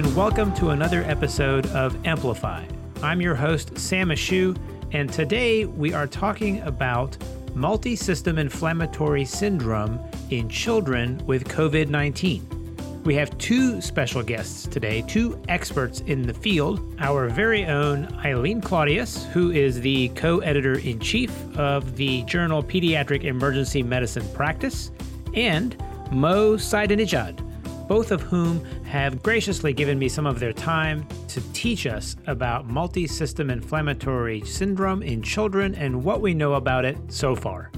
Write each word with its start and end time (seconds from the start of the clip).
and 0.00 0.16
welcome 0.16 0.50
to 0.54 0.70
another 0.70 1.02
episode 1.02 1.66
of 1.72 2.06
Amplify. 2.06 2.64
I'm 3.02 3.20
your 3.20 3.34
host, 3.34 3.76
Sam 3.76 4.08
Ashoo, 4.08 4.56
and 4.92 5.12
today 5.12 5.66
we 5.66 5.92
are 5.92 6.06
talking 6.06 6.62
about 6.62 7.18
multi 7.54 7.94
system 7.94 8.38
inflammatory 8.38 9.26
syndrome 9.26 10.00
in 10.30 10.48
children 10.48 11.18
with 11.26 11.46
COVID 11.48 11.90
19. 11.90 13.02
We 13.04 13.14
have 13.16 13.36
two 13.36 13.82
special 13.82 14.22
guests 14.22 14.66
today, 14.66 15.02
two 15.02 15.38
experts 15.48 16.00
in 16.06 16.22
the 16.22 16.32
field. 16.32 16.96
Our 16.98 17.28
very 17.28 17.66
own 17.66 18.06
Ilene 18.24 18.62
Claudius, 18.62 19.26
who 19.26 19.50
is 19.50 19.82
the 19.82 20.08
co 20.14 20.38
editor 20.38 20.78
in 20.78 20.98
chief 20.98 21.30
of 21.58 21.96
the 21.96 22.22
journal 22.22 22.62
Pediatric 22.62 23.24
Emergency 23.24 23.82
Medicine 23.82 24.26
Practice, 24.32 24.92
and 25.34 25.76
Mo 26.10 26.56
Saidinejad, 26.56 27.49
both 27.90 28.12
of 28.12 28.20
whom 28.22 28.64
have 28.84 29.20
graciously 29.20 29.72
given 29.72 29.98
me 29.98 30.08
some 30.08 30.24
of 30.24 30.38
their 30.38 30.52
time 30.52 31.04
to 31.26 31.40
teach 31.52 31.88
us 31.88 32.14
about 32.28 32.68
multi 32.68 33.04
system 33.04 33.50
inflammatory 33.50 34.40
syndrome 34.42 35.02
in 35.02 35.20
children 35.20 35.74
and 35.74 36.04
what 36.04 36.20
we 36.20 36.32
know 36.32 36.54
about 36.54 36.84
it 36.84 36.96
so 37.08 37.34
far. 37.34 37.72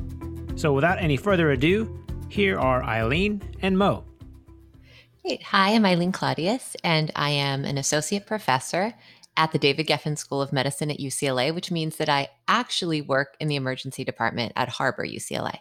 So, 0.54 0.74
without 0.74 0.98
any 0.98 1.16
further 1.16 1.52
ado, 1.52 1.98
here 2.28 2.58
are 2.58 2.82
Ilene 2.82 3.40
and 3.62 3.78
Mo. 3.78 4.04
Hi, 5.24 5.70
I'm 5.74 5.84
Ilene 5.84 6.12
Claudius, 6.12 6.76
and 6.84 7.10
I 7.16 7.30
am 7.30 7.64
an 7.64 7.78
associate 7.78 8.26
professor 8.26 8.92
at 9.38 9.52
the 9.52 9.58
David 9.58 9.86
Geffen 9.86 10.18
School 10.18 10.42
of 10.42 10.52
Medicine 10.52 10.90
at 10.90 10.98
UCLA, 10.98 11.54
which 11.54 11.70
means 11.70 11.96
that 11.96 12.10
I 12.10 12.28
actually 12.46 13.00
work 13.00 13.34
in 13.40 13.48
the 13.48 13.56
emergency 13.56 14.04
department 14.04 14.52
at 14.56 14.68
Harbor 14.68 15.06
UCLA. 15.06 15.60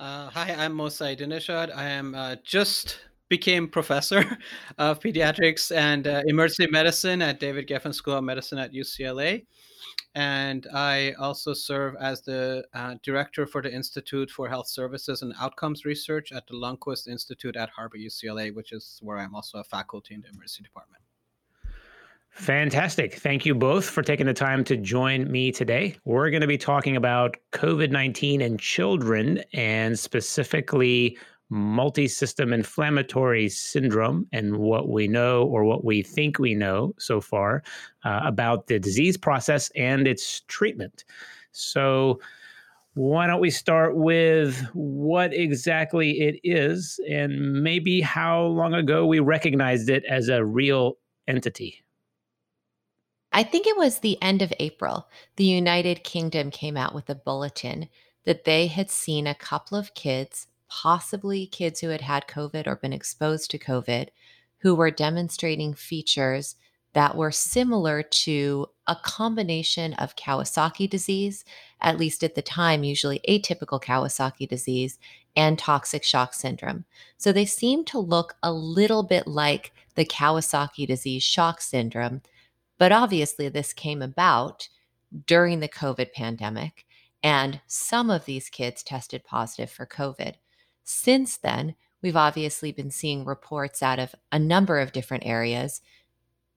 Uh, 0.00 0.30
hi, 0.30 0.54
I'm 0.56 0.74
Mo 0.74 0.86
Saidinejad. 0.86 1.74
I 1.74 1.88
am 1.88 2.14
uh, 2.14 2.36
just 2.44 3.00
became 3.28 3.68
professor 3.68 4.38
of 4.78 5.00
pediatrics 5.00 5.74
and 5.74 6.06
uh, 6.06 6.22
emergency 6.26 6.70
medicine 6.70 7.20
at 7.20 7.40
David 7.40 7.66
Geffen 7.66 7.92
School 7.92 8.14
of 8.14 8.24
Medicine 8.24 8.58
at 8.58 8.72
UCLA 8.72 9.44
and 10.14 10.66
I 10.72 11.12
also 11.18 11.52
serve 11.52 11.94
as 12.00 12.22
the 12.22 12.64
uh, 12.74 12.94
director 13.02 13.46
for 13.46 13.62
the 13.62 13.72
Institute 13.72 14.30
for 14.30 14.48
Health 14.48 14.68
Services 14.68 15.22
and 15.22 15.34
Outcomes 15.40 15.84
Research 15.84 16.32
at 16.32 16.46
the 16.46 16.54
Lundquist 16.54 17.08
Institute 17.08 17.56
at 17.56 17.70
Harbor 17.70 17.98
UCLA, 17.98 18.54
which 18.54 18.72
is 18.72 18.98
where 19.02 19.18
I'm 19.18 19.34
also 19.34 19.58
a 19.58 19.64
faculty 19.64 20.14
in 20.14 20.20
the 20.20 20.28
emergency 20.28 20.62
department. 20.62 21.02
Fantastic. 22.38 23.14
Thank 23.14 23.44
you 23.44 23.52
both 23.52 23.84
for 23.90 24.00
taking 24.00 24.26
the 24.26 24.32
time 24.32 24.62
to 24.64 24.76
join 24.76 25.28
me 25.30 25.50
today. 25.50 25.96
We're 26.04 26.30
going 26.30 26.40
to 26.40 26.46
be 26.46 26.56
talking 26.56 26.96
about 26.96 27.36
COVID 27.52 27.90
19 27.90 28.40
and 28.40 28.60
children, 28.60 29.42
and 29.52 29.98
specifically 29.98 31.18
multi-system 31.50 32.52
inflammatory 32.52 33.48
syndrome 33.48 34.28
and 34.32 34.58
what 34.58 34.88
we 34.88 35.08
know 35.08 35.44
or 35.44 35.64
what 35.64 35.84
we 35.84 36.00
think 36.00 36.38
we 36.38 36.54
know 36.54 36.94
so 36.98 37.20
far 37.20 37.64
uh, 38.04 38.20
about 38.22 38.68
the 38.68 38.78
disease 38.78 39.16
process 39.16 39.68
and 39.74 40.06
its 40.06 40.42
treatment. 40.42 41.04
So 41.50 42.20
why 42.94 43.26
don't 43.26 43.40
we 43.40 43.50
start 43.50 43.96
with 43.96 44.60
what 44.74 45.34
exactly 45.34 46.20
it 46.20 46.38
is 46.44 47.00
and 47.10 47.64
maybe 47.64 48.00
how 48.00 48.42
long 48.42 48.74
ago 48.74 49.06
we 49.06 49.18
recognized 49.18 49.88
it 49.88 50.04
as 50.04 50.28
a 50.28 50.44
real 50.44 50.98
entity? 51.26 51.82
I 53.38 53.44
think 53.44 53.68
it 53.68 53.76
was 53.76 54.00
the 54.00 54.20
end 54.20 54.42
of 54.42 54.52
April. 54.58 55.06
The 55.36 55.44
United 55.44 56.02
Kingdom 56.02 56.50
came 56.50 56.76
out 56.76 56.92
with 56.92 57.08
a 57.08 57.14
bulletin 57.14 57.88
that 58.24 58.42
they 58.42 58.66
had 58.66 58.90
seen 58.90 59.28
a 59.28 59.34
couple 59.36 59.78
of 59.78 59.94
kids 59.94 60.48
possibly 60.68 61.46
kids 61.46 61.78
who 61.78 61.90
had 61.90 62.00
had 62.00 62.26
COVID 62.26 62.66
or 62.66 62.74
been 62.74 62.92
exposed 62.92 63.48
to 63.52 63.58
COVID, 63.58 64.08
who 64.58 64.74
were 64.74 64.90
demonstrating 64.90 65.72
features 65.72 66.56
that 66.94 67.16
were 67.16 67.30
similar 67.30 68.02
to 68.02 68.66
a 68.88 68.96
combination 68.96 69.94
of 69.94 70.16
Kawasaki 70.16 70.90
disease, 70.90 71.44
at 71.80 71.96
least 71.96 72.24
at 72.24 72.34
the 72.34 72.42
time, 72.42 72.82
usually 72.82 73.20
atypical 73.28 73.80
Kawasaki 73.80 74.48
disease, 74.48 74.98
and 75.36 75.56
toxic 75.56 76.02
shock 76.02 76.34
syndrome. 76.34 76.86
So 77.18 77.30
they 77.30 77.44
seem 77.44 77.84
to 77.84 78.00
look 78.00 78.34
a 78.42 78.52
little 78.52 79.04
bit 79.04 79.28
like 79.28 79.70
the 79.94 80.04
Kawasaki 80.04 80.88
disease 80.88 81.22
shock 81.22 81.60
syndrome. 81.60 82.20
But 82.78 82.92
obviously, 82.92 83.48
this 83.48 83.72
came 83.72 84.02
about 84.02 84.68
during 85.26 85.60
the 85.60 85.68
COVID 85.68 86.12
pandemic, 86.12 86.86
and 87.22 87.60
some 87.66 88.10
of 88.10 88.24
these 88.24 88.48
kids 88.48 88.82
tested 88.82 89.24
positive 89.24 89.70
for 89.70 89.86
COVID. 89.86 90.34
Since 90.84 91.38
then, 91.38 91.74
we've 92.02 92.16
obviously 92.16 92.72
been 92.72 92.90
seeing 92.90 93.24
reports 93.24 93.82
out 93.82 93.98
of 93.98 94.14
a 94.30 94.38
number 94.38 94.78
of 94.78 94.92
different 94.92 95.26
areas 95.26 95.80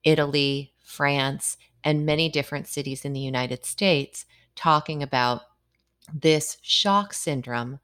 Italy, 0.04 0.72
France, 0.84 1.56
and 1.84 2.06
many 2.06 2.28
different 2.28 2.66
cities 2.66 3.04
in 3.04 3.12
the 3.12 3.20
United 3.20 3.64
States 3.64 4.24
talking 4.56 5.02
about 5.02 5.42
this 6.12 6.58
shock 6.62 7.14
syndrome, 7.14 7.78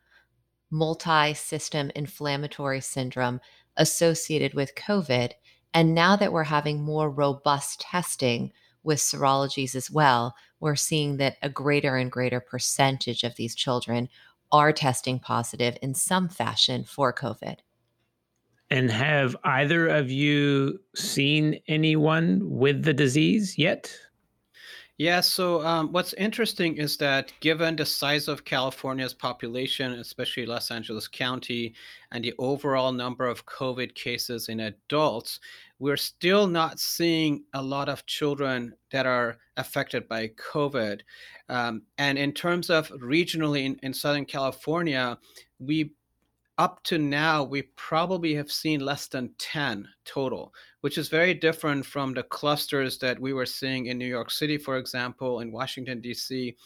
multi 0.70 1.34
system 1.34 1.90
inflammatory 1.94 2.80
syndrome 2.80 3.40
associated 3.76 4.54
with 4.54 4.74
COVID. 4.74 5.32
And 5.74 5.94
now 5.94 6.16
that 6.16 6.32
we're 6.32 6.44
having 6.44 6.82
more 6.82 7.10
robust 7.10 7.80
testing 7.80 8.52
with 8.82 8.98
serologies 8.98 9.74
as 9.74 9.90
well, 9.90 10.34
we're 10.60 10.76
seeing 10.76 11.18
that 11.18 11.36
a 11.42 11.48
greater 11.48 11.96
and 11.96 12.10
greater 12.10 12.40
percentage 12.40 13.22
of 13.22 13.36
these 13.36 13.54
children 13.54 14.08
are 14.50 14.72
testing 14.72 15.18
positive 15.18 15.76
in 15.82 15.94
some 15.94 16.28
fashion 16.28 16.84
for 16.84 17.12
COVID. 17.12 17.58
And 18.70 18.90
have 18.90 19.36
either 19.44 19.88
of 19.88 20.10
you 20.10 20.80
seen 20.94 21.60
anyone 21.68 22.40
with 22.42 22.82
the 22.82 22.92
disease 22.92 23.56
yet? 23.56 23.92
Yeah, 24.98 25.20
so 25.20 25.64
um, 25.64 25.92
what's 25.92 26.12
interesting 26.14 26.76
is 26.76 26.96
that 26.96 27.32
given 27.38 27.76
the 27.76 27.86
size 27.86 28.26
of 28.26 28.44
California's 28.44 29.14
population, 29.14 29.92
especially 29.92 30.44
Los 30.44 30.72
Angeles 30.72 31.06
County, 31.06 31.72
and 32.10 32.24
the 32.24 32.34
overall 32.36 32.90
number 32.90 33.24
of 33.24 33.46
COVID 33.46 33.94
cases 33.94 34.48
in 34.48 34.58
adults, 34.58 35.38
we're 35.78 35.96
still 35.96 36.48
not 36.48 36.80
seeing 36.80 37.44
a 37.54 37.62
lot 37.62 37.88
of 37.88 38.06
children 38.06 38.74
that 38.90 39.06
are 39.06 39.38
affected 39.56 40.08
by 40.08 40.32
COVID. 40.52 41.02
Um, 41.48 41.82
and 41.98 42.18
in 42.18 42.32
terms 42.32 42.68
of 42.68 42.88
regionally 42.88 43.66
in, 43.66 43.78
in 43.84 43.94
Southern 43.94 44.24
California, 44.24 45.16
we 45.60 45.92
up 46.58 46.82
to 46.84 46.98
now, 46.98 47.44
we 47.44 47.62
probably 47.76 48.34
have 48.34 48.50
seen 48.50 48.80
less 48.80 49.06
than 49.06 49.30
10 49.38 49.88
total, 50.04 50.52
which 50.80 50.98
is 50.98 51.08
very 51.08 51.32
different 51.32 51.86
from 51.86 52.12
the 52.12 52.24
clusters 52.24 52.98
that 52.98 53.18
we 53.18 53.32
were 53.32 53.46
seeing 53.46 53.86
in 53.86 53.96
New 53.96 54.06
York 54.06 54.30
City, 54.30 54.58
for 54.58 54.76
example, 54.76 55.40
in 55.40 55.52
Washington, 55.52 56.00
D.C., 56.00 56.56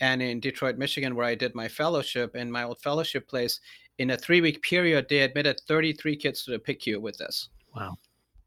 and 0.00 0.20
in 0.20 0.40
Detroit, 0.40 0.76
Michigan, 0.76 1.14
where 1.14 1.26
I 1.26 1.34
did 1.34 1.54
my 1.54 1.68
fellowship 1.68 2.36
in 2.36 2.50
my 2.50 2.64
old 2.64 2.80
fellowship 2.80 3.28
place. 3.28 3.60
In 3.98 4.10
a 4.10 4.16
three 4.16 4.42
week 4.42 4.60
period, 4.60 5.06
they 5.08 5.20
admitted 5.20 5.60
33 5.66 6.16
kids 6.16 6.44
to 6.44 6.50
the 6.50 6.58
PICU 6.58 7.00
with 7.00 7.16
this. 7.16 7.48
Wow. 7.74 7.96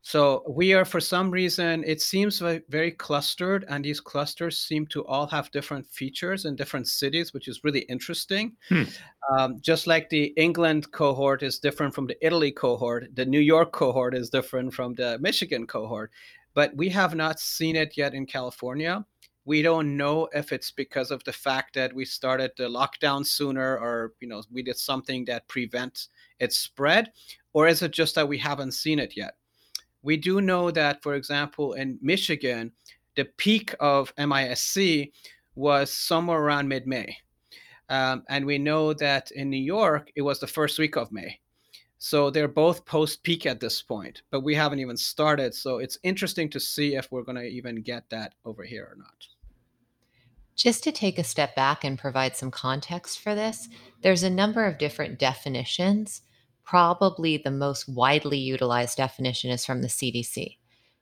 So 0.09 0.41
we 0.47 0.73
are, 0.73 0.85
for 0.85 0.99
some 0.99 1.29
reason, 1.29 1.83
it 1.85 2.01
seems 2.01 2.39
very 2.39 2.89
clustered, 2.89 3.63
and 3.69 3.85
these 3.85 3.99
clusters 3.99 4.57
seem 4.57 4.87
to 4.87 5.05
all 5.05 5.27
have 5.27 5.51
different 5.51 5.87
features 5.87 6.45
in 6.45 6.55
different 6.55 6.87
cities, 6.87 7.31
which 7.31 7.47
is 7.47 7.63
really 7.63 7.81
interesting. 7.81 8.57
Hmm. 8.69 8.85
Um, 9.31 9.59
just 9.61 9.85
like 9.85 10.09
the 10.09 10.33
England 10.35 10.91
cohort 10.91 11.43
is 11.43 11.59
different 11.59 11.93
from 11.93 12.07
the 12.07 12.17
Italy 12.25 12.51
cohort, 12.51 13.15
the 13.15 13.23
New 13.23 13.39
York 13.39 13.71
cohort 13.71 14.15
is 14.15 14.31
different 14.31 14.73
from 14.73 14.95
the 14.95 15.19
Michigan 15.19 15.67
cohort. 15.67 16.09
But 16.55 16.75
we 16.75 16.89
have 16.89 17.13
not 17.13 17.39
seen 17.39 17.75
it 17.75 17.95
yet 17.95 18.15
in 18.15 18.25
California. 18.25 19.05
We 19.45 19.61
don't 19.61 19.95
know 19.95 20.27
if 20.33 20.51
it's 20.51 20.71
because 20.71 21.11
of 21.11 21.23
the 21.23 21.33
fact 21.33 21.75
that 21.75 21.93
we 21.93 22.03
started 22.03 22.49
the 22.57 22.67
lockdown 22.67 23.23
sooner, 23.23 23.77
or 23.77 24.13
you 24.21 24.27
know, 24.27 24.41
we 24.51 24.63
did 24.63 24.77
something 24.77 25.23
that 25.25 25.47
prevents 25.47 26.09
its 26.39 26.57
spread, 26.57 27.11
or 27.53 27.67
is 27.67 27.83
it 27.83 27.91
just 27.91 28.15
that 28.15 28.27
we 28.27 28.39
haven't 28.39 28.71
seen 28.71 28.97
it 28.97 29.15
yet? 29.15 29.35
We 30.01 30.17
do 30.17 30.41
know 30.41 30.71
that, 30.71 31.03
for 31.03 31.15
example, 31.15 31.73
in 31.73 31.99
Michigan, 32.01 32.71
the 33.15 33.25
peak 33.25 33.75
of 33.79 34.13
MISC 34.17 35.11
was 35.55 35.91
somewhere 35.91 36.39
around 36.39 36.67
mid 36.67 36.87
May. 36.87 37.17
Um, 37.89 38.23
and 38.29 38.45
we 38.45 38.57
know 38.57 38.93
that 38.93 39.31
in 39.31 39.49
New 39.49 39.57
York, 39.57 40.11
it 40.15 40.21
was 40.21 40.39
the 40.39 40.47
first 40.47 40.77
week 40.79 40.95
of 40.95 41.11
May. 41.11 41.39
So 41.97 42.29
they're 42.29 42.47
both 42.47 42.85
post 42.85 43.23
peak 43.23 43.45
at 43.45 43.59
this 43.59 43.81
point, 43.81 44.21
but 44.31 44.41
we 44.41 44.55
haven't 44.55 44.79
even 44.79 44.95
started. 44.95 45.53
So 45.53 45.79
it's 45.79 45.97
interesting 46.03 46.49
to 46.51 46.59
see 46.59 46.95
if 46.95 47.11
we're 47.11 47.23
going 47.23 47.37
to 47.37 47.43
even 47.43 47.81
get 47.81 48.09
that 48.09 48.35
over 48.45 48.63
here 48.63 48.87
or 48.89 48.95
not. 48.95 49.27
Just 50.55 50.83
to 50.85 50.91
take 50.91 51.17
a 51.17 51.23
step 51.23 51.55
back 51.55 51.83
and 51.83 51.99
provide 51.99 52.35
some 52.35 52.51
context 52.51 53.19
for 53.19 53.35
this, 53.35 53.67
there's 54.01 54.23
a 54.23 54.29
number 54.29 54.65
of 54.65 54.77
different 54.77 55.19
definitions 55.19 56.21
probably 56.69 57.35
the 57.35 57.49
most 57.49 57.89
widely 57.89 58.37
utilized 58.37 58.95
definition 58.95 59.49
is 59.49 59.65
from 59.65 59.81
the 59.81 59.87
CDC. 59.87 60.57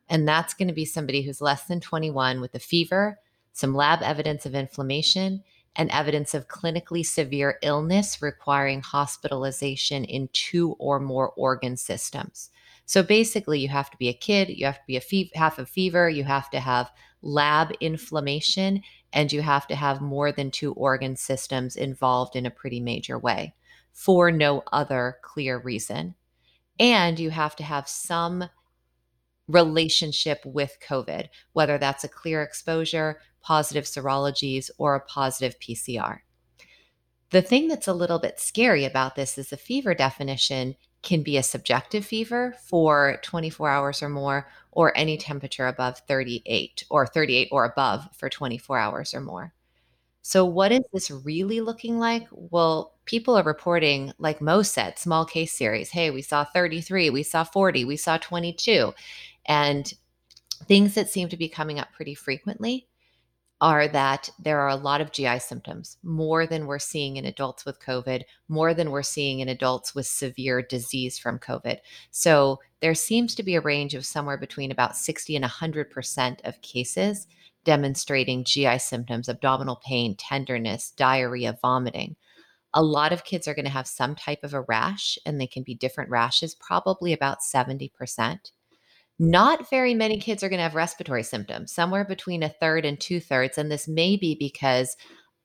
And 0.07 0.25
that's 0.25 0.53
going 0.53 0.69
to 0.69 0.73
be 0.73 0.85
somebody 0.85 1.21
who's 1.21 1.41
less 1.41 1.65
than 1.65 1.81
21 1.81 2.39
with 2.39 2.55
a 2.55 2.59
fever, 2.59 3.19
some 3.51 3.75
lab 3.75 4.01
evidence 4.01 4.45
of 4.45 4.55
inflammation, 4.55 5.43
and 5.75 5.91
evidence 5.91 6.33
of 6.33 6.47
clinically 6.47 7.05
severe 7.05 7.59
illness 7.63 8.21
requiring 8.21 8.79
hospitalization 8.79 10.05
in 10.05 10.29
two 10.31 10.77
or 10.79 11.01
more 11.01 11.31
organ 11.31 11.75
systems. 11.75 12.49
So 12.85 13.03
basically, 13.03 13.59
you 13.59 13.67
have 13.67 13.91
to 13.91 13.97
be 13.97 14.07
a 14.07 14.13
kid, 14.13 14.47
you 14.47 14.65
have 14.67 14.79
to 14.79 14.87
be 14.87 14.95
a 14.95 15.01
fe- 15.01 15.31
half 15.35 15.59
a 15.59 15.65
fever, 15.65 16.09
you 16.09 16.23
have 16.23 16.49
to 16.51 16.61
have 16.61 16.89
lab 17.21 17.73
inflammation, 17.81 18.83
and 19.11 19.33
you 19.33 19.41
have 19.41 19.67
to 19.67 19.75
have 19.75 19.99
more 19.99 20.31
than 20.31 20.49
two 20.49 20.71
organ 20.75 21.17
systems 21.17 21.75
involved 21.75 22.37
in 22.37 22.45
a 22.45 22.51
pretty 22.51 22.79
major 22.79 23.19
way 23.19 23.53
for 23.97 24.29
no 24.29 24.61
other 24.71 25.17
clear 25.23 25.57
reason. 25.57 26.13
And 26.79 27.19
you 27.19 27.31
have 27.31 27.55
to 27.55 27.63
have 27.63 27.89
some 27.89 28.47
relationship 29.47 30.39
with 30.45 30.77
COVID, 30.87 31.29
whether 31.53 31.79
that's 31.79 32.03
a 32.03 32.07
clear 32.07 32.43
exposure, 32.43 33.19
positive 33.41 33.85
serologies, 33.85 34.69
or 34.77 34.93
a 34.93 34.99
positive 34.99 35.59
PCR. 35.59 36.19
The 37.31 37.41
thing 37.41 37.67
that's 37.67 37.87
a 37.87 37.93
little 37.93 38.19
bit 38.19 38.39
scary 38.39 38.85
about 38.85 39.15
this 39.15 39.35
is 39.35 39.49
the 39.49 39.57
fever 39.57 39.95
definition 39.95 40.75
can 41.01 41.23
be 41.23 41.35
a 41.35 41.41
subjective 41.41 42.05
fever 42.05 42.53
for 42.69 43.17
24 43.23 43.67
hours 43.67 44.03
or 44.03 44.09
more, 44.09 44.47
or 44.71 44.95
any 44.95 45.17
temperature 45.17 45.65
above 45.65 46.01
38 46.07 46.83
or 46.91 47.07
38 47.07 47.47
or 47.51 47.65
above 47.65 48.07
for 48.15 48.29
24 48.29 48.77
hours 48.77 49.15
or 49.15 49.21
more. 49.21 49.53
So, 50.27 50.43
what 50.43 50.73
is 50.73 50.81
this 50.91 51.09
really 51.09 51.61
looking 51.61 51.99
like? 51.99 52.27
Well, 52.33 52.95
people 53.05 53.37
are 53.37 53.43
reporting, 53.43 54.11
like 54.17 54.41
Mo 54.41 54.61
said, 54.61 54.99
small 54.99 55.23
case 55.23 55.53
series. 55.53 55.89
Hey, 55.89 56.11
we 56.11 56.21
saw 56.21 56.43
33, 56.43 57.09
we 57.11 57.23
saw 57.23 57.45
40, 57.45 57.85
we 57.85 57.95
saw 57.95 58.17
22. 58.17 58.93
And 59.45 59.93
things 60.65 60.95
that 60.95 61.09
seem 61.09 61.29
to 61.29 61.37
be 61.37 61.47
coming 61.47 61.79
up 61.79 61.93
pretty 61.93 62.13
frequently 62.13 62.89
are 63.61 63.87
that 63.87 64.29
there 64.37 64.59
are 64.59 64.67
a 64.67 64.75
lot 64.75 64.99
of 64.99 65.13
GI 65.13 65.39
symptoms, 65.39 65.95
more 66.03 66.45
than 66.45 66.67
we're 66.67 66.77
seeing 66.77 67.15
in 67.15 67.23
adults 67.23 67.63
with 67.63 67.79
COVID, 67.79 68.23
more 68.49 68.73
than 68.73 68.91
we're 68.91 69.03
seeing 69.03 69.39
in 69.39 69.47
adults 69.47 69.95
with 69.95 70.07
severe 70.07 70.61
disease 70.61 71.17
from 71.17 71.39
COVID. 71.39 71.77
So 72.11 72.59
there 72.81 72.95
seems 72.95 73.33
to 73.35 73.43
be 73.43 73.55
a 73.55 73.61
range 73.61 73.95
of 73.95 74.05
somewhere 74.05 74.37
between 74.37 74.71
about 74.71 74.97
60 74.97 75.37
and 75.37 75.45
100% 75.45 76.41
of 76.43 76.61
cases 76.61 77.27
demonstrating 77.67 78.45
GI 78.45 78.79
symptoms, 78.79 79.27
abdominal 79.27 79.81
pain, 79.85 80.15
tenderness, 80.15 80.91
diarrhea, 80.91 81.59
vomiting. 81.61 82.15
A 82.73 82.81
lot 82.81 83.11
of 83.11 83.25
kids 83.25 83.45
are 83.45 83.53
going 83.53 83.65
to 83.65 83.71
have 83.71 83.87
some 83.87 84.15
type 84.15 84.39
of 84.41 84.53
a 84.53 84.61
rash, 84.61 85.19
and 85.25 85.39
they 85.39 85.47
can 85.47 85.63
be 85.63 85.75
different 85.75 86.09
rashes, 86.09 86.55
probably 86.55 87.11
about 87.11 87.39
70%. 87.41 87.91
Not 89.19 89.69
very 89.69 89.93
many 89.93 90.17
kids 90.17 90.43
are 90.43 90.49
going 90.49 90.59
to 90.59 90.63
have 90.63 90.75
respiratory 90.75 91.23
symptoms, 91.23 91.73
somewhere 91.73 92.05
between 92.05 92.41
a 92.41 92.47
third 92.47 92.85
and 92.85 92.97
two 92.97 93.19
thirds. 93.19 93.57
And 93.57 93.69
this 93.69 93.85
may 93.85 94.15
be 94.15 94.33
because 94.33 94.95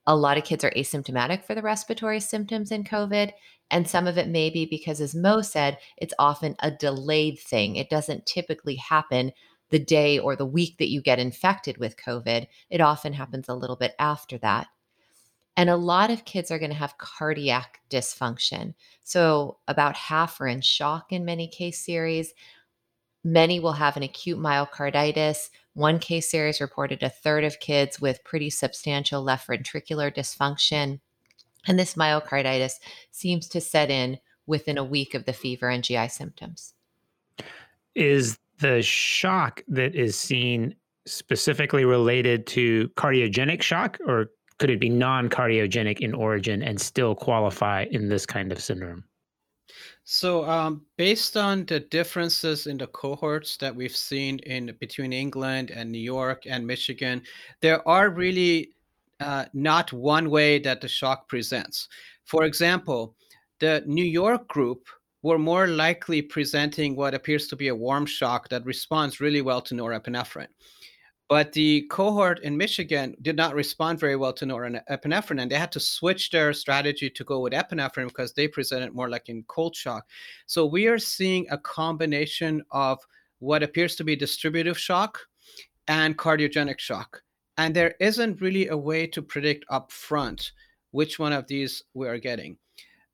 a 0.06 0.14
lot 0.14 0.38
of 0.38 0.44
kids 0.44 0.62
are 0.62 0.70
asymptomatic 0.76 1.44
for 1.44 1.56
the 1.56 1.62
respiratory 1.62 2.20
symptoms 2.20 2.70
in 2.70 2.84
COVID. 2.84 3.32
And 3.68 3.88
some 3.88 4.06
of 4.06 4.16
it 4.16 4.28
may 4.28 4.48
be 4.48 4.64
because, 4.64 5.00
as 5.00 5.12
Mo 5.12 5.42
said, 5.42 5.76
it's 5.96 6.14
often 6.20 6.54
a 6.60 6.70
delayed 6.70 7.40
thing. 7.40 7.74
It 7.74 7.90
doesn't 7.90 8.26
typically 8.26 8.76
happen 8.76 9.32
the 9.72 9.78
day 9.78 10.18
or 10.18 10.36
the 10.36 10.46
week 10.46 10.76
that 10.78 10.90
you 10.90 11.00
get 11.00 11.18
infected 11.18 11.78
with 11.78 11.96
COVID. 11.96 12.46
It 12.70 12.80
often 12.80 13.12
mm-hmm. 13.12 13.18
happens 13.18 13.48
a 13.48 13.54
little 13.54 13.74
bit 13.74 13.94
after 13.98 14.38
that. 14.38 14.68
And 15.56 15.68
a 15.68 15.76
lot 15.76 16.10
of 16.10 16.24
kids 16.24 16.50
are 16.50 16.58
going 16.58 16.70
to 16.70 16.76
have 16.76 16.98
cardiac 16.98 17.80
dysfunction. 17.90 18.74
So, 19.02 19.58
about 19.68 19.96
half 19.96 20.40
are 20.40 20.46
in 20.46 20.60
shock 20.60 21.12
in 21.12 21.24
many 21.24 21.48
case 21.48 21.84
series. 21.84 22.32
Many 23.24 23.60
will 23.60 23.72
have 23.72 23.96
an 23.96 24.02
acute 24.02 24.38
myocarditis. 24.38 25.50
One 25.74 25.98
case 25.98 26.30
series 26.30 26.60
reported 26.60 27.02
a 27.02 27.10
third 27.10 27.44
of 27.44 27.60
kids 27.60 28.00
with 28.00 28.24
pretty 28.24 28.50
substantial 28.50 29.22
left 29.22 29.48
ventricular 29.48 30.14
dysfunction. 30.14 31.00
And 31.66 31.78
this 31.78 31.94
myocarditis 31.94 32.74
seems 33.10 33.48
to 33.48 33.60
set 33.60 33.90
in 33.90 34.18
within 34.46 34.78
a 34.78 34.84
week 34.84 35.14
of 35.14 35.24
the 35.24 35.32
fever 35.32 35.68
and 35.68 35.84
GI 35.84 36.08
symptoms. 36.08 36.74
Is 37.94 38.38
the 38.62 38.80
shock 38.80 39.62
that 39.68 39.94
is 39.94 40.16
seen 40.16 40.74
specifically 41.06 41.84
related 41.84 42.46
to 42.46 42.88
cardiogenic 42.96 43.60
shock, 43.60 43.98
or 44.06 44.30
could 44.58 44.70
it 44.70 44.80
be 44.80 44.88
non 44.88 45.28
cardiogenic 45.28 45.98
in 45.98 46.14
origin 46.14 46.62
and 46.62 46.80
still 46.80 47.14
qualify 47.14 47.86
in 47.90 48.08
this 48.08 48.24
kind 48.24 48.52
of 48.52 48.60
syndrome? 48.60 49.04
So, 50.04 50.44
um, 50.48 50.86
based 50.96 51.36
on 51.36 51.64
the 51.66 51.80
differences 51.80 52.66
in 52.66 52.78
the 52.78 52.86
cohorts 52.86 53.56
that 53.58 53.74
we've 53.74 53.96
seen 53.96 54.38
in 54.40 54.76
between 54.80 55.12
England 55.12 55.70
and 55.70 55.90
New 55.90 55.98
York 55.98 56.44
and 56.46 56.66
Michigan, 56.66 57.22
there 57.60 57.86
are 57.86 58.10
really 58.10 58.70
uh, 59.20 59.46
not 59.52 59.92
one 59.92 60.30
way 60.30 60.60
that 60.60 60.80
the 60.80 60.88
shock 60.88 61.28
presents. 61.28 61.88
For 62.24 62.44
example, 62.44 63.16
the 63.58 63.82
New 63.86 64.04
York 64.04 64.46
group 64.48 64.86
were 65.22 65.38
more 65.38 65.68
likely 65.68 66.20
presenting 66.20 66.96
what 66.96 67.14
appears 67.14 67.46
to 67.48 67.56
be 67.56 67.68
a 67.68 67.74
warm 67.74 68.06
shock 68.06 68.48
that 68.48 68.64
responds 68.66 69.20
really 69.20 69.42
well 69.42 69.60
to 69.62 69.74
norepinephrine. 69.74 70.48
But 71.28 71.52
the 71.52 71.86
cohort 71.90 72.40
in 72.40 72.56
Michigan 72.56 73.16
did 73.22 73.36
not 73.36 73.54
respond 73.54 73.98
very 73.98 74.16
well 74.16 74.34
to 74.34 74.44
norepinephrine, 74.44 75.40
and 75.40 75.50
they 75.50 75.56
had 75.56 75.72
to 75.72 75.80
switch 75.80 76.30
their 76.30 76.52
strategy 76.52 77.08
to 77.08 77.24
go 77.24 77.40
with 77.40 77.54
epinephrine 77.54 78.08
because 78.08 78.34
they 78.34 78.48
presented 78.48 78.94
more 78.94 79.08
like 79.08 79.28
in 79.28 79.42
cold 79.44 79.74
shock. 79.74 80.04
So 80.46 80.66
we 80.66 80.88
are 80.88 80.98
seeing 80.98 81.46
a 81.50 81.56
combination 81.56 82.62
of 82.70 82.98
what 83.38 83.62
appears 83.62 83.96
to 83.96 84.04
be 84.04 84.14
distributive 84.14 84.78
shock 84.78 85.18
and 85.88 86.18
cardiogenic 86.18 86.78
shock. 86.78 87.22
And 87.56 87.74
there 87.74 87.94
isn't 88.00 88.40
really 88.40 88.68
a 88.68 88.76
way 88.76 89.06
to 89.06 89.22
predict 89.22 89.64
upfront 89.70 90.50
which 90.90 91.18
one 91.18 91.32
of 91.32 91.46
these 91.46 91.82
we 91.94 92.08
are 92.08 92.18
getting. 92.18 92.58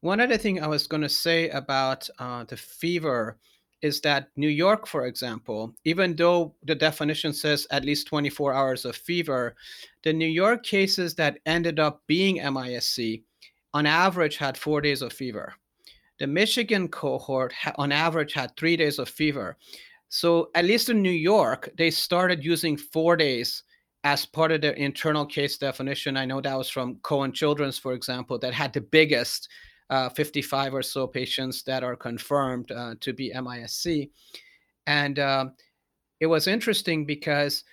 One 0.00 0.20
other 0.20 0.38
thing 0.38 0.62
I 0.62 0.68
was 0.68 0.86
going 0.86 1.02
to 1.02 1.08
say 1.08 1.48
about 1.50 2.08
uh, 2.18 2.44
the 2.44 2.56
fever 2.56 3.36
is 3.82 4.00
that 4.02 4.28
New 4.36 4.48
York, 4.48 4.86
for 4.86 5.06
example, 5.06 5.74
even 5.84 6.14
though 6.14 6.54
the 6.64 6.74
definition 6.74 7.32
says 7.32 7.66
at 7.70 7.84
least 7.84 8.06
24 8.06 8.52
hours 8.52 8.84
of 8.84 8.96
fever, 8.96 9.56
the 10.02 10.12
New 10.12 10.26
York 10.26 10.64
cases 10.64 11.14
that 11.16 11.38
ended 11.46 11.80
up 11.80 12.02
being 12.06 12.36
MISC 12.36 13.22
on 13.74 13.86
average 13.86 14.36
had 14.36 14.56
four 14.56 14.80
days 14.80 15.02
of 15.02 15.12
fever. 15.12 15.54
The 16.18 16.26
Michigan 16.26 16.88
cohort 16.88 17.52
on 17.76 17.92
average 17.92 18.32
had 18.32 18.56
three 18.56 18.76
days 18.76 18.98
of 18.98 19.08
fever. 19.08 19.56
So, 20.08 20.50
at 20.54 20.64
least 20.64 20.88
in 20.88 21.02
New 21.02 21.10
York, 21.10 21.68
they 21.76 21.90
started 21.90 22.44
using 22.44 22.76
four 22.76 23.16
days 23.16 23.62
as 24.04 24.24
part 24.24 24.52
of 24.52 24.60
their 24.60 24.72
internal 24.72 25.26
case 25.26 25.58
definition. 25.58 26.16
I 26.16 26.24
know 26.24 26.40
that 26.40 26.56
was 26.56 26.70
from 26.70 26.96
Cohen 27.02 27.32
Children's, 27.32 27.78
for 27.78 27.92
example, 27.92 28.38
that 28.38 28.54
had 28.54 28.72
the 28.72 28.80
biggest 28.80 29.48
uh, 29.90 30.08
55 30.10 30.74
or 30.74 30.82
so 30.82 31.06
patients 31.06 31.62
that 31.62 31.82
are 31.82 31.96
confirmed 31.96 32.70
uh, 32.72 32.94
to 33.00 33.12
be 33.12 33.32
MISC. 33.34 34.10
And 34.86 35.18
uh, 35.18 35.46
it 36.20 36.26
was 36.26 36.46
interesting 36.46 37.04
because 37.04 37.64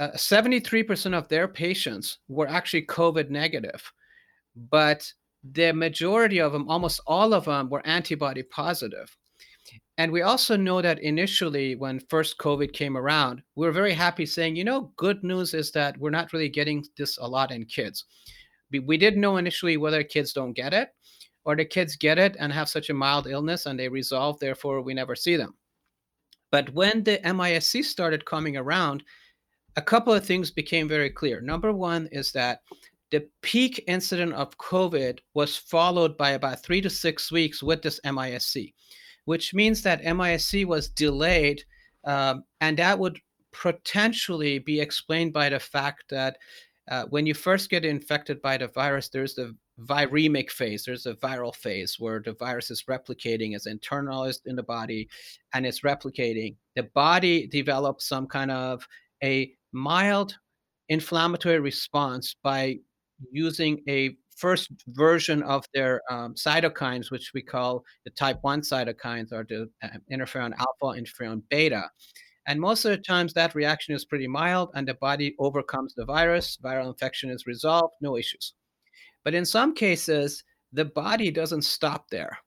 73% 0.00 1.12
uh, 1.12 1.16
of 1.16 1.28
their 1.28 1.48
patients 1.48 2.18
were 2.28 2.48
actually 2.48 2.86
COVID 2.86 3.30
negative, 3.30 3.92
but 4.70 5.12
the 5.52 5.72
majority 5.72 6.38
of 6.38 6.52
them, 6.52 6.68
almost 6.68 7.00
all 7.06 7.32
of 7.34 7.44
them, 7.44 7.68
were 7.68 7.86
antibody 7.86 8.42
positive. 8.42 9.16
And 9.98 10.12
we 10.12 10.22
also 10.22 10.56
know 10.56 10.80
that 10.80 11.00
initially, 11.00 11.74
when 11.74 11.98
first 12.08 12.38
COVID 12.38 12.72
came 12.72 12.96
around, 12.96 13.42
we 13.56 13.66
were 13.66 13.72
very 13.72 13.92
happy 13.92 14.26
saying, 14.26 14.54
you 14.54 14.64
know, 14.64 14.92
good 14.96 15.24
news 15.24 15.54
is 15.54 15.72
that 15.72 15.98
we're 15.98 16.10
not 16.10 16.32
really 16.32 16.48
getting 16.48 16.84
this 16.96 17.18
a 17.18 17.26
lot 17.26 17.50
in 17.50 17.64
kids. 17.64 18.04
We 18.70 18.96
didn't 18.96 19.20
know 19.20 19.38
initially 19.38 19.76
whether 19.76 20.04
kids 20.04 20.32
don't 20.32 20.52
get 20.52 20.72
it, 20.72 20.90
or 21.48 21.56
the 21.56 21.64
kids 21.64 21.96
get 21.96 22.18
it 22.18 22.36
and 22.38 22.52
have 22.52 22.68
such 22.68 22.90
a 22.90 22.94
mild 22.94 23.26
illness 23.26 23.64
and 23.64 23.80
they 23.80 23.88
resolve, 23.88 24.38
therefore 24.38 24.82
we 24.82 24.92
never 24.92 25.16
see 25.16 25.34
them. 25.34 25.54
But 26.52 26.74
when 26.74 27.02
the 27.04 27.20
MISC 27.24 27.82
started 27.84 28.26
coming 28.26 28.58
around, 28.58 29.02
a 29.74 29.80
couple 29.80 30.12
of 30.12 30.26
things 30.26 30.50
became 30.50 30.86
very 30.86 31.08
clear. 31.08 31.40
Number 31.40 31.72
one 31.72 32.06
is 32.12 32.32
that 32.32 32.60
the 33.10 33.26
peak 33.40 33.82
incident 33.86 34.34
of 34.34 34.58
COVID 34.58 35.20
was 35.32 35.56
followed 35.56 36.18
by 36.18 36.32
about 36.32 36.62
three 36.62 36.82
to 36.82 36.90
six 36.90 37.32
weeks 37.32 37.62
with 37.62 37.80
this 37.80 37.98
MISC, 38.04 38.74
which 39.24 39.54
means 39.54 39.80
that 39.80 40.04
MISC 40.04 40.66
was 40.66 40.90
delayed. 40.90 41.64
Um, 42.04 42.44
and 42.60 42.76
that 42.76 42.98
would 42.98 43.18
potentially 43.52 44.58
be 44.58 44.82
explained 44.82 45.32
by 45.32 45.48
the 45.48 45.60
fact 45.60 46.04
that 46.10 46.36
uh, 46.90 47.04
when 47.08 47.24
you 47.24 47.32
first 47.32 47.70
get 47.70 47.86
infected 47.86 48.42
by 48.42 48.58
the 48.58 48.68
virus, 48.68 49.08
there's 49.08 49.34
the 49.34 49.56
viremic 49.80 50.50
phase. 50.50 50.84
There's 50.84 51.06
a 51.06 51.14
viral 51.14 51.54
phase 51.54 51.96
where 51.98 52.20
the 52.20 52.32
virus 52.34 52.70
is 52.70 52.84
replicating, 52.84 53.54
it's 53.54 53.68
internalized 53.68 54.40
in 54.46 54.56
the 54.56 54.62
body, 54.62 55.08
and 55.54 55.66
it's 55.66 55.80
replicating. 55.80 56.56
The 56.76 56.84
body 56.94 57.46
develops 57.46 58.08
some 58.08 58.26
kind 58.26 58.50
of 58.50 58.86
a 59.22 59.52
mild 59.72 60.36
inflammatory 60.88 61.60
response 61.60 62.34
by 62.42 62.78
using 63.30 63.82
a 63.88 64.16
first 64.36 64.70
version 64.88 65.42
of 65.42 65.64
their 65.74 66.00
um, 66.10 66.34
cytokines, 66.34 67.10
which 67.10 67.32
we 67.34 67.42
call 67.42 67.84
the 68.04 68.10
type 68.10 68.38
1 68.42 68.62
cytokines, 68.62 69.32
or 69.32 69.44
the 69.48 69.68
uh, 69.82 69.88
interferon 70.12 70.52
alpha, 70.56 71.00
interferon 71.00 71.42
beta. 71.50 71.90
And 72.46 72.60
most 72.60 72.84
of 72.84 72.92
the 72.92 72.98
times, 72.98 73.34
that 73.34 73.54
reaction 73.54 73.94
is 73.94 74.04
pretty 74.04 74.28
mild, 74.28 74.70
and 74.74 74.88
the 74.88 74.94
body 74.94 75.34
overcomes 75.38 75.94
the 75.94 76.04
virus. 76.04 76.56
Viral 76.62 76.86
infection 76.86 77.30
is 77.30 77.46
resolved, 77.46 77.94
no 78.00 78.16
issues. 78.16 78.54
But 79.28 79.34
in 79.34 79.44
some 79.44 79.74
cases, 79.74 80.42
the 80.72 80.86
body 80.86 81.30
doesn't 81.30 81.60
stop 81.60 82.08
there. 82.08 82.38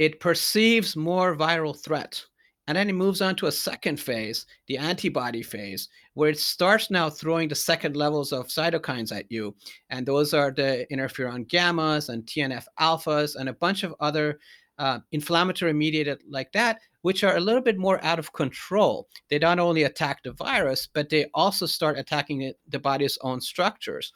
It 0.00 0.18
perceives 0.18 0.96
more 0.96 1.36
viral 1.36 1.80
threat. 1.80 2.20
And 2.66 2.76
then 2.76 2.90
it 2.90 2.94
moves 2.94 3.22
on 3.22 3.36
to 3.36 3.46
a 3.46 3.52
second 3.52 4.00
phase, 4.00 4.44
the 4.66 4.76
antibody 4.76 5.44
phase, 5.44 5.88
where 6.14 6.30
it 6.30 6.40
starts 6.40 6.90
now 6.90 7.08
throwing 7.10 7.48
the 7.48 7.54
second 7.54 7.94
levels 7.94 8.32
of 8.32 8.48
cytokines 8.48 9.16
at 9.16 9.30
you. 9.30 9.54
And 9.88 10.04
those 10.04 10.34
are 10.34 10.50
the 10.50 10.84
interferon 10.90 11.46
gammas 11.46 12.08
and 12.08 12.24
TNF 12.24 12.64
alphas 12.80 13.36
and 13.36 13.48
a 13.48 13.52
bunch 13.52 13.84
of 13.84 13.94
other 14.00 14.40
uh, 14.78 14.98
inflammatory 15.12 15.74
mediated 15.74 16.24
like 16.28 16.50
that, 16.54 16.80
which 17.02 17.22
are 17.22 17.36
a 17.36 17.40
little 17.40 17.62
bit 17.62 17.78
more 17.78 18.04
out 18.04 18.18
of 18.18 18.32
control. 18.32 19.06
They 19.30 19.38
not 19.38 19.60
only 19.60 19.84
attack 19.84 20.24
the 20.24 20.32
virus, 20.32 20.88
but 20.92 21.08
they 21.08 21.26
also 21.34 21.66
start 21.66 21.96
attacking 21.96 22.52
the 22.66 22.80
body's 22.80 23.16
own 23.22 23.40
structures. 23.40 24.12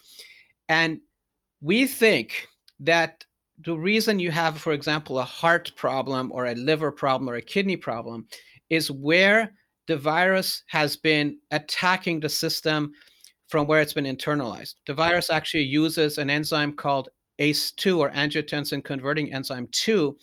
And 0.69 1.01
we 1.61 1.87
think 1.87 2.49
that 2.81 3.25
the 3.65 3.77
reason 3.77 4.19
you 4.19 4.31
have, 4.31 4.59
for 4.59 4.73
example, 4.73 5.19
a 5.19 5.25
heart 5.25 5.73
problem 5.77 6.33
or 6.33 6.47
a 6.47 6.55
liver 6.55 6.91
problem 6.91 7.29
or 7.29 7.35
a 7.35 7.43
kidney 7.43 7.77
problem 7.77 8.27
is 8.71 8.91
where 8.91 9.53
the 9.87 9.97
virus 9.97 10.63
has 10.69 10.97
been 10.97 11.37
attacking 11.51 12.21
the 12.21 12.29
system 12.29 12.93
from 13.49 13.67
where 13.67 13.81
it's 13.81 13.93
been 13.93 14.05
internalized. 14.05 14.75
The 14.87 14.95
virus 14.95 15.29
actually 15.29 15.65
uses 15.65 16.19
an 16.19 16.31
enzyme 16.31 16.73
called 16.73 17.09
ACE2 17.41 17.99
or 17.99 18.11
angiotensin 18.11 18.85
converting 18.85 19.33
enzyme 19.33 19.69
2, 19.73 20.17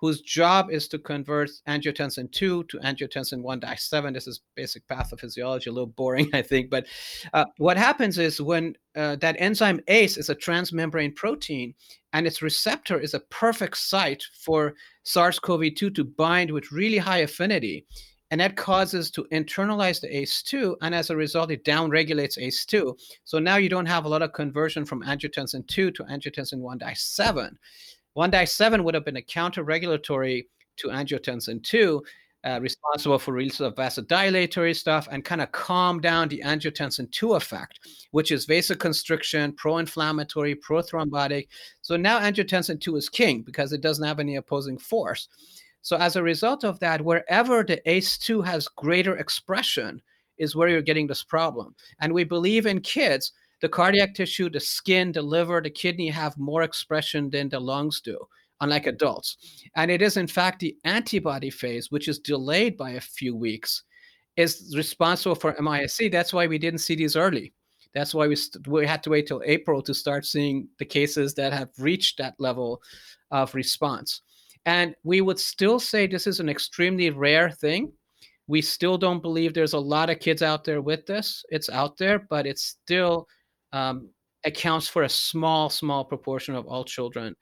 whose 0.00 0.22
job 0.22 0.70
is 0.70 0.88
to 0.88 0.98
convert 0.98 1.50
angiotensin 1.68 2.32
2 2.32 2.64
to 2.64 2.78
angiotensin 2.78 3.42
1-7. 3.42 4.14
This 4.14 4.26
is 4.26 4.40
basic 4.54 4.86
pathophysiology, 4.88 5.66
a 5.66 5.70
little 5.70 5.86
boring, 5.86 6.30
I 6.34 6.40
think. 6.40 6.70
But 6.70 6.86
uh, 7.34 7.44
what 7.58 7.76
happens 7.76 8.16
is 8.18 8.40
when 8.40 8.76
uh, 8.96 9.16
that 9.16 9.36
enzyme 9.38 9.80
ACE 9.88 10.16
is 10.16 10.30
a 10.30 10.34
transmembrane 10.34 11.14
protein, 11.14 11.74
and 12.12 12.26
its 12.26 12.40
receptor 12.40 12.98
is 12.98 13.14
a 13.14 13.20
perfect 13.20 13.76
site 13.76 14.24
for 14.32 14.74
SARS-CoV-2 15.04 15.94
to 15.94 16.04
bind 16.04 16.50
with 16.50 16.72
really 16.72 16.98
high 16.98 17.18
affinity. 17.18 17.84
And 18.32 18.40
that 18.40 18.56
causes 18.56 19.10
to 19.12 19.26
internalize 19.32 20.00
the 20.00 20.08
ACE2, 20.08 20.76
and 20.82 20.94
as 20.94 21.10
a 21.10 21.16
result, 21.16 21.50
it 21.50 21.64
downregulates 21.64 22.38
ACE2. 22.38 22.96
So 23.24 23.38
now 23.38 23.56
you 23.56 23.68
don't 23.68 23.86
have 23.86 24.04
a 24.04 24.08
lot 24.08 24.22
of 24.22 24.32
conversion 24.32 24.84
from 24.84 25.02
angiotensin 25.02 25.66
2 25.66 25.90
to 25.90 26.04
angiotensin 26.04 26.60
1-7. 26.60 27.50
1-7 28.16 28.82
would 28.84 28.94
have 28.94 29.04
been 29.04 29.16
a 29.16 29.22
counter-regulatory 29.22 30.48
to 30.76 30.88
angiotensin 30.88 31.62
2, 31.62 32.02
uh, 32.42 32.58
responsible 32.62 33.18
for 33.18 33.32
release 33.32 33.60
of 33.60 33.74
vasodilatory 33.74 34.74
stuff 34.74 35.06
and 35.10 35.24
kind 35.24 35.42
of 35.42 35.52
calm 35.52 36.00
down 36.00 36.28
the 36.28 36.42
angiotensin 36.44 37.10
2 37.12 37.34
effect, 37.34 37.80
which 38.12 38.32
is 38.32 38.46
vasoconstriction, 38.46 39.54
pro-inflammatory, 39.56 40.54
pro-thrombotic. 40.54 41.48
So 41.82 41.96
now 41.96 42.18
angiotensin 42.18 42.80
2 42.80 42.96
is 42.96 43.08
king 43.08 43.42
because 43.42 43.72
it 43.72 43.82
doesn't 43.82 44.06
have 44.06 44.20
any 44.20 44.36
opposing 44.36 44.78
force. 44.78 45.28
So 45.82 45.96
as 45.96 46.16
a 46.16 46.22
result 46.22 46.64
of 46.64 46.78
that, 46.80 47.04
wherever 47.04 47.62
the 47.62 47.80
ACE2 47.86 48.44
has 48.44 48.68
greater 48.68 49.16
expression 49.16 50.00
is 50.38 50.56
where 50.56 50.68
you're 50.68 50.82
getting 50.82 51.06
this 51.06 51.22
problem. 51.22 51.74
And 52.00 52.12
we 52.12 52.24
believe 52.24 52.66
in 52.66 52.80
kids 52.80 53.32
the 53.60 53.68
cardiac 53.68 54.14
tissue, 54.14 54.48
the 54.48 54.60
skin, 54.60 55.12
the 55.12 55.22
liver, 55.22 55.60
the 55.60 55.70
kidney 55.70 56.08
have 56.08 56.36
more 56.38 56.62
expression 56.62 57.30
than 57.30 57.48
the 57.48 57.60
lungs 57.60 58.00
do, 58.00 58.18
unlike 58.60 58.86
adults. 58.86 59.36
And 59.76 59.90
it 59.90 60.02
is, 60.02 60.16
in 60.16 60.26
fact, 60.26 60.60
the 60.60 60.76
antibody 60.84 61.50
phase, 61.50 61.90
which 61.90 62.08
is 62.08 62.18
delayed 62.18 62.76
by 62.76 62.90
a 62.90 63.00
few 63.00 63.36
weeks, 63.36 63.84
is 64.36 64.74
responsible 64.76 65.34
for 65.34 65.54
MISC. 65.60 66.10
That's 66.10 66.32
why 66.32 66.46
we 66.46 66.58
didn't 66.58 66.80
see 66.80 66.94
these 66.94 67.16
early. 67.16 67.52
That's 67.94 68.14
why 68.14 68.28
we, 68.28 68.36
st- 68.36 68.66
we 68.68 68.86
had 68.86 69.02
to 69.02 69.10
wait 69.10 69.26
till 69.26 69.42
April 69.44 69.82
to 69.82 69.92
start 69.92 70.24
seeing 70.24 70.68
the 70.78 70.84
cases 70.84 71.34
that 71.34 71.52
have 71.52 71.70
reached 71.78 72.18
that 72.18 72.34
level 72.38 72.80
of 73.30 73.54
response. 73.54 74.22
And 74.66 74.94
we 75.04 75.20
would 75.20 75.38
still 75.38 75.80
say 75.80 76.06
this 76.06 76.26
is 76.26 76.40
an 76.40 76.48
extremely 76.48 77.10
rare 77.10 77.50
thing. 77.50 77.92
We 78.46 78.62
still 78.62 78.98
don't 78.98 79.22
believe 79.22 79.54
there's 79.54 79.72
a 79.72 79.78
lot 79.78 80.10
of 80.10 80.20
kids 80.20 80.42
out 80.42 80.64
there 80.64 80.82
with 80.82 81.06
this. 81.06 81.44
It's 81.50 81.70
out 81.70 81.96
there, 81.96 82.18
but 82.18 82.46
it's 82.46 82.64
still 82.64 83.26
um, 83.72 84.10
accounts 84.44 84.88
for 84.88 85.02
a 85.02 85.08
small, 85.08 85.70
small 85.70 86.04
proportion 86.04 86.54
of 86.54 86.66
all 86.66 86.84
children 86.84 87.34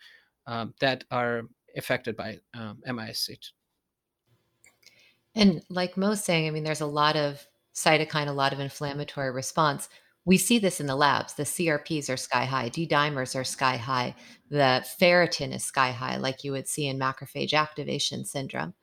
um, 0.46 0.74
that 0.80 1.04
are 1.10 1.42
affected 1.76 2.16
by 2.16 2.38
um, 2.54 2.78
MIS-C. 2.86 3.38
And 5.34 5.62
like 5.68 5.96
Mo's 5.96 6.24
saying, 6.24 6.46
I 6.46 6.50
mean, 6.50 6.64
there's 6.64 6.80
a 6.80 6.86
lot 6.86 7.16
of 7.16 7.46
cytokine, 7.74 8.26
a 8.26 8.32
lot 8.32 8.52
of 8.52 8.60
inflammatory 8.60 9.30
response. 9.30 9.88
We 10.24 10.36
see 10.36 10.58
this 10.58 10.80
in 10.80 10.86
the 10.86 10.96
labs. 10.96 11.34
The 11.34 11.44
CRPs 11.44 12.12
are 12.12 12.16
sky 12.16 12.44
high, 12.44 12.68
D 12.68 12.86
dimers 12.86 13.36
are 13.38 13.44
sky 13.44 13.76
high, 13.76 14.14
the 14.50 14.84
ferritin 15.00 15.54
is 15.54 15.64
sky 15.64 15.92
high, 15.92 16.16
like 16.16 16.44
you 16.44 16.52
would 16.52 16.68
see 16.68 16.88
in 16.88 16.98
macrophage 16.98 17.54
activation 17.54 18.24
syndrome. 18.24 18.74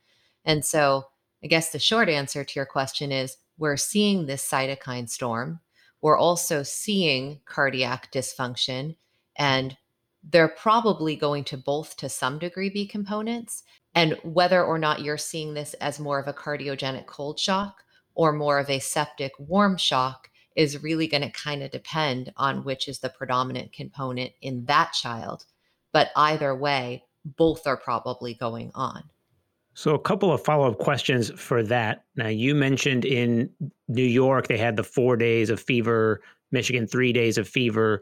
And 0.45 0.63
so, 0.63 1.05
I 1.43 1.47
guess 1.47 1.69
the 1.69 1.79
short 1.79 2.09
answer 2.09 2.43
to 2.43 2.53
your 2.55 2.65
question 2.65 3.11
is 3.11 3.37
we're 3.57 3.77
seeing 3.77 4.25
this 4.25 4.49
cytokine 4.49 5.09
storm 5.09 5.59
we're 6.01 6.17
also 6.17 6.63
seeing 6.63 7.39
cardiac 7.45 8.11
dysfunction 8.11 8.95
and 9.37 9.77
they're 10.23 10.47
probably 10.47 11.15
going 11.15 11.43
to 11.43 11.57
both 11.57 11.95
to 11.97 12.09
some 12.09 12.39
degree 12.39 12.69
be 12.69 12.85
components 12.87 13.63
and 13.93 14.17
whether 14.23 14.63
or 14.63 14.77
not 14.77 15.01
you're 15.01 15.17
seeing 15.17 15.53
this 15.53 15.73
as 15.75 15.99
more 15.99 16.19
of 16.19 16.27
a 16.27 16.33
cardiogenic 16.33 17.05
cold 17.05 17.39
shock 17.39 17.83
or 18.13 18.31
more 18.31 18.59
of 18.59 18.69
a 18.69 18.79
septic 18.79 19.31
warm 19.39 19.77
shock 19.77 20.29
is 20.55 20.81
really 20.81 21.07
going 21.07 21.21
to 21.21 21.29
kind 21.29 21.61
of 21.61 21.71
depend 21.71 22.31
on 22.37 22.63
which 22.63 22.87
is 22.87 22.99
the 22.99 23.09
predominant 23.09 23.73
component 23.73 24.31
in 24.41 24.65
that 24.65 24.93
child. 24.93 25.45
But 25.91 26.11
either 26.15 26.55
way 26.55 27.03
both 27.25 27.67
are 27.67 27.77
probably 27.77 28.33
going 28.33 28.71
on 28.73 29.09
so, 29.77 29.93
a 29.93 29.99
couple 29.99 30.31
of 30.31 30.41
follow 30.41 30.71
up 30.71 30.79
questions 30.79 31.29
for 31.31 31.61
that. 31.63 32.05
Now, 32.15 32.29
you 32.29 32.55
mentioned 32.55 33.03
in 33.03 33.49
New 33.89 34.05
York 34.05 34.47
they 34.47 34.57
had 34.57 34.77
the 34.77 34.85
four 34.85 35.17
days 35.17 35.49
of 35.49 35.59
fever, 35.59 36.21
Michigan, 36.51 36.87
three 36.87 37.11
days 37.11 37.37
of 37.37 37.45
fever. 37.45 38.01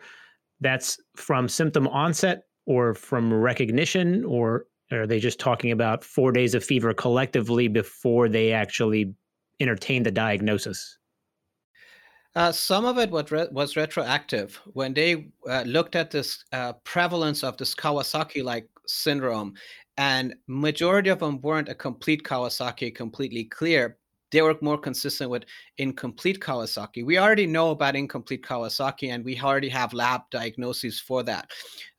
That's 0.61 0.99
from 1.15 1.49
symptom 1.49 1.87
onset 1.87 2.43
or 2.67 2.93
from 2.93 3.33
recognition, 3.33 4.23
or 4.23 4.67
are 4.91 5.07
they 5.07 5.19
just 5.19 5.39
talking 5.39 5.71
about 5.71 6.03
four 6.03 6.31
days 6.31 6.53
of 6.53 6.63
fever 6.63 6.93
collectively 6.93 7.67
before 7.67 8.29
they 8.29 8.53
actually 8.53 9.11
entertain 9.59 10.03
the 10.03 10.11
diagnosis? 10.11 10.99
Uh, 12.35 12.51
some 12.51 12.85
of 12.85 12.99
it 12.99 13.09
was, 13.09 13.31
re- 13.31 13.47
was 13.51 13.75
retroactive 13.75 14.59
when 14.73 14.93
they 14.93 15.31
uh, 15.49 15.63
looked 15.65 15.95
at 15.95 16.11
this 16.11 16.45
uh, 16.51 16.73
prevalence 16.83 17.43
of 17.43 17.57
this 17.57 17.73
Kawasaki-like 17.73 18.67
syndrome 18.87 19.53
and 19.97 20.33
majority 20.47 21.09
of 21.09 21.19
them 21.19 21.39
weren't 21.41 21.69
a 21.69 21.75
complete 21.75 22.23
Kawasaki, 22.23 22.93
completely 22.93 23.45
clear. 23.45 23.97
They 24.33 24.41
were 24.41 24.57
more 24.61 24.79
consistent 24.79 25.29
with 25.29 25.45
incomplete 25.77 26.39
Kawasaki. 26.39 27.05
We 27.05 27.19
already 27.19 27.45
know 27.45 27.69
about 27.69 27.95
incomplete 27.95 28.43
Kawasaki, 28.43 29.09
and 29.13 29.23
we 29.23 29.39
already 29.39 29.69
have 29.69 29.93
lab 29.93 30.21
diagnoses 30.31 30.99
for 30.99 31.21
that. 31.23 31.51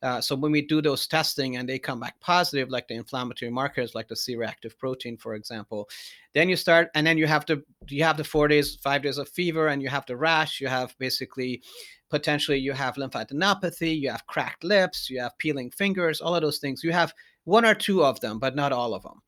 Uh, 0.03 0.19
so 0.19 0.35
when 0.35 0.51
we 0.51 0.61
do 0.61 0.81
those 0.81 1.07
testing 1.07 1.55
and 1.55 1.67
they 1.67 1.79
come 1.79 2.01
back 2.01 2.19
positive, 2.19 2.69
like 2.69 2.89
the 2.89 2.95
inflammatory 2.95 3.49
markers, 3.49 3.95
like 3.95 4.09
the 4.09 4.17
C-reactive 4.17 4.77
protein, 4.77 5.15
for 5.17 5.33
example, 5.35 5.87
then 6.33 6.49
you 6.49 6.57
start, 6.57 6.89
and 6.93 7.07
then 7.07 7.17
you 7.17 7.25
have 7.25 7.45
to 7.45 7.63
you 7.87 8.03
have 8.03 8.17
the 8.17 8.23
four 8.25 8.49
days, 8.49 8.75
five 8.83 9.01
days 9.01 9.17
of 9.17 9.29
fever, 9.29 9.67
and 9.69 9.81
you 9.81 9.87
have 9.87 10.05
the 10.05 10.17
rash. 10.17 10.59
You 10.59 10.67
have 10.67 10.93
basically 10.99 11.63
potentially 12.09 12.57
you 12.57 12.73
have 12.73 12.95
lymphadenopathy, 12.95 13.97
you 13.97 14.09
have 14.09 14.27
cracked 14.27 14.65
lips, 14.65 15.09
you 15.09 15.21
have 15.21 15.37
peeling 15.37 15.71
fingers, 15.71 16.19
all 16.19 16.35
of 16.35 16.41
those 16.41 16.59
things. 16.59 16.83
You 16.83 16.91
have 16.91 17.13
one 17.45 17.65
or 17.65 17.75
two 17.75 18.03
of 18.03 18.19
them, 18.19 18.39
but 18.39 18.55
not 18.55 18.73
all 18.73 18.93
of 18.93 19.03
them. 19.03 19.21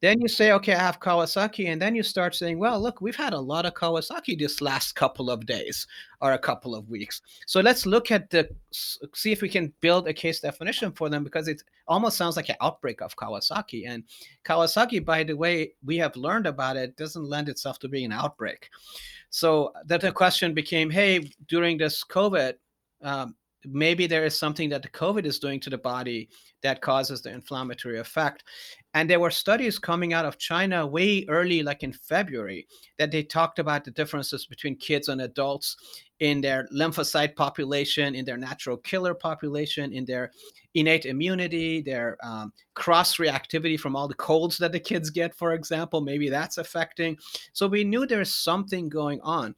Then 0.00 0.20
you 0.20 0.28
say, 0.28 0.52
okay, 0.52 0.74
I 0.74 0.78
have 0.78 1.00
Kawasaki. 1.00 1.66
And 1.66 1.82
then 1.82 1.94
you 1.94 2.02
start 2.02 2.34
saying, 2.34 2.58
well, 2.58 2.80
look, 2.80 3.00
we've 3.00 3.16
had 3.16 3.32
a 3.32 3.40
lot 3.40 3.66
of 3.66 3.74
Kawasaki 3.74 4.38
this 4.38 4.60
last 4.60 4.94
couple 4.94 5.28
of 5.30 5.44
days 5.44 5.86
or 6.20 6.32
a 6.32 6.38
couple 6.38 6.74
of 6.74 6.88
weeks. 6.88 7.20
So 7.46 7.60
let's 7.60 7.84
look 7.84 8.10
at 8.10 8.30
the, 8.30 8.48
see 8.70 9.32
if 9.32 9.42
we 9.42 9.48
can 9.48 9.72
build 9.80 10.06
a 10.06 10.14
case 10.14 10.40
definition 10.40 10.92
for 10.92 11.08
them 11.08 11.24
because 11.24 11.48
it 11.48 11.62
almost 11.88 12.16
sounds 12.16 12.36
like 12.36 12.48
an 12.48 12.56
outbreak 12.60 13.00
of 13.02 13.16
Kawasaki. 13.16 13.88
And 13.88 14.04
Kawasaki, 14.44 15.04
by 15.04 15.24
the 15.24 15.34
way, 15.34 15.72
we 15.84 15.96
have 15.98 16.14
learned 16.16 16.46
about 16.46 16.76
it, 16.76 16.96
doesn't 16.96 17.24
lend 17.24 17.48
itself 17.48 17.78
to 17.80 17.88
being 17.88 18.06
an 18.06 18.12
outbreak. 18.12 18.70
So 19.30 19.72
that 19.86 20.00
the 20.00 20.12
question 20.12 20.54
became, 20.54 20.90
hey, 20.90 21.30
during 21.48 21.76
this 21.76 22.04
COVID, 22.04 22.54
um, 23.02 23.34
maybe 23.64 24.06
there 24.06 24.24
is 24.24 24.38
something 24.38 24.68
that 24.70 24.82
the 24.82 24.88
COVID 24.88 25.24
is 25.24 25.38
doing 25.38 25.60
to 25.60 25.70
the 25.70 25.78
body 25.78 26.28
that 26.62 26.80
causes 26.80 27.22
the 27.22 27.30
inflammatory 27.30 27.98
effect. 27.98 28.44
And 28.94 29.08
there 29.08 29.20
were 29.20 29.30
studies 29.30 29.78
coming 29.78 30.12
out 30.12 30.24
of 30.24 30.38
China 30.38 30.86
way 30.86 31.24
early, 31.28 31.62
like 31.62 31.82
in 31.82 31.92
February, 31.92 32.66
that 32.98 33.10
they 33.10 33.22
talked 33.22 33.58
about 33.58 33.84
the 33.84 33.90
differences 33.90 34.46
between 34.46 34.76
kids 34.76 35.08
and 35.08 35.20
adults 35.20 35.76
in 36.20 36.40
their 36.40 36.66
lymphocyte 36.74 37.36
population, 37.36 38.14
in 38.14 38.24
their 38.24 38.36
natural 38.36 38.76
killer 38.78 39.14
population, 39.14 39.92
in 39.92 40.04
their 40.04 40.32
innate 40.74 41.06
immunity, 41.06 41.80
their 41.80 42.16
um, 42.22 42.52
cross 42.74 43.16
reactivity 43.18 43.78
from 43.78 43.94
all 43.94 44.08
the 44.08 44.14
colds 44.14 44.58
that 44.58 44.72
the 44.72 44.80
kids 44.80 45.10
get, 45.10 45.34
for 45.34 45.52
example. 45.52 46.00
Maybe 46.00 46.28
that's 46.28 46.58
affecting. 46.58 47.16
So 47.52 47.66
we 47.66 47.84
knew 47.84 48.06
there's 48.06 48.34
something 48.34 48.88
going 48.88 49.20
on. 49.22 49.54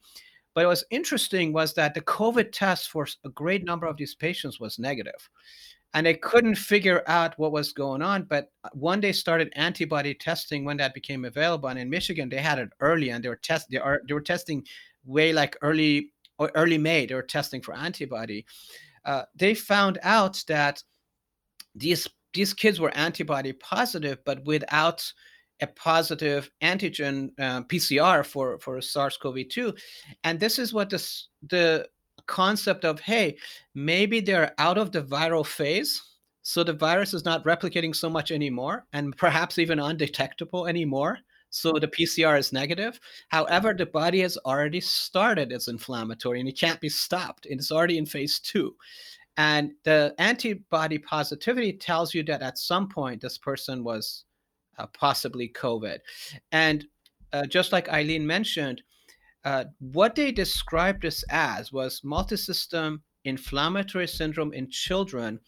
But 0.53 0.65
what 0.65 0.69
was 0.69 0.83
interesting 0.89 1.53
was 1.53 1.73
that 1.75 1.93
the 1.93 2.01
COVID 2.01 2.51
test 2.51 2.89
for 2.89 3.07
a 3.23 3.29
great 3.29 3.63
number 3.63 3.87
of 3.87 3.97
these 3.97 4.15
patients 4.15 4.59
was 4.59 4.79
negative 4.79 5.29
and 5.93 6.05
they 6.05 6.13
couldn't 6.13 6.55
figure 6.55 7.03
out 7.07 7.37
what 7.37 7.51
was 7.51 7.73
going 7.73 8.01
on. 8.01 8.23
But 8.23 8.51
uh, 8.63 8.69
when 8.73 9.01
they 9.01 9.11
started 9.11 9.51
antibody 9.55 10.13
testing, 10.13 10.63
when 10.63 10.77
that 10.77 10.93
became 10.93 11.25
available, 11.25 11.69
and 11.69 11.79
in 11.79 11.89
Michigan 11.89 12.29
they 12.29 12.37
had 12.37 12.59
it 12.59 12.69
early, 12.79 13.09
and 13.09 13.23
they 13.23 13.29
were 13.29 13.35
test 13.35 13.67
they 13.69 13.77
are 13.77 14.01
they 14.07 14.13
were 14.13 14.21
testing 14.21 14.65
way 15.05 15.33
like 15.33 15.57
early 15.61 16.11
or 16.37 16.51
early 16.55 16.77
May. 16.77 17.05
They 17.05 17.15
were 17.15 17.21
testing 17.21 17.61
for 17.61 17.75
antibody. 17.75 18.45
Uh, 19.05 19.23
they 19.35 19.53
found 19.53 19.99
out 20.03 20.43
that 20.47 20.83
these 21.75 22.07
these 22.33 22.53
kids 22.53 22.79
were 22.79 22.95
antibody 22.95 23.53
positive, 23.53 24.19
but 24.25 24.45
without 24.45 25.11
a 25.61 25.67
positive 25.67 26.49
antigen 26.61 27.29
uh, 27.39 27.61
PCR 27.63 28.25
for 28.25 28.59
for 28.59 28.81
SARS-CoV-2, 28.81 29.77
and 30.23 30.39
this 30.39 30.59
is 30.59 30.73
what 30.73 30.89
this 30.89 31.27
the 31.49 31.87
concept 32.27 32.85
of 32.85 32.99
hey 32.99 33.35
maybe 33.73 34.19
they're 34.19 34.53
out 34.59 34.77
of 34.77 34.91
the 34.91 35.01
viral 35.01 35.45
phase 35.45 36.01
so 36.43 36.63
the 36.63 36.71
virus 36.71 37.13
is 37.13 37.25
not 37.25 37.43
replicating 37.43 37.95
so 37.95 38.09
much 38.09 38.31
anymore 38.31 38.85
and 38.93 39.17
perhaps 39.17 39.57
even 39.57 39.79
undetectable 39.79 40.67
anymore 40.67 41.17
so 41.51 41.73
the 41.73 41.87
pcr 41.87 42.39
is 42.39 42.53
negative. 42.53 42.99
However 43.27 43.73
the 43.73 43.85
body 43.85 44.21
has 44.21 44.37
already 44.37 44.79
started 44.79 45.51
its 45.51 45.67
inflammatory 45.67 46.39
and 46.39 46.49
it 46.49 46.57
can't 46.57 46.79
be 46.79 46.89
stopped. 46.89 47.45
It's 47.49 47.71
already 47.71 47.97
in 47.97 48.05
phase 48.05 48.39
two. 48.39 48.75
And 49.37 49.73
the 49.83 50.15
antibody 50.17 50.97
positivity 50.97 51.73
tells 51.73 52.13
you 52.13 52.23
that 52.23 52.41
at 52.41 52.57
some 52.57 52.87
point 52.87 53.21
this 53.21 53.37
person 53.37 53.83
was 53.83 54.23
uh, 54.77 54.87
possibly 54.87 55.49
covid 55.49 55.99
and 56.51 56.85
uh, 57.33 57.45
just 57.45 57.71
like 57.71 57.87
ilene 57.87 58.23
mentioned 58.23 58.81
uh, 59.43 59.65
what 59.79 60.13
they 60.15 60.31
described 60.31 61.01
this 61.01 61.23
as 61.29 61.71
was 61.71 62.01
multisystem 62.01 62.99
inflammatory 63.23 64.07
syndrome 64.07 64.53
in 64.53 64.69
children 64.69 65.39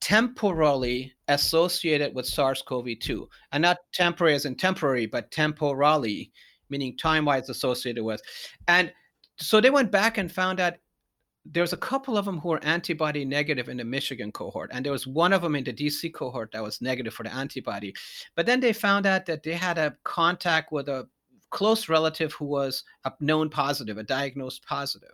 temporally 0.00 1.12
associated 1.28 2.14
with 2.14 2.26
SARS-CoV-2, 2.26 3.26
and 3.52 3.62
not 3.62 3.78
temporary 3.92 4.34
as 4.34 4.46
in 4.46 4.56
temporary, 4.56 5.06
but 5.06 5.30
temporally, 5.30 6.32
meaning 6.70 6.96
time-wise 6.96 7.48
associated 7.50 8.02
with. 8.02 8.22
And 8.66 8.92
so 9.38 9.60
they 9.60 9.70
went 9.70 9.90
back 9.90 10.18
and 10.18 10.30
found 10.30 10.60
out 10.60 10.74
there's 11.44 11.72
a 11.72 11.78
couple 11.78 12.16
of 12.18 12.24
them 12.24 12.38
who 12.38 12.50
were 12.50 12.64
antibody 12.64 13.24
negative 13.24 13.68
in 13.68 13.78
the 13.78 13.84
Michigan 13.84 14.30
cohort, 14.30 14.70
and 14.72 14.84
there 14.84 14.92
was 14.92 15.06
one 15.06 15.32
of 15.32 15.42
them 15.42 15.56
in 15.56 15.64
the 15.64 15.72
DC 15.72 16.12
cohort 16.12 16.52
that 16.52 16.62
was 16.62 16.80
negative 16.80 17.14
for 17.14 17.22
the 17.22 17.32
antibody. 17.32 17.94
But 18.34 18.46
then 18.46 18.60
they 18.60 18.72
found 18.72 19.06
out 19.06 19.26
that 19.26 19.42
they 19.42 19.54
had 19.54 19.78
a 19.78 19.96
contact 20.04 20.72
with 20.72 20.88
a 20.88 21.08
close 21.50 21.88
relative 21.88 22.32
who 22.34 22.44
was 22.44 22.84
a 23.04 23.12
known 23.20 23.50
positive, 23.50 23.98
a 23.98 24.02
diagnosed 24.02 24.64
positive. 24.66 25.12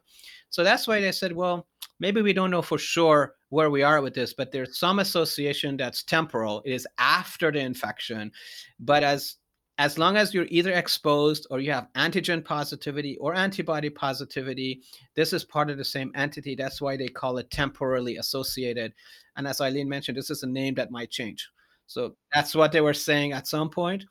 So 0.50 0.62
that's 0.62 0.86
why 0.86 1.00
they 1.00 1.12
said, 1.12 1.32
well, 1.32 1.66
maybe 1.98 2.22
we 2.22 2.32
don't 2.32 2.50
know 2.50 2.62
for 2.62 2.78
sure 2.78 3.34
where 3.48 3.70
we 3.70 3.82
are 3.82 4.02
with 4.02 4.14
this, 4.14 4.34
but 4.34 4.52
there's 4.52 4.78
some 4.78 4.98
association 4.98 5.76
that's 5.76 6.02
temporal. 6.02 6.62
It 6.64 6.72
is 6.72 6.86
after 6.98 7.50
the 7.50 7.60
infection, 7.60 8.32
but 8.78 9.02
as 9.02 9.36
as 9.78 9.98
long 9.98 10.16
as 10.16 10.32
you're 10.32 10.46
either 10.48 10.72
exposed 10.72 11.46
or 11.50 11.60
you 11.60 11.70
have 11.70 11.88
antigen 11.94 12.44
positivity 12.44 13.16
or 13.18 13.34
antibody 13.34 13.90
positivity, 13.90 14.82
this 15.14 15.32
is 15.32 15.44
part 15.44 15.68
of 15.68 15.76
the 15.76 15.84
same 15.84 16.10
entity. 16.14 16.54
That's 16.54 16.80
why 16.80 16.96
they 16.96 17.08
call 17.08 17.38
it 17.38 17.50
temporally 17.50 18.16
associated. 18.16 18.94
And 19.36 19.46
as 19.46 19.58
Ilene 19.58 19.86
mentioned, 19.86 20.16
this 20.16 20.30
is 20.30 20.42
a 20.42 20.46
name 20.46 20.74
that 20.76 20.90
might 20.90 21.10
change. 21.10 21.46
So 21.86 22.16
that's 22.34 22.54
what 22.54 22.72
they 22.72 22.80
were 22.80 22.94
saying 22.94 23.32
at 23.32 23.46
some 23.46 23.70
point 23.70 24.04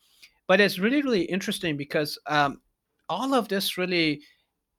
but 0.48 0.62
it's 0.62 0.80
really 0.80 1.02
really 1.02 1.24
interesting 1.24 1.78
because 1.78 2.18
um, 2.28 2.62
all 3.10 3.34
of 3.34 3.48
this 3.48 3.78
really 3.78 4.22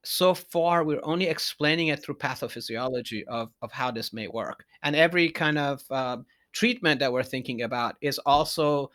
so 0.05 0.35
far 0.35 0.85
we're 0.85 1.01
only 1.03 1.27
explaining 1.27 1.89
it 1.89 2.03
through 2.03 2.15
pathophysiology 2.15 3.25
of, 3.27 3.51
of 3.63 3.73
how 3.73 3.91
this 3.91 4.13
may 4.13 4.29
work 4.29 4.65
and 4.83 4.95
every 4.95 5.29
kind 5.29 5.59
of 5.59 5.83
uh, 5.91 6.17
treatment 6.53 7.01
that 7.01 7.13
we're 7.13 7.23
thinking 7.23 7.63
about 7.63 7.97
is 8.01 8.19
also 8.21 8.91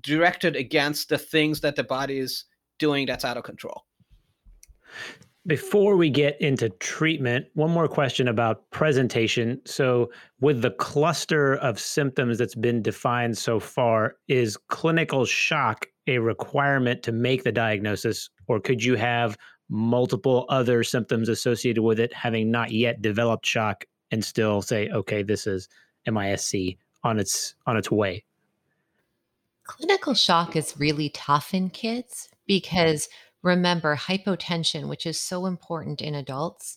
directed 0.00 0.56
against 0.56 1.08
the 1.08 1.18
things 1.18 1.60
that 1.60 1.76
the 1.76 1.84
body 1.84 2.18
is 2.18 2.44
doing 2.78 3.06
that's 3.06 3.24
out 3.24 3.36
of 3.36 3.44
control 3.44 3.84
before 5.46 5.96
we 5.96 6.08
get 6.08 6.40
into 6.40 6.68
treatment, 6.70 7.46
one 7.54 7.70
more 7.70 7.88
question 7.88 8.28
about 8.28 8.70
presentation. 8.70 9.60
So, 9.64 10.10
with 10.40 10.62
the 10.62 10.70
cluster 10.70 11.56
of 11.56 11.80
symptoms 11.80 12.38
that's 12.38 12.54
been 12.54 12.82
defined 12.82 13.36
so 13.36 13.58
far, 13.58 14.16
is 14.28 14.56
clinical 14.68 15.24
shock 15.24 15.86
a 16.06 16.18
requirement 16.18 17.02
to 17.04 17.12
make 17.12 17.44
the 17.44 17.52
diagnosis, 17.52 18.30
or 18.46 18.60
could 18.60 18.82
you 18.82 18.96
have 18.96 19.36
multiple 19.68 20.46
other 20.48 20.84
symptoms 20.84 21.28
associated 21.28 21.82
with 21.82 21.98
it 21.98 22.12
having 22.12 22.50
not 22.50 22.70
yet 22.70 23.02
developed 23.02 23.46
shock 23.46 23.84
and 24.10 24.24
still 24.24 24.62
say, 24.62 24.88
okay, 24.90 25.22
this 25.22 25.46
is 25.46 25.68
MISC 26.06 26.76
on 27.02 27.18
its 27.18 27.54
on 27.66 27.76
its 27.76 27.90
way? 27.90 28.24
Clinical 29.78 30.12
shock 30.12 30.54
is 30.54 30.78
really 30.78 31.08
tough 31.08 31.54
in 31.54 31.70
kids 31.70 32.28
because 32.46 33.08
remember 33.42 33.96
hypotension, 33.96 34.86
which 34.86 35.06
is 35.06 35.18
so 35.18 35.46
important 35.46 36.02
in 36.02 36.14
adults, 36.14 36.76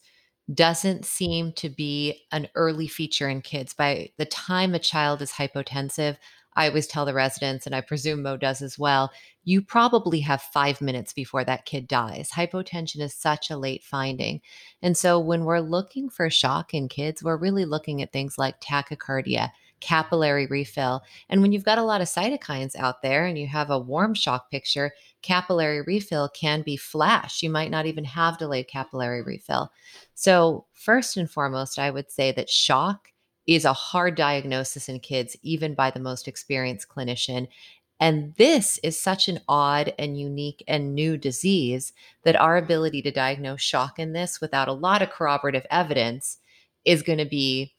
doesn't 0.53 1.03
seem 1.03 1.51
to 1.57 1.67
be 1.67 2.25
an 2.31 2.47
early 2.55 2.87
feature 2.87 3.27
in 3.27 3.41
kids. 3.41 3.73
By 3.73 4.11
the 4.17 4.25
time 4.25 4.73
a 4.73 4.79
child 4.79 5.21
is 5.21 5.33
hypotensive, 5.33 6.15
I 6.55 6.69
always 6.69 6.87
tell 6.87 7.03
the 7.03 7.13
residents, 7.13 7.65
and 7.65 7.75
I 7.75 7.81
presume 7.81 8.21
Mo 8.21 8.37
does 8.37 8.61
as 8.61 8.79
well, 8.79 9.11
you 9.43 9.61
probably 9.61 10.21
have 10.21 10.41
five 10.41 10.79
minutes 10.79 11.11
before 11.11 11.43
that 11.43 11.65
kid 11.65 11.89
dies. 11.89 12.29
Hypotension 12.31 13.01
is 13.01 13.13
such 13.13 13.49
a 13.51 13.57
late 13.57 13.83
finding. 13.83 14.39
And 14.81 14.95
so 14.95 15.19
when 15.19 15.43
we're 15.43 15.59
looking 15.59 16.09
for 16.09 16.29
shock 16.29 16.73
in 16.73 16.87
kids, 16.87 17.21
we're 17.21 17.35
really 17.35 17.65
looking 17.65 18.01
at 18.01 18.13
things 18.13 18.37
like 18.37 18.61
tachycardia, 18.61 19.51
capillary 19.79 20.47
refill. 20.47 21.03
And 21.29 21.41
when 21.41 21.51
you've 21.51 21.63
got 21.63 21.77
a 21.77 21.83
lot 21.83 22.01
of 22.01 22.07
cytokines 22.07 22.75
out 22.75 23.01
there 23.01 23.25
and 23.25 23.37
you 23.37 23.47
have 23.47 23.69
a 23.69 23.79
warm 23.79 24.13
shock 24.13 24.49
picture, 24.49 24.91
capillary 25.21 25.81
refill 25.81 26.29
can 26.29 26.61
be 26.61 26.77
flash. 26.77 27.43
You 27.43 27.49
might 27.49 27.71
not 27.71 27.85
even 27.85 28.03
have 28.05 28.37
delayed 28.37 28.67
capillary 28.67 29.21
refill. 29.21 29.71
So, 30.13 30.65
first 30.73 31.17
and 31.17 31.29
foremost, 31.29 31.77
I 31.79 31.91
would 31.91 32.11
say 32.11 32.31
that 32.31 32.49
shock 32.49 33.09
is 33.47 33.65
a 33.65 33.73
hard 33.73 34.15
diagnosis 34.15 34.89
in 34.89 34.99
kids, 34.99 35.35
even 35.41 35.75
by 35.75 35.91
the 35.91 35.99
most 35.99 36.27
experienced 36.27 36.89
clinician. 36.89 37.47
And 37.99 38.33
this 38.35 38.77
is 38.83 38.99
such 38.99 39.27
an 39.27 39.39
odd 39.47 39.93
and 39.97 40.19
unique 40.19 40.63
and 40.67 40.93
new 40.93 41.17
disease 41.17 41.93
that 42.23 42.35
our 42.35 42.57
ability 42.57 43.01
to 43.03 43.11
diagnose 43.11 43.61
shock 43.61 43.99
in 43.99 44.13
this 44.13 44.41
without 44.41 44.67
a 44.67 44.73
lot 44.73 45.01
of 45.01 45.11
corroborative 45.11 45.65
evidence 45.71 46.39
is 46.83 47.03
going 47.03 47.19
to 47.19 47.25
be 47.25 47.73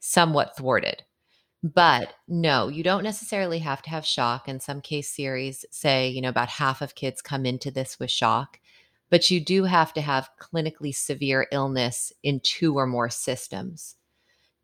somewhat 0.00 0.56
thwarted. 0.56 1.04
But 1.62 2.14
no, 2.26 2.68
you 2.68 2.82
don't 2.82 3.04
necessarily 3.04 3.60
have 3.60 3.82
to 3.82 3.90
have 3.90 4.04
shock. 4.04 4.48
In 4.48 4.58
some 4.58 4.80
case 4.80 5.08
series 5.08 5.64
say, 5.70 6.08
you 6.08 6.20
know, 6.20 6.28
about 6.28 6.48
half 6.48 6.82
of 6.82 6.96
kids 6.96 7.22
come 7.22 7.46
into 7.46 7.70
this 7.70 8.00
with 8.00 8.10
shock, 8.10 8.58
but 9.10 9.30
you 9.30 9.40
do 9.40 9.64
have 9.64 9.92
to 9.94 10.00
have 10.00 10.30
clinically 10.40 10.94
severe 10.94 11.46
illness 11.52 12.12
in 12.22 12.40
two 12.40 12.74
or 12.76 12.86
more 12.86 13.10
systems. 13.10 13.94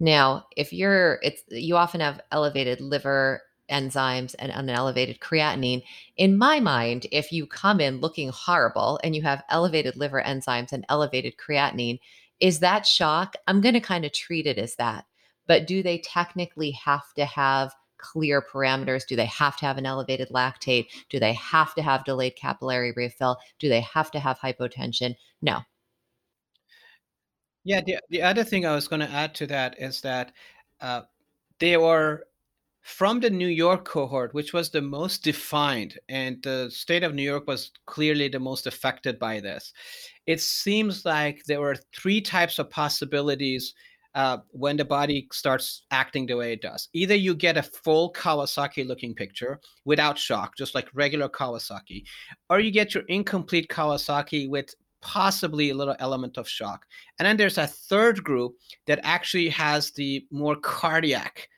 Now, 0.00 0.46
if 0.56 0.72
you're, 0.72 1.20
it's 1.22 1.42
you 1.50 1.76
often 1.76 2.00
have 2.00 2.20
elevated 2.32 2.80
liver 2.80 3.42
enzymes 3.70 4.34
and 4.38 4.50
an 4.50 4.70
elevated 4.70 5.20
creatinine. 5.20 5.82
In 6.16 6.38
my 6.38 6.58
mind, 6.58 7.06
if 7.12 7.32
you 7.32 7.46
come 7.46 7.80
in 7.80 8.00
looking 8.00 8.30
horrible 8.30 8.98
and 9.04 9.14
you 9.14 9.22
have 9.22 9.44
elevated 9.50 9.96
liver 9.96 10.22
enzymes 10.24 10.72
and 10.72 10.84
elevated 10.88 11.34
creatinine, 11.36 12.00
is 12.40 12.60
that 12.60 12.86
shock? 12.86 13.34
I'm 13.46 13.60
going 13.60 13.74
to 13.74 13.80
kind 13.80 14.04
of 14.04 14.12
treat 14.12 14.46
it 14.46 14.58
as 14.58 14.76
that. 14.76 15.04
But 15.48 15.66
do 15.66 15.82
they 15.82 15.98
technically 15.98 16.70
have 16.72 17.12
to 17.16 17.24
have 17.24 17.72
clear 17.98 18.40
parameters? 18.40 19.04
Do 19.04 19.16
they 19.16 19.26
have 19.26 19.56
to 19.56 19.66
have 19.66 19.76
an 19.76 19.86
elevated 19.86 20.28
lactate? 20.28 20.86
Do 21.10 21.18
they 21.18 21.32
have 21.32 21.74
to 21.74 21.82
have 21.82 22.04
delayed 22.04 22.36
capillary 22.36 22.92
refill? 22.92 23.38
Do 23.58 23.68
they 23.68 23.80
have 23.80 24.12
to 24.12 24.20
have 24.20 24.38
hypotension? 24.38 25.16
No, 25.42 25.62
yeah, 27.68 27.82
the, 27.82 27.98
the 28.08 28.22
other 28.22 28.44
thing 28.44 28.64
I 28.64 28.74
was 28.74 28.88
going 28.88 29.00
to 29.00 29.10
add 29.10 29.34
to 29.36 29.46
that 29.48 29.76
is 29.78 30.00
that 30.00 30.32
uh, 30.80 31.02
they 31.58 31.76
were 31.76 32.24
from 32.80 33.20
the 33.20 33.28
New 33.28 33.48
York 33.48 33.84
cohort, 33.84 34.32
which 34.32 34.54
was 34.54 34.70
the 34.70 34.80
most 34.80 35.22
defined, 35.22 35.98
and 36.08 36.42
the 36.42 36.70
state 36.70 37.02
of 37.02 37.14
New 37.14 37.22
York 37.22 37.46
was 37.46 37.72
clearly 37.84 38.28
the 38.28 38.40
most 38.40 38.66
affected 38.66 39.18
by 39.18 39.40
this. 39.40 39.74
It 40.26 40.40
seems 40.40 41.04
like 41.04 41.44
there 41.44 41.60
were 41.60 41.76
three 41.94 42.22
types 42.22 42.58
of 42.58 42.70
possibilities 42.70 43.74
uh, 44.14 44.38
when 44.50 44.76
the 44.76 44.84
body 44.84 45.28
starts 45.32 45.84
acting 45.90 46.26
the 46.26 46.34
way 46.34 46.52
it 46.52 46.62
does. 46.62 46.88
Either 46.92 47.14
you 47.14 47.34
get 47.34 47.56
a 47.56 47.62
full 47.62 48.12
Kawasaki 48.12 48.86
looking 48.86 49.14
picture 49.14 49.60
without 49.84 50.18
shock, 50.18 50.56
just 50.56 50.74
like 50.74 50.88
regular 50.94 51.28
Kawasaki, 51.28 52.04
or 52.50 52.60
you 52.60 52.70
get 52.70 52.94
your 52.94 53.04
incomplete 53.08 53.68
Kawasaki 53.68 54.48
with 54.48 54.74
possibly 55.00 55.70
a 55.70 55.74
little 55.74 55.96
element 56.00 56.38
of 56.38 56.48
shock. 56.48 56.84
And 57.18 57.26
then 57.26 57.36
there's 57.36 57.58
a 57.58 57.66
third 57.66 58.24
group 58.24 58.54
that 58.86 59.00
actually 59.02 59.48
has 59.50 59.92
the 59.92 60.26
more 60.30 60.56
cardiac 60.56 61.48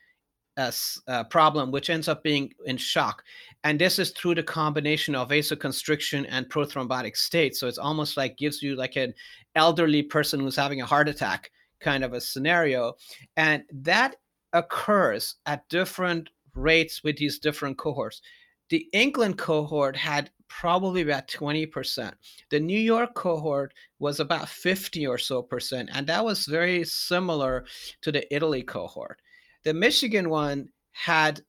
uh, 0.57 0.71
uh, 1.07 1.23
problem, 1.25 1.71
which 1.71 1.89
ends 1.89 2.07
up 2.07 2.23
being 2.23 2.51
in 2.65 2.77
shock. 2.77 3.23
And 3.63 3.79
this 3.79 3.97
is 3.97 4.11
through 4.11 4.35
the 4.35 4.43
combination 4.43 5.15
of 5.15 5.29
vasoconstriction 5.29 6.27
and 6.29 6.49
prothrombotic 6.49 7.15
state. 7.15 7.55
So 7.55 7.67
it's 7.67 7.77
almost 7.77 8.17
like 8.17 8.37
gives 8.37 8.61
you 8.61 8.75
like 8.75 8.95
an 8.97 9.13
elderly 9.55 10.03
person 10.03 10.39
who's 10.39 10.55
having 10.55 10.81
a 10.81 10.85
heart 10.85 11.09
attack 11.09 11.49
kind 11.81 12.03
of 12.03 12.13
a 12.13 12.21
scenario. 12.21 12.93
And 13.35 13.63
that 13.71 14.15
occurs 14.53 15.35
at 15.45 15.67
different 15.69 16.29
rates 16.55 17.03
with 17.03 17.17
these 17.17 17.39
different 17.39 17.77
cohorts. 17.77 18.21
The 18.69 18.87
England 18.93 19.37
cohort 19.37 19.97
had 19.97 20.29
probably 20.47 21.01
about 21.01 21.27
20%. 21.27 22.13
The 22.49 22.59
New 22.59 22.79
York 22.79 23.13
cohort 23.15 23.73
was 23.99 24.19
about 24.19 24.49
50 24.49 25.07
or 25.07 25.17
so 25.17 25.41
percent, 25.41 25.89
and 25.93 26.07
that 26.07 26.23
was 26.23 26.45
very 26.45 26.83
similar 26.83 27.65
to 28.01 28.11
the 28.11 28.33
Italy 28.33 28.61
cohort. 28.61 29.21
The 29.63 29.73
Michigan 29.73 30.29
one 30.29 30.69
had 30.91 31.41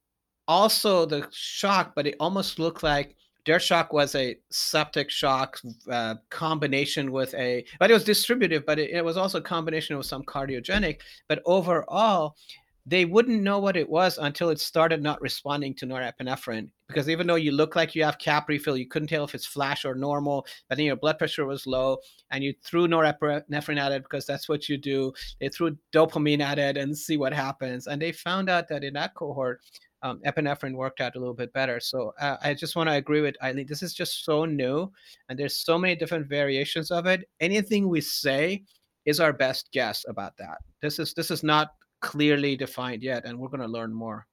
also 0.46 1.04
the 1.04 1.26
shock, 1.32 1.94
but 1.94 2.06
it 2.06 2.16
almost 2.20 2.58
looked 2.58 2.82
like 2.82 3.16
their 3.46 3.60
shock 3.60 3.92
was 3.92 4.14
a 4.14 4.36
septic 4.50 5.10
shock 5.10 5.60
uh, 5.90 6.14
combination 6.30 7.10
with 7.10 7.34
a, 7.34 7.64
but 7.78 7.90
it 7.90 7.94
was 7.94 8.04
distributive, 8.04 8.64
but 8.66 8.78
it, 8.78 8.90
it 8.90 9.04
was 9.04 9.16
also 9.16 9.38
a 9.38 9.42
combination 9.42 9.96
with 9.96 10.06
some 10.06 10.22
cardiogenic. 10.22 11.00
But 11.28 11.42
overall, 11.44 12.36
they 12.84 13.04
wouldn't 13.04 13.42
know 13.42 13.60
what 13.60 13.76
it 13.76 13.88
was 13.88 14.18
until 14.18 14.50
it 14.50 14.58
started 14.60 15.02
not 15.02 15.20
responding 15.20 15.74
to 15.74 15.86
norepinephrine. 15.86 16.68
Because 16.88 17.08
even 17.08 17.26
though 17.26 17.36
you 17.36 17.52
look 17.52 17.76
like 17.76 17.94
you 17.94 18.04
have 18.04 18.18
cap 18.18 18.48
refill, 18.48 18.76
you 18.76 18.88
couldn't 18.88 19.08
tell 19.08 19.24
if 19.24 19.34
it's 19.34 19.46
flash 19.46 19.84
or 19.84 19.94
normal. 19.94 20.44
But 20.68 20.76
then 20.76 20.86
your 20.86 20.96
blood 20.96 21.18
pressure 21.18 21.46
was 21.46 21.66
low, 21.66 21.98
and 22.30 22.42
you 22.42 22.54
threw 22.64 22.88
norepinephrine 22.88 23.78
at 23.78 23.92
it 23.92 24.02
because 24.02 24.26
that's 24.26 24.48
what 24.48 24.68
you 24.68 24.76
do. 24.76 25.12
They 25.40 25.48
threw 25.48 25.76
dopamine 25.92 26.40
at 26.40 26.58
it 26.58 26.76
and 26.76 26.96
see 26.96 27.16
what 27.16 27.32
happens. 27.32 27.86
And 27.86 28.02
they 28.02 28.12
found 28.12 28.50
out 28.50 28.68
that 28.68 28.84
in 28.84 28.94
that 28.94 29.14
cohort, 29.14 29.60
um, 30.02 30.20
epinephrine 30.26 30.74
worked 30.74 31.00
out 31.00 31.16
a 31.16 31.18
little 31.18 31.34
bit 31.34 31.52
better. 31.52 31.80
So 31.80 32.12
uh, 32.20 32.36
I 32.42 32.54
just 32.54 32.76
want 32.76 32.88
to 32.88 32.94
agree 32.94 33.20
with 33.20 33.36
Ilene. 33.42 33.68
This 33.68 33.82
is 33.82 33.94
just 33.94 34.24
so 34.24 34.44
new, 34.44 34.90
and 35.28 35.38
there's 35.38 35.56
so 35.56 35.78
many 35.78 35.94
different 35.96 36.26
variations 36.26 36.90
of 36.90 37.06
it. 37.06 37.28
Anything 37.40 37.88
we 37.88 38.00
say 38.00 38.64
is 39.04 39.20
our 39.20 39.32
best 39.32 39.70
guess 39.72 40.04
about 40.08 40.36
that. 40.38 40.58
This 40.80 40.98
is 40.98 41.14
this 41.14 41.30
is 41.30 41.42
not 41.42 41.74
clearly 42.00 42.56
defined 42.56 43.02
yet, 43.02 43.24
and 43.24 43.38
we're 43.38 43.48
going 43.48 43.60
to 43.60 43.68
learn 43.68 43.92
more. 43.92 44.26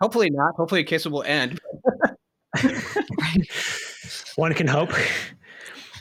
Hopefully 0.00 0.30
not. 0.30 0.54
Hopefully, 0.56 0.80
the 0.82 0.88
case 0.88 1.06
will 1.06 1.22
end. 1.24 1.60
One 4.36 4.54
can 4.54 4.66
hope. 4.66 4.92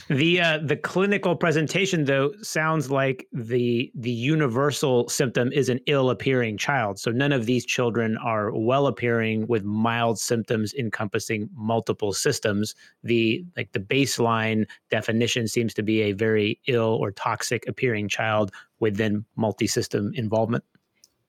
The 0.10 0.42
uh, 0.42 0.58
the 0.64 0.76
clinical 0.76 1.36
presentation 1.36 2.06
though 2.06 2.34
sounds 2.42 2.90
like 2.90 3.28
the 3.32 3.92
the 3.94 4.10
universal 4.10 5.08
symptom 5.08 5.52
is 5.52 5.70
an 5.70 5.80
ill 5.86 6.10
appearing 6.10 6.58
child. 6.58 6.98
So 6.98 7.12
none 7.12 7.32
of 7.32 7.46
these 7.46 7.64
children 7.64 8.18
are 8.18 8.52
well 8.52 8.88
appearing 8.88 9.46
with 9.46 9.64
mild 9.64 10.18
symptoms 10.18 10.74
encompassing 10.74 11.48
multiple 11.54 12.12
systems. 12.12 12.74
The 13.04 13.46
like 13.56 13.72
the 13.74 13.80
baseline 13.80 14.66
definition 14.90 15.48
seems 15.48 15.76
to 15.76 15.84
be 15.84 16.02
a 16.02 16.14
very 16.14 16.60
ill 16.66 16.98
or 17.00 17.12
toxic 17.12 17.68
appearing 17.68 18.10
child 18.10 18.52
with 18.80 18.98
then 18.98 19.26
multi 19.36 19.68
system 19.68 20.12
involvement. 20.16 20.64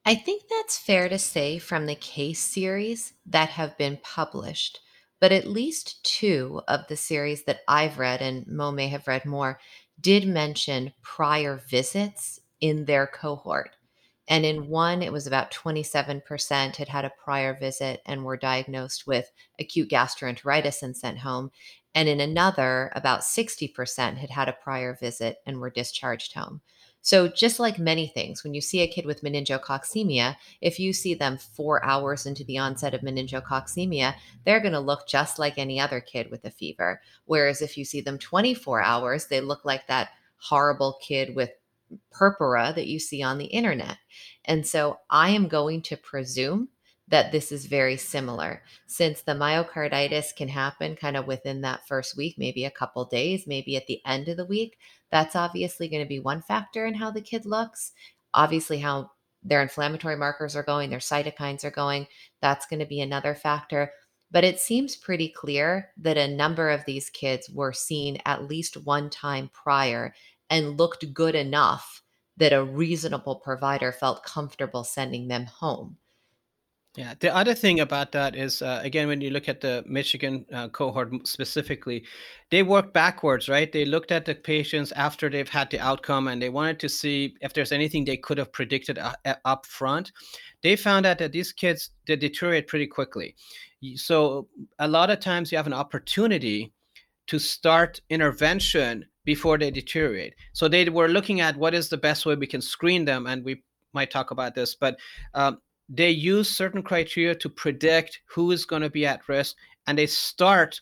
I 0.06 0.14
think 0.14 0.44
that's 0.48 0.78
fair 0.78 1.10
to 1.10 1.18
say 1.18 1.58
from 1.58 1.84
the 1.84 1.94
case 1.94 2.40
series 2.40 3.12
that 3.26 3.50
have 3.50 3.76
been 3.76 3.98
published, 4.02 4.80
but 5.20 5.32
at 5.32 5.46
least 5.46 6.02
two 6.02 6.62
of 6.66 6.86
the 6.88 6.96
series 6.96 7.44
that 7.44 7.60
I've 7.68 7.98
read, 7.98 8.22
and 8.22 8.46
Mo 8.46 8.72
may 8.72 8.88
have 8.88 9.06
read 9.06 9.24
more, 9.24 9.60
did 10.00 10.26
mention 10.26 10.92
prior 11.02 11.62
visits 11.68 12.40
in 12.60 12.86
their 12.86 13.06
cohort. 13.06 13.76
And 14.28 14.46
in 14.46 14.68
one, 14.68 15.02
it 15.02 15.12
was 15.12 15.26
about 15.26 15.50
27% 15.50 16.76
had 16.76 16.88
had 16.88 17.04
a 17.04 17.12
prior 17.22 17.52
visit 17.58 18.00
and 18.06 18.24
were 18.24 18.36
diagnosed 18.36 19.06
with 19.06 19.30
acute 19.58 19.90
gastroenteritis 19.90 20.82
and 20.82 20.96
sent 20.96 21.18
home. 21.18 21.50
And 21.94 22.08
in 22.08 22.20
another, 22.20 22.92
about 22.94 23.22
60% 23.22 24.16
had 24.16 24.30
had 24.30 24.48
a 24.48 24.52
prior 24.52 24.96
visit 24.98 25.38
and 25.46 25.58
were 25.58 25.70
discharged 25.70 26.34
home. 26.34 26.60
So, 27.02 27.28
just 27.28 27.58
like 27.58 27.78
many 27.78 28.06
things, 28.06 28.44
when 28.44 28.52
you 28.52 28.60
see 28.60 28.80
a 28.80 28.86
kid 28.88 29.06
with 29.06 29.22
meningococcemia, 29.22 30.36
if 30.60 30.78
you 30.78 30.92
see 30.92 31.14
them 31.14 31.38
four 31.38 31.82
hours 31.84 32.26
into 32.26 32.44
the 32.44 32.58
onset 32.58 32.92
of 32.92 33.00
meningococcemia, 33.00 34.14
they're 34.44 34.60
going 34.60 34.74
to 34.74 34.80
look 34.80 35.08
just 35.08 35.38
like 35.38 35.56
any 35.56 35.80
other 35.80 36.00
kid 36.00 36.30
with 36.30 36.44
a 36.44 36.50
fever. 36.50 37.00
Whereas 37.24 37.62
if 37.62 37.78
you 37.78 37.84
see 37.84 38.02
them 38.02 38.18
24 38.18 38.82
hours, 38.82 39.26
they 39.26 39.40
look 39.40 39.64
like 39.64 39.86
that 39.86 40.10
horrible 40.36 40.98
kid 41.00 41.34
with 41.34 41.50
purpura 42.12 42.72
that 42.74 42.86
you 42.86 42.98
see 42.98 43.22
on 43.22 43.38
the 43.38 43.46
internet. 43.46 43.96
And 44.44 44.66
so, 44.66 44.98
I 45.08 45.30
am 45.30 45.48
going 45.48 45.80
to 45.82 45.96
presume 45.96 46.68
that 47.10 47.32
this 47.32 47.50
is 47.50 47.66
very 47.66 47.96
similar 47.96 48.62
since 48.86 49.22
the 49.22 49.32
myocarditis 49.32 50.34
can 50.34 50.48
happen 50.48 50.96
kind 50.96 51.16
of 51.16 51.26
within 51.26 51.60
that 51.62 51.86
first 51.86 52.16
week, 52.16 52.36
maybe 52.38 52.64
a 52.64 52.70
couple 52.70 53.04
days, 53.04 53.46
maybe 53.46 53.76
at 53.76 53.86
the 53.88 54.00
end 54.06 54.28
of 54.28 54.36
the 54.36 54.46
week. 54.46 54.78
That's 55.10 55.36
obviously 55.36 55.88
going 55.88 56.02
to 56.02 56.08
be 56.08 56.20
one 56.20 56.42
factor 56.42 56.86
in 56.86 56.94
how 56.94 57.10
the 57.10 57.20
kid 57.20 57.46
looks. 57.46 57.92
Obviously, 58.34 58.78
how 58.78 59.10
their 59.42 59.62
inflammatory 59.62 60.16
markers 60.16 60.54
are 60.54 60.62
going, 60.62 60.90
their 60.90 60.98
cytokines 60.98 61.64
are 61.64 61.70
going. 61.70 62.06
That's 62.42 62.66
going 62.66 62.80
to 62.80 62.86
be 62.86 63.00
another 63.00 63.34
factor. 63.34 63.90
But 64.30 64.44
it 64.44 64.60
seems 64.60 64.94
pretty 64.94 65.28
clear 65.28 65.90
that 65.96 66.16
a 66.16 66.28
number 66.28 66.70
of 66.70 66.84
these 66.84 67.10
kids 67.10 67.50
were 67.50 67.72
seen 67.72 68.18
at 68.26 68.48
least 68.48 68.76
one 68.84 69.10
time 69.10 69.50
prior 69.52 70.14
and 70.48 70.78
looked 70.78 71.12
good 71.12 71.34
enough 71.34 72.02
that 72.36 72.52
a 72.52 72.64
reasonable 72.64 73.36
provider 73.36 73.92
felt 73.92 74.24
comfortable 74.24 74.84
sending 74.84 75.28
them 75.28 75.46
home. 75.46 75.96
Yeah, 76.96 77.14
the 77.20 77.34
other 77.34 77.54
thing 77.54 77.78
about 77.78 78.10
that 78.12 78.34
is, 78.34 78.62
uh, 78.62 78.80
again, 78.82 79.06
when 79.06 79.20
you 79.20 79.30
look 79.30 79.48
at 79.48 79.60
the 79.60 79.84
Michigan 79.86 80.44
uh, 80.52 80.68
cohort 80.68 81.24
specifically, 81.24 82.04
they 82.50 82.64
worked 82.64 82.92
backwards, 82.92 83.48
right? 83.48 83.70
They 83.70 83.84
looked 83.84 84.10
at 84.10 84.24
the 84.24 84.34
patients 84.34 84.90
after 84.92 85.30
they've 85.30 85.48
had 85.48 85.70
the 85.70 85.78
outcome 85.78 86.26
and 86.26 86.42
they 86.42 86.48
wanted 86.48 86.80
to 86.80 86.88
see 86.88 87.36
if 87.42 87.52
there's 87.52 87.70
anything 87.70 88.04
they 88.04 88.16
could 88.16 88.38
have 88.38 88.52
predicted 88.52 88.98
uh, 88.98 89.14
up 89.44 89.66
front. 89.66 90.10
They 90.62 90.74
found 90.74 91.06
out 91.06 91.18
that 91.18 91.30
these 91.30 91.52
kids 91.52 91.90
they 92.08 92.16
deteriorate 92.16 92.66
pretty 92.66 92.88
quickly. 92.88 93.36
So 93.94 94.48
a 94.80 94.88
lot 94.88 95.10
of 95.10 95.20
times 95.20 95.52
you 95.52 95.58
have 95.58 95.68
an 95.68 95.72
opportunity 95.72 96.72
to 97.28 97.38
start 97.38 98.00
intervention 98.10 99.06
before 99.24 99.58
they 99.58 99.70
deteriorate. 99.70 100.34
So 100.54 100.66
they 100.66 100.88
were 100.88 101.08
looking 101.08 101.40
at 101.40 101.56
what 101.56 101.72
is 101.72 101.88
the 101.88 101.96
best 101.96 102.26
way 102.26 102.34
we 102.34 102.48
can 102.48 102.60
screen 102.60 103.04
them, 103.04 103.28
and 103.28 103.44
we 103.44 103.62
might 103.92 104.10
talk 104.10 104.32
about 104.32 104.56
this, 104.56 104.74
but 104.74 104.98
um, 105.34 105.58
they 105.92 106.10
use 106.10 106.48
certain 106.48 106.82
criteria 106.82 107.34
to 107.34 107.48
predict 107.48 108.20
who 108.26 108.52
is 108.52 108.64
going 108.64 108.82
to 108.82 108.90
be 108.90 109.04
at 109.04 109.28
risk 109.28 109.56
and 109.86 109.98
they 109.98 110.06
start 110.06 110.80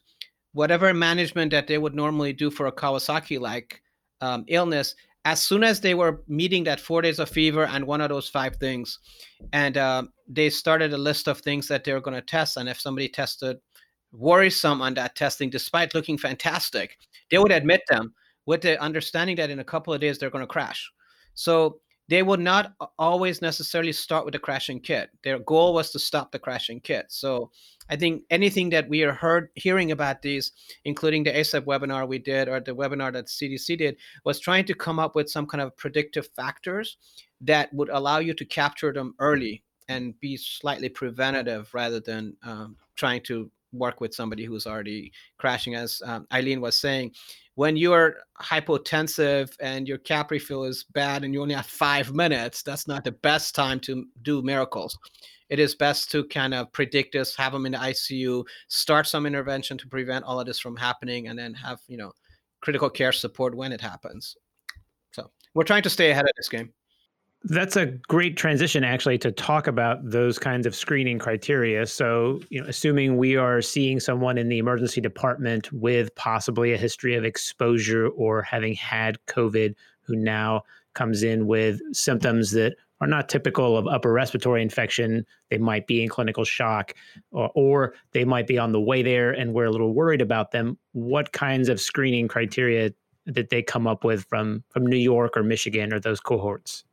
whatever 0.53 0.92
management 0.92 1.51
that 1.51 1.66
they 1.66 1.79
would 1.79 1.94
normally 1.94 2.33
do 2.33 2.51
for 2.51 2.66
a 2.66 2.73
kawasaki 2.73 3.40
like 3.40 3.83
um, 4.21 4.44
illness 4.49 4.94
as 5.25 5.42
soon 5.42 5.64
as 5.64 5.81
they 5.81 5.94
were 5.94 6.23
meeting 6.29 6.64
that 6.64 6.81
four 6.81 7.03
days 7.03 7.18
of 7.18 7.29
fever 7.29 7.64
and 7.66 7.87
one 7.87 8.01
of 8.01 8.09
those 8.09 8.29
five 8.29 8.57
things 8.57 8.99
and 9.53 9.77
uh, 9.77 10.03
they 10.29 10.51
started 10.51 10.92
a 10.92 10.99
list 10.99 11.27
of 11.27 11.40
things 11.40 11.66
that 11.66 11.85
they 11.85 11.92
were 11.92 12.01
going 12.01 12.14
to 12.14 12.23
test 12.23 12.57
and 12.57 12.68
if 12.68 12.81
somebody 12.81 13.09
tested 13.09 13.57
worrisome 14.12 14.81
on 14.81 14.94
that 14.94 15.14
testing 15.16 15.51
despite 15.51 15.94
looking 15.94 16.18
fantastic 16.18 16.97
they 17.31 17.38
would 17.38 17.53
admit 17.53 17.83
them 17.88 18.14
with 18.49 18.62
the 18.62 18.81
understanding 18.81 19.37
that 19.37 19.51
in 19.51 19.59
a 19.59 19.64
couple 19.64 19.92
of 19.92 20.01
days 20.01 20.16
they're 20.16 20.31
going 20.31 20.42
to 20.42 20.47
crash. 20.47 20.90
So 21.35 21.81
they 22.09 22.23
would 22.23 22.40
not 22.40 22.73
always 22.99 23.42
necessarily 23.42 23.92
start 23.92 24.25
with 24.25 24.33
the 24.33 24.38
crashing 24.38 24.81
kit. 24.81 25.11
Their 25.23 25.38
goal 25.38 25.75
was 25.75 25.90
to 25.90 25.99
stop 25.99 26.33
the 26.33 26.38
crashing 26.38 26.81
kit. 26.81 27.07
So 27.09 27.51
I 27.90 27.97
think 27.97 28.23
anything 28.31 28.71
that 28.71 28.88
we 28.88 29.03
are 29.03 29.12
heard 29.12 29.51
hearing 29.55 29.92
about 29.92 30.23
these, 30.23 30.53
including 30.85 31.25
the 31.25 31.33
ASAP 31.33 31.62
webinar 31.62 32.09
we 32.09 32.18
did 32.18 32.49
or 32.49 32.61
the 32.61 32.75
webinar 32.75 33.12
that 33.12 33.27
CDC 33.27 33.77
did, 33.77 33.97
was 34.25 34.40
trying 34.40 34.64
to 34.66 34.75
come 34.75 34.99
up 34.99 35.14
with 35.14 35.31
some 35.31 35.47
kind 35.47 35.61
of 35.61 35.77
predictive 35.77 36.29
factors 36.35 36.97
that 37.42 37.73
would 37.75 37.90
allow 37.90 38.18
you 38.18 38.33
to 38.35 38.44
capture 38.44 38.92
them 38.92 39.14
early 39.18 39.62
and 39.88 40.18
be 40.21 40.37
slightly 40.37 40.88
preventative 40.88 41.73
rather 41.75 42.01
than 42.01 42.37
um, 42.42 42.77
trying 42.94 43.23
to 43.23 43.51
work 43.72 44.00
with 44.00 44.14
somebody 44.14 44.44
who's 44.44 44.66
already 44.66 45.12
crashing. 45.38 45.74
As 45.74 46.02
um, 46.04 46.26
Ilene 46.33 46.61
was 46.61 46.78
saying, 46.78 47.12
when 47.54 47.76
you're 47.76 48.16
hypotensive 48.40 49.50
and 49.61 49.88
your 49.88 49.98
cap 49.98 50.31
refill 50.31 50.64
is 50.64 50.85
bad 50.92 51.24
and 51.24 51.35
you 51.35 51.42
only 51.42 51.54
have 51.54 51.66
five 51.66 52.14
minutes, 52.14 52.62
that's 52.62 52.87
not 52.87 53.04
the 53.04 53.12
best 53.12 53.54
time 53.54 53.81
to 53.81 54.04
do 54.22 54.42
miracles. 54.42 54.96
It 55.48 55.59
is 55.59 55.74
best 55.74 56.11
to 56.12 56.24
kind 56.24 56.54
of 56.54 56.70
predict 56.72 57.14
this, 57.14 57.35
have 57.37 57.52
them 57.52 57.66
in 57.66 57.72
the 57.72 57.78
ICU, 57.78 58.44
start 58.68 59.07
some 59.07 59.26
intervention 59.26 59.78
to 59.78 59.88
prevent 59.88 60.24
all 60.24 60.38
of 60.38 60.46
this 60.46 60.59
from 60.59 60.76
happening, 60.76 61.28
and 61.28 61.38
then 61.38 61.54
have 61.54 61.81
you 61.88 61.96
know 61.96 62.12
critical 62.61 62.90
care 62.90 63.12
support 63.12 63.54
when 63.54 63.72
it 63.72 63.81
happens. 63.81 64.37
So 65.12 65.31
we're 65.54 65.64
trying 65.64 65.83
to 65.83 65.90
stay 65.90 66.11
ahead 66.11 66.26
of 66.26 66.31
this 66.37 66.48
game. 66.48 66.72
That's 67.44 67.77
a 67.77 67.87
great 67.87 68.37
transition, 68.37 68.83
actually, 68.83 69.18
to 69.18 69.31
talk 69.31 69.68
about 69.68 70.11
those 70.11 70.38
kinds 70.38 70.66
of 70.66 70.74
screening 70.74 71.18
criteria. 71.18 71.87
So, 71.87 72.40
you 72.51 72.61
know, 72.61 72.66
assuming 72.68 73.16
we 73.16 73.37
are 73.37 73.62
seeing 73.62 74.01
someone 74.01 74.37
in 74.38 74.48
the 74.48 74.59
emergency 74.59 75.01
department 75.01 75.72
with 75.72 76.14
possibly 76.16 76.72
a 76.72 76.77
history 76.77 77.14
of 77.14 77.24
exposure 77.24 78.09
or 78.09 78.42
having 78.42 78.74
had 78.74 79.18
COVID, 79.27 79.74
who 80.09 80.16
now 80.16 80.62
comes 80.94 81.22
in 81.22 81.46
with 81.46 81.81
symptoms 81.94 82.51
that 82.53 82.74
are 83.01 83.07
not 83.07 83.29
typical 83.29 83.77
of 83.77 83.87
upper 83.87 84.12
respiratory 84.12 84.62
infection. 84.62 85.24
They 85.51 85.59
might 85.59 85.87
be 85.87 86.03
in 86.03 86.09
clinical 86.09 86.44
shock 86.44 86.94
or, 87.31 87.51
or 87.55 87.94
they 88.12 88.24
might 88.24 88.48
be 88.48 88.59
on 88.59 88.72
the 88.72 88.81
way 88.81 89.03
there 89.03 89.31
and 89.31 89.55
we're 89.55 89.66
a 89.66 89.70
little 89.70 89.94
worried 89.94 90.22
about 90.22 90.51
them. 90.51 90.77
What 90.92 91.33
kinds 91.33 91.68
of 91.68 91.81
screening 91.81 92.27
criteria 92.27 92.92
did 93.31 93.51
they 93.51 93.62
come 93.62 93.87
up 93.87 94.03
with 94.03 94.24
from, 94.24 94.64
from 94.70 94.87
New 94.87 94.96
York 94.96 95.37
or 95.37 95.42
Michigan 95.42 95.92
or 95.92 96.01
those 96.01 96.18
cohorts? 96.18 96.85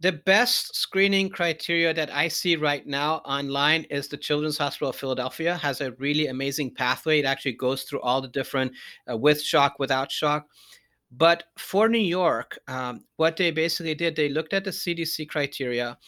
The 0.00 0.12
best 0.12 0.74
screening 0.74 1.28
criteria 1.28 1.92
that 1.92 2.10
I 2.10 2.28
see 2.28 2.56
right 2.56 2.86
now 2.86 3.16
online 3.16 3.84
is 3.90 4.08
the 4.08 4.16
Children's 4.16 4.56
Hospital 4.56 4.88
of 4.88 4.96
Philadelphia 4.96 5.54
has 5.56 5.82
a 5.82 5.92
really 5.92 6.28
amazing 6.28 6.74
pathway. 6.74 7.18
It 7.18 7.26
actually 7.26 7.52
goes 7.52 7.82
through 7.82 8.00
all 8.00 8.22
the 8.22 8.28
different 8.28 8.72
uh, 9.10 9.18
with 9.18 9.42
shock, 9.42 9.78
without 9.78 10.10
shock. 10.10 10.46
But 11.12 11.44
for 11.58 11.86
New 11.86 11.98
York, 11.98 12.58
um, 12.66 13.04
what 13.16 13.36
they 13.36 13.50
basically 13.50 13.94
did, 13.94 14.16
they 14.16 14.30
looked 14.30 14.54
at 14.54 14.64
the 14.64 14.70
CDC 14.70 15.28
criteria, 15.28 15.98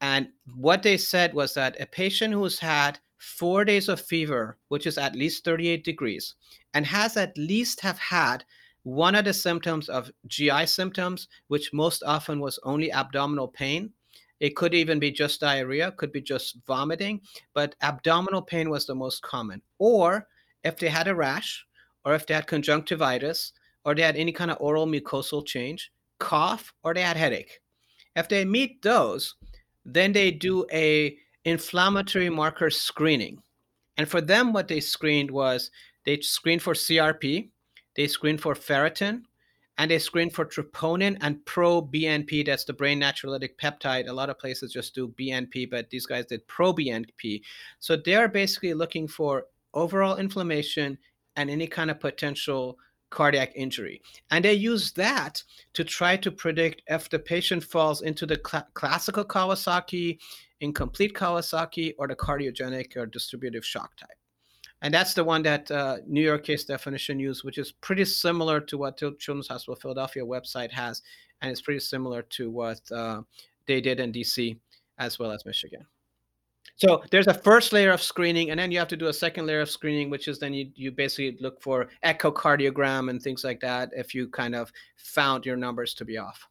and 0.00 0.28
what 0.54 0.84
they 0.84 0.96
said 0.96 1.34
was 1.34 1.54
that 1.54 1.80
a 1.80 1.86
patient 1.86 2.32
who's 2.32 2.60
had 2.60 3.00
four 3.18 3.64
days 3.64 3.88
of 3.88 4.00
fever, 4.00 4.58
which 4.68 4.86
is 4.86 4.96
at 4.96 5.16
least 5.16 5.44
38 5.44 5.82
degrees, 5.82 6.36
and 6.72 6.86
has 6.86 7.16
at 7.16 7.36
least 7.36 7.80
have 7.80 7.98
had 7.98 8.44
one 8.82 9.14
of 9.14 9.24
the 9.24 9.32
symptoms 9.32 9.88
of 9.88 10.10
GI 10.26 10.66
symptoms, 10.66 11.28
which 11.48 11.72
most 11.72 12.02
often 12.04 12.40
was 12.40 12.58
only 12.62 12.92
abdominal 12.92 13.48
pain. 13.48 13.92
It 14.40 14.56
could 14.56 14.74
even 14.74 14.98
be 14.98 15.10
just 15.10 15.40
diarrhea, 15.40 15.92
could 15.92 16.12
be 16.12 16.22
just 16.22 16.58
vomiting, 16.66 17.20
but 17.52 17.74
abdominal 17.82 18.42
pain 18.42 18.70
was 18.70 18.86
the 18.86 18.94
most 18.94 19.22
common. 19.22 19.60
Or 19.78 20.26
if 20.64 20.78
they 20.78 20.88
had 20.88 21.08
a 21.08 21.14
rash, 21.14 21.64
or 22.04 22.14
if 22.14 22.26
they 22.26 22.34
had 22.34 22.46
conjunctivitis, 22.46 23.52
or 23.84 23.94
they 23.94 24.02
had 24.02 24.16
any 24.16 24.32
kind 24.32 24.50
of 24.50 24.56
oral 24.60 24.86
mucosal 24.86 25.46
change, 25.46 25.92
cough, 26.18 26.72
or 26.82 26.94
they 26.94 27.02
had 27.02 27.16
headache. 27.16 27.60
If 28.16 28.28
they 28.28 28.44
meet 28.44 28.82
those, 28.82 29.34
then 29.84 30.12
they 30.12 30.30
do 30.30 30.66
a 30.72 31.16
inflammatory 31.44 32.30
marker 32.30 32.70
screening. 32.70 33.42
And 33.96 34.08
for 34.08 34.20
them, 34.20 34.52
what 34.52 34.68
they 34.68 34.80
screened 34.80 35.30
was 35.30 35.70
they 36.04 36.20
screened 36.20 36.62
for 36.62 36.74
CRP, 36.74 37.50
they 37.96 38.06
screen 38.06 38.38
for 38.38 38.54
ferritin, 38.54 39.22
and 39.78 39.90
they 39.90 39.98
screen 39.98 40.28
for 40.28 40.44
troponin 40.44 41.16
and 41.22 41.44
pro 41.46 41.80
BNP. 41.80 42.44
That's 42.44 42.64
the 42.64 42.72
brain 42.72 43.00
natriuretic 43.00 43.56
peptide. 43.56 44.08
A 44.08 44.12
lot 44.12 44.28
of 44.28 44.38
places 44.38 44.72
just 44.72 44.94
do 44.94 45.08
BNP, 45.08 45.70
but 45.70 45.88
these 45.88 46.04
guys 46.04 46.26
did 46.26 46.46
pro 46.46 46.74
BNP. 46.74 47.42
So 47.78 47.96
they're 47.96 48.28
basically 48.28 48.74
looking 48.74 49.08
for 49.08 49.46
overall 49.72 50.16
inflammation 50.16 50.98
and 51.36 51.48
any 51.48 51.66
kind 51.66 51.90
of 51.90 51.98
potential 51.98 52.78
cardiac 53.08 53.52
injury. 53.56 54.02
And 54.30 54.44
they 54.44 54.52
use 54.52 54.92
that 54.92 55.42
to 55.72 55.82
try 55.82 56.16
to 56.18 56.30
predict 56.30 56.82
if 56.86 57.08
the 57.08 57.18
patient 57.18 57.64
falls 57.64 58.02
into 58.02 58.26
the 58.26 58.40
cl- 58.46 58.68
classical 58.74 59.24
Kawasaki, 59.24 60.18
incomplete 60.60 61.14
Kawasaki, 61.14 61.94
or 61.98 62.06
the 62.06 62.16
cardiogenic 62.16 62.96
or 62.96 63.06
distributive 63.06 63.64
shock 63.64 63.96
type. 63.96 64.19
And 64.82 64.94
that's 64.94 65.14
the 65.14 65.24
one 65.24 65.42
that 65.42 65.70
uh, 65.70 65.98
New 66.06 66.22
York 66.22 66.44
case 66.44 66.64
definition 66.64 67.18
used, 67.18 67.44
which 67.44 67.58
is 67.58 67.72
pretty 67.72 68.04
similar 68.04 68.60
to 68.60 68.78
what 68.78 68.96
Children's 68.96 69.48
Hospital 69.48 69.76
Philadelphia 69.76 70.24
website 70.24 70.70
has. 70.70 71.02
And 71.42 71.50
it's 71.50 71.60
pretty 71.60 71.80
similar 71.80 72.22
to 72.22 72.50
what 72.50 72.80
uh, 72.90 73.22
they 73.66 73.80
did 73.80 74.00
in 74.00 74.12
DC 74.12 74.58
as 74.98 75.18
well 75.18 75.32
as 75.32 75.44
Michigan. 75.44 75.86
So 76.76 77.02
there's 77.10 77.26
a 77.26 77.34
first 77.34 77.74
layer 77.74 77.90
of 77.90 78.02
screening, 78.02 78.50
and 78.50 78.58
then 78.58 78.72
you 78.72 78.78
have 78.78 78.88
to 78.88 78.96
do 78.96 79.08
a 79.08 79.12
second 79.12 79.46
layer 79.46 79.60
of 79.60 79.68
screening, 79.68 80.08
which 80.08 80.28
is 80.28 80.38
then 80.38 80.54
you, 80.54 80.70
you 80.74 80.90
basically 80.90 81.36
look 81.40 81.60
for 81.60 81.88
echocardiogram 82.04 83.10
and 83.10 83.20
things 83.20 83.44
like 83.44 83.60
that 83.60 83.90
if 83.94 84.14
you 84.14 84.28
kind 84.28 84.54
of 84.54 84.72
found 84.96 85.44
your 85.44 85.56
numbers 85.56 85.92
to 85.94 86.06
be 86.06 86.16
off. 86.16 86.48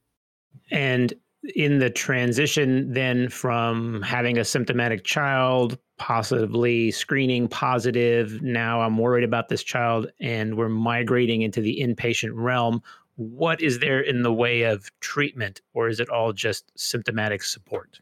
And 0.70 1.14
in 1.56 1.80
the 1.80 1.90
transition 1.90 2.92
then 2.92 3.30
from 3.30 4.02
having 4.02 4.38
a 4.38 4.46
symptomatic 4.46 5.04
child, 5.04 5.78
possibly 5.98 6.92
screening 6.92 7.48
positive, 7.48 8.42
now 8.42 8.82
I'm 8.82 8.98
worried 8.98 9.24
about 9.24 9.50
this 9.50 9.64
child, 9.64 10.12
and 10.20 10.58
we're 10.58 10.70
migrating 10.70 11.42
into 11.42 11.62
the 11.62 11.80
inpatient 11.82 12.32
realm. 12.34 12.82
What 13.16 13.62
is 13.62 13.80
there 13.80 14.00
in 14.00 14.24
the 14.24 14.34
way 14.34 14.64
of 14.64 14.90
treatment, 15.00 15.62
or 15.74 15.90
is 15.90 16.00
it 16.00 16.10
all 16.10 16.34
just 16.34 16.72
symptomatic 16.78 17.44
support? 17.44 18.00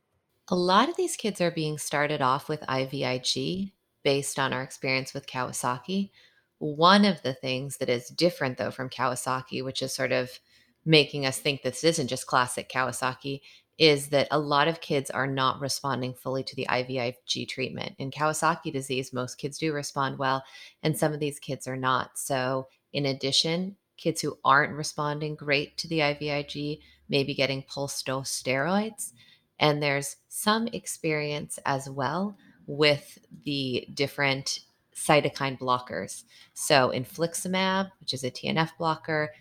A 0.49 0.55
lot 0.55 0.89
of 0.89 0.95
these 0.95 1.15
kids 1.15 1.41
are 1.41 1.51
being 1.51 1.77
started 1.77 2.21
off 2.21 2.47
with 2.47 2.61
IVIG 2.61 3.71
based 4.03 4.39
on 4.39 4.53
our 4.53 4.63
experience 4.63 5.13
with 5.13 5.27
Kawasaki. 5.27 6.11
One 6.59 7.03
of 7.03 7.21
the 7.21 7.33
things 7.33 7.77
that 7.77 7.89
is 7.89 8.09
different, 8.09 8.57
though, 8.57 8.71
from 8.71 8.89
Kawasaki, 8.89 9.63
which 9.63 9.81
is 9.81 9.93
sort 9.93 10.11
of 10.11 10.39
making 10.87 11.25
us 11.25 11.37
think 11.37 11.61
this 11.61 11.83
isn't 11.83 12.07
just 12.07 12.25
classic 12.25 12.69
Kawasaki, 12.69 13.41
is 13.77 14.07
that 14.07 14.27
a 14.31 14.39
lot 14.39 14.67
of 14.67 14.81
kids 14.81 15.11
are 15.11 15.27
not 15.27 15.59
responding 15.59 16.13
fully 16.13 16.43
to 16.43 16.55
the 16.55 16.65
IVIG 16.67 17.47
treatment. 17.47 17.93
In 17.99 18.09
Kawasaki 18.09 18.71
disease, 18.71 19.13
most 19.13 19.35
kids 19.35 19.57
do 19.57 19.73
respond 19.73 20.17
well, 20.17 20.43
and 20.81 20.97
some 20.97 21.13
of 21.13 21.19
these 21.19 21.39
kids 21.39 21.67
are 21.67 21.77
not. 21.77 22.17
So, 22.17 22.69
in 22.93 23.05
addition, 23.05 23.75
kids 23.97 24.21
who 24.21 24.37
aren't 24.45 24.73
responding 24.73 25.35
great 25.35 25.77
to 25.77 25.87
the 25.87 25.99
IVIG 25.99 26.79
may 27.09 27.23
be 27.23 27.35
getting 27.35 27.63
pulse 27.63 28.01
dose 28.01 28.41
steroids. 28.41 29.11
And 29.59 29.83
there's 29.83 30.15
some 30.29 30.67
experience 30.67 31.59
as 31.65 31.89
well 31.89 32.37
with 32.65 33.17
the 33.43 33.87
different 33.93 34.59
cytokine 34.95 35.59
blockers. 35.59 36.23
So, 36.53 36.91
infliximab, 36.95 37.91
which 37.99 38.13
is 38.13 38.23
a 38.23 38.31
TNF 38.31 38.71
blocker, 38.79 39.31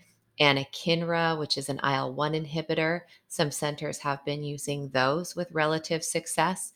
anakinra, 0.40 1.38
which 1.38 1.57
is 1.57 1.68
an 1.68 1.81
IL 1.83 2.14
1 2.14 2.33
inhibitor. 2.33 3.01
Some 3.29 3.51
centers 3.51 3.99
have 3.99 4.25
been 4.25 4.42
using 4.42 4.90
those 4.90 5.35
with 5.35 5.53
relative 5.53 6.05
success. 6.05 6.72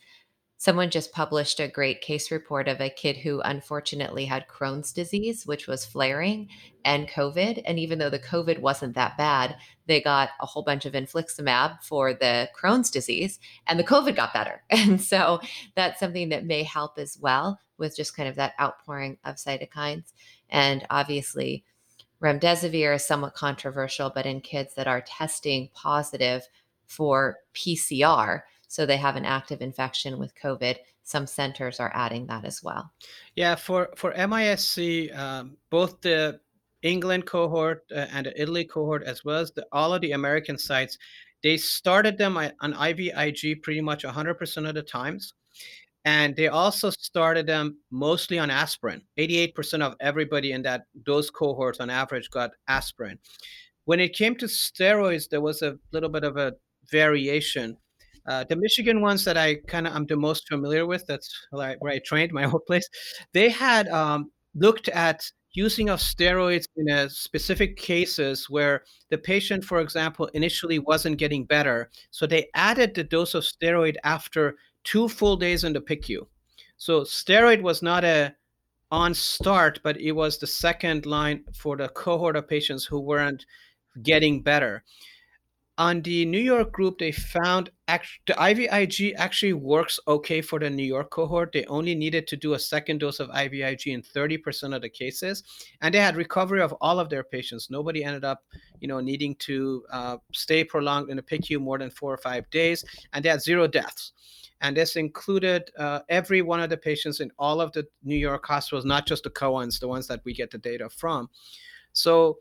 Someone 0.61 0.90
just 0.90 1.12
published 1.12 1.59
a 1.59 1.68
great 1.68 2.03
case 2.03 2.31
report 2.31 2.68
of 2.68 2.83
a 2.83 2.90
kid 2.90 3.16
who 3.16 3.40
unfortunately 3.40 4.27
had 4.27 4.46
Crohn's 4.46 4.92
disease, 4.92 5.46
which 5.46 5.66
was 5.66 5.87
flaring, 5.87 6.51
and 6.85 7.09
COVID. 7.09 7.62
And 7.64 7.79
even 7.79 7.99
though 7.99 8.11
the 8.11 8.18
COVID 8.18 8.59
wasn't 8.59 8.94
that 8.94 9.16
bad, 9.16 9.57
they 9.87 10.03
got 10.03 10.29
a 10.38 10.44
whole 10.44 10.62
bunch 10.62 10.85
of 10.85 10.92
infliximab 10.92 11.83
for 11.83 12.12
the 12.12 12.51
Crohn's 12.55 12.90
disease, 12.90 13.40
and 13.66 13.79
the 13.79 13.85
COVID 13.85 14.14
got 14.16 14.35
better. 14.35 14.62
And 14.70 15.01
so 15.01 15.40
that's 15.77 15.99
something 15.99 16.29
that 16.29 16.44
may 16.44 16.62
help 16.62 16.99
as 16.99 17.16
well 17.18 17.59
with 17.79 17.96
just 17.96 18.14
kind 18.14 18.29
of 18.29 18.37
that 18.37 18.53
outpouring 18.61 19.16
of 19.25 19.37
cytokines. 19.37 20.12
And 20.51 20.87
obviously, 20.90 21.64
remdesivir 22.22 22.94
is 22.94 23.04
somewhat 23.04 23.35
controversial, 23.35 24.11
but 24.14 24.26
in 24.26 24.40
kids 24.40 24.74
that 24.74 24.87
are 24.87 25.00
testing 25.00 25.70
positive 25.74 26.46
for 26.87 27.38
PCR, 27.54 28.42
so 28.68 28.87
they 28.87 28.96
have 28.96 29.16
an 29.16 29.24
active 29.24 29.62
infection 29.62 30.18
with 30.18 30.35
COVID. 30.35 30.76
Some 31.02 31.26
centers 31.26 31.80
are 31.80 31.90
adding 31.94 32.26
that 32.26 32.44
as 32.44 32.62
well. 32.62 32.92
Yeah, 33.35 33.56
for 33.56 33.90
for 33.96 34.12
MISC, 34.12 35.16
um, 35.16 35.56
both 35.70 36.00
the 36.02 36.40
England 36.83 37.26
cohort 37.26 37.85
uh, 37.90 38.06
and 38.12 38.26
the 38.26 38.40
Italy 38.40 38.64
cohort, 38.64 39.02
as 39.02 39.24
well 39.24 39.38
as 39.38 39.52
the, 39.52 39.66
all 39.72 39.92
of 39.92 40.00
the 40.02 40.12
American 40.12 40.56
sites, 40.56 40.98
they 41.42 41.56
started 41.56 42.18
them 42.18 42.37
on 42.37 42.74
IVIG 42.74 43.62
pretty 43.62 43.80
much 43.80 44.04
100% 44.04 44.68
of 44.68 44.74
the 44.74 44.83
times. 44.83 45.35
And 46.04 46.34
they 46.34 46.48
also 46.48 46.90
started 46.90 47.46
them 47.46 47.78
mostly 47.90 48.38
on 48.38 48.50
aspirin. 48.50 49.02
88% 49.18 49.82
of 49.82 49.96
everybody 50.00 50.52
in 50.52 50.62
that 50.62 50.84
those 51.06 51.30
cohorts 51.30 51.80
on 51.80 51.90
average 51.90 52.30
got 52.30 52.52
aspirin. 52.68 53.18
When 53.84 54.00
it 54.00 54.14
came 54.14 54.34
to 54.36 54.46
steroids, 54.46 55.28
there 55.28 55.40
was 55.40 55.62
a 55.62 55.76
little 55.92 56.08
bit 56.08 56.24
of 56.24 56.36
a 56.36 56.54
variation. 56.90 57.76
Uh, 58.26 58.44
the 58.44 58.56
Michigan 58.56 59.00
ones 59.00 59.24
that 59.24 59.36
I 59.36 59.56
kind 59.66 59.86
of 59.86 59.94
I'm 59.94 60.06
the 60.06 60.16
most 60.16 60.48
familiar 60.48 60.86
with, 60.86 61.06
that's 61.06 61.46
where 61.50 61.76
I, 61.86 62.00
trained 62.04 62.32
my 62.32 62.44
old 62.50 62.64
place. 62.66 62.88
They 63.32 63.48
had 63.50 63.88
um, 63.88 64.30
looked 64.54 64.88
at 64.88 65.30
using 65.52 65.88
of 65.88 65.98
steroids 65.98 66.66
in 66.76 66.88
a 66.88 67.10
specific 67.10 67.76
cases 67.76 68.48
where 68.48 68.84
the 69.10 69.18
patient, 69.18 69.64
for 69.64 69.80
example, 69.80 70.26
initially 70.34 70.78
wasn't 70.78 71.18
getting 71.18 71.44
better. 71.44 71.90
So 72.10 72.26
they 72.26 72.48
added 72.54 72.94
the 72.94 73.04
dose 73.04 73.34
of 73.34 73.42
steroid 73.42 73.96
after 74.04 74.56
two 74.85 75.09
full 75.09 75.37
days 75.37 75.64
in 75.64 75.73
the 75.73 75.81
PICU. 75.81 76.27
So 76.77 77.03
steroid 77.03 77.62
was 77.62 77.83
not 77.83 78.05
a 78.05 78.35
on 78.90 79.14
start, 79.14 79.81
but 79.85 80.01
it 80.01 80.12
was 80.12 80.38
the 80.38 80.47
second 80.47 81.07
line 81.07 81.45
for 81.55 81.77
the 81.77 81.88
cohort 81.90 82.37
of 82.37 82.49
patients 82.49 82.85
who 82.85 83.01
weren't 83.01 83.47
getting 84.03 84.43
better 84.43 84.85
on 85.81 86.03
the 86.03 86.27
New 86.27 86.38
York 86.38 86.73
group, 86.73 86.99
they 86.99 87.11
found 87.11 87.71
the 87.88 88.35
IVIG 88.35 89.14
actually 89.16 89.55
works 89.55 89.99
okay 90.07 90.43
for 90.43 90.59
the 90.59 90.69
New 90.69 90.85
York 90.85 91.11
cohort. 91.11 91.53
They 91.53 91.64
only 91.64 91.95
needed 91.95 92.27
to 92.27 92.37
do 92.37 92.53
a 92.53 92.59
second 92.59 92.99
dose 92.99 93.19
of 93.19 93.31
IVIG 93.31 93.87
in 93.87 94.03
30% 94.03 94.77
of 94.77 94.83
the 94.83 94.90
cases, 94.90 95.43
and 95.81 95.95
they 95.95 95.99
had 95.99 96.16
recovery 96.16 96.61
of 96.61 96.75
all 96.83 97.01
of 97.01 97.09
their 97.09 97.25
patients. 97.25 97.71
Nobody 97.71 98.05
ended 98.05 98.25
up, 98.27 98.45
you 98.81 98.88
know, 98.88 99.01
needing 99.01 99.35
to 99.37 99.83
uh, 99.90 100.16
stay 100.35 100.64
prolonged 100.64 101.09
in 101.09 101.16
the 101.16 101.23
PICU 101.23 101.59
more 101.59 101.79
than 101.79 101.90
four 101.90 102.12
or 102.12 102.19
five 102.19 102.49
days, 102.51 102.85
and 103.14 103.25
they 103.25 103.31
had 103.31 103.40
zero 103.40 103.66
deaths. 103.66 104.12
And 104.61 104.77
this 104.77 104.96
included 104.96 105.70
uh, 105.79 106.01
every 106.09 106.42
one 106.42 106.61
of 106.61 106.70
the 106.70 106.77
patients 106.77 107.20
in 107.20 107.31
all 107.38 107.61
of 107.61 107.73
the 107.73 107.87
New 108.03 108.16
York 108.16 108.46
hospitals, 108.46 108.85
not 108.85 109.07
just 109.07 109.25
the 109.25 109.31
co-ones, 109.31 109.79
the 109.79 109.88
ones 109.88 110.07
that 110.09 110.20
we 110.25 110.35
get 110.35 110.51
the 110.51 110.59
data 110.59 110.88
from. 110.88 111.29
So 111.92 112.38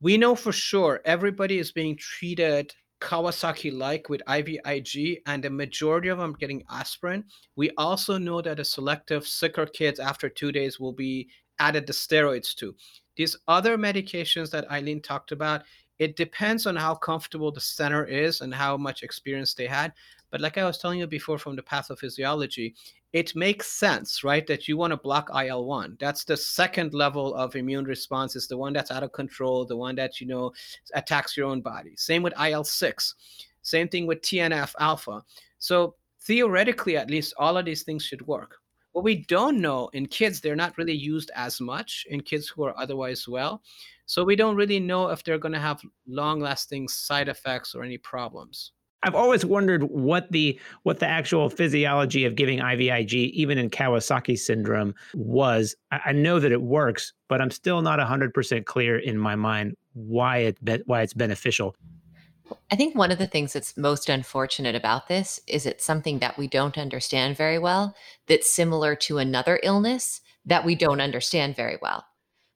we 0.00 0.16
know 0.16 0.34
for 0.34 0.52
sure 0.52 1.00
everybody 1.04 1.58
is 1.58 1.72
being 1.72 1.96
treated 1.96 2.74
Kawasaki 3.00 3.72
like 3.72 4.08
with 4.08 4.22
IVIG, 4.28 5.22
and 5.26 5.42
the 5.42 5.50
majority 5.50 6.08
of 6.08 6.18
them 6.18 6.36
getting 6.38 6.62
aspirin. 6.70 7.24
We 7.56 7.70
also 7.78 8.18
know 8.18 8.42
that 8.42 8.58
the 8.58 8.64
selective 8.64 9.26
sicker 9.26 9.66
kids 9.66 9.98
after 9.98 10.28
two 10.28 10.52
days 10.52 10.78
will 10.78 10.92
be 10.92 11.28
added 11.58 11.86
the 11.86 11.92
steroids 11.92 12.54
to. 12.56 12.74
These 13.16 13.36
other 13.48 13.76
medications 13.76 14.50
that 14.50 14.68
Ilene 14.68 15.02
talked 15.02 15.32
about, 15.32 15.62
it 15.98 16.16
depends 16.16 16.66
on 16.66 16.76
how 16.76 16.94
comfortable 16.94 17.52
the 17.52 17.60
center 17.60 18.04
is 18.04 18.40
and 18.40 18.54
how 18.54 18.76
much 18.76 19.02
experience 19.02 19.54
they 19.54 19.66
had. 19.66 19.92
But 20.30 20.40
like 20.40 20.58
I 20.58 20.64
was 20.64 20.78
telling 20.78 21.00
you 21.00 21.06
before 21.06 21.38
from 21.38 21.56
the 21.56 21.62
pathophysiology, 21.62 22.74
it 23.12 23.34
makes 23.34 23.66
sense, 23.66 24.22
right? 24.22 24.46
That 24.46 24.68
you 24.68 24.76
want 24.76 24.92
to 24.92 24.96
block 24.96 25.30
IL 25.34 25.64
1. 25.64 25.96
That's 25.98 26.24
the 26.24 26.36
second 26.36 26.94
level 26.94 27.34
of 27.34 27.56
immune 27.56 27.84
response, 27.84 28.36
is 28.36 28.46
the 28.46 28.56
one 28.56 28.72
that's 28.72 28.90
out 28.90 29.02
of 29.02 29.12
control, 29.12 29.64
the 29.64 29.76
one 29.76 29.96
that, 29.96 30.20
you 30.20 30.26
know, 30.26 30.52
attacks 30.94 31.36
your 31.36 31.48
own 31.48 31.60
body. 31.60 31.94
Same 31.96 32.22
with 32.22 32.34
IL 32.40 32.64
6. 32.64 33.14
Same 33.62 33.88
thing 33.88 34.06
with 34.06 34.22
TNF 34.22 34.72
alpha. 34.78 35.22
So 35.58 35.96
theoretically, 36.20 36.96
at 36.96 37.10
least, 37.10 37.34
all 37.36 37.58
of 37.58 37.64
these 37.64 37.82
things 37.82 38.04
should 38.04 38.26
work. 38.26 38.56
What 38.92 39.04
we 39.04 39.24
don't 39.26 39.60
know 39.60 39.88
in 39.92 40.06
kids, 40.06 40.40
they're 40.40 40.56
not 40.56 40.76
really 40.78 40.94
used 40.94 41.30
as 41.34 41.60
much 41.60 42.06
in 42.10 42.20
kids 42.20 42.48
who 42.48 42.64
are 42.64 42.78
otherwise 42.78 43.28
well. 43.28 43.62
So 44.06 44.24
we 44.24 44.34
don't 44.34 44.56
really 44.56 44.80
know 44.80 45.10
if 45.10 45.22
they're 45.22 45.38
going 45.38 45.52
to 45.52 45.60
have 45.60 45.80
long 46.08 46.40
lasting 46.40 46.88
side 46.88 47.28
effects 47.28 47.74
or 47.74 47.84
any 47.84 47.98
problems. 47.98 48.72
I've 49.02 49.14
always 49.14 49.44
wondered 49.44 49.84
what 49.84 50.30
the 50.30 50.58
what 50.82 50.98
the 50.98 51.06
actual 51.06 51.48
physiology 51.48 52.24
of 52.24 52.34
giving 52.34 52.58
IVIG, 52.58 53.30
even 53.30 53.56
in 53.58 53.70
Kawasaki 53.70 54.38
syndrome, 54.38 54.94
was. 55.14 55.74
I, 55.90 56.12
know 56.12 56.38
that 56.38 56.52
it 56.52 56.62
works, 56.62 57.12
but 57.28 57.40
I'm 57.40 57.50
still 57.50 57.80
not 57.80 57.98
100% 57.98 58.64
clear 58.66 58.98
in 58.98 59.16
my 59.16 59.36
mind 59.36 59.76
why 59.94 60.38
it 60.38 60.58
why 60.86 61.02
it's 61.02 61.14
beneficial. 61.14 61.74
I 62.70 62.76
think 62.76 62.94
one 62.94 63.10
of 63.10 63.18
the 63.18 63.26
things 63.26 63.52
that's 63.52 63.76
most 63.76 64.08
unfortunate 64.08 64.74
about 64.74 65.08
this 65.08 65.40
is 65.46 65.66
it's 65.66 65.84
something 65.84 66.18
that 66.18 66.36
we 66.36 66.46
don't 66.46 66.76
understand 66.76 67.36
very 67.36 67.58
well. 67.58 67.94
That's 68.26 68.52
similar 68.52 68.96
to 68.96 69.18
another 69.18 69.60
illness 69.62 70.20
that 70.44 70.64
we 70.64 70.74
don't 70.74 71.00
understand 71.00 71.56
very 71.56 71.78
well. 71.80 72.04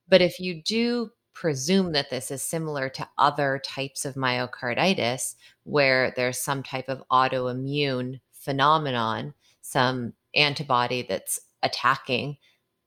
But 0.09 0.21
if 0.21 0.41
you 0.41 0.63
do 0.63 1.11
presume 1.35 1.93
that 1.93 2.11
this 2.11 2.31
is 2.31 2.43
similar 2.43 2.89
to 2.89 3.09
other 3.19 3.61
types 3.65 4.05
of 4.05 4.15
myocarditis 4.15 5.35
where 5.65 6.13
there's 6.17 6.39
some 6.39 6.63
type 6.63 6.89
of 6.89 7.03
autoimmune 7.11 8.21
phenomenon, 8.33 9.35
some 9.61 10.13
antibody 10.35 11.05
that's 11.09 11.41
attacking 11.63 12.37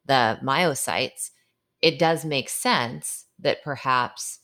the 0.06 0.40
myocytes, 0.44 1.32
it 1.82 2.00
does 2.00 2.26
make 2.26 2.50
sense 2.50 3.26
that 3.40 3.64
perhaps 3.64 4.40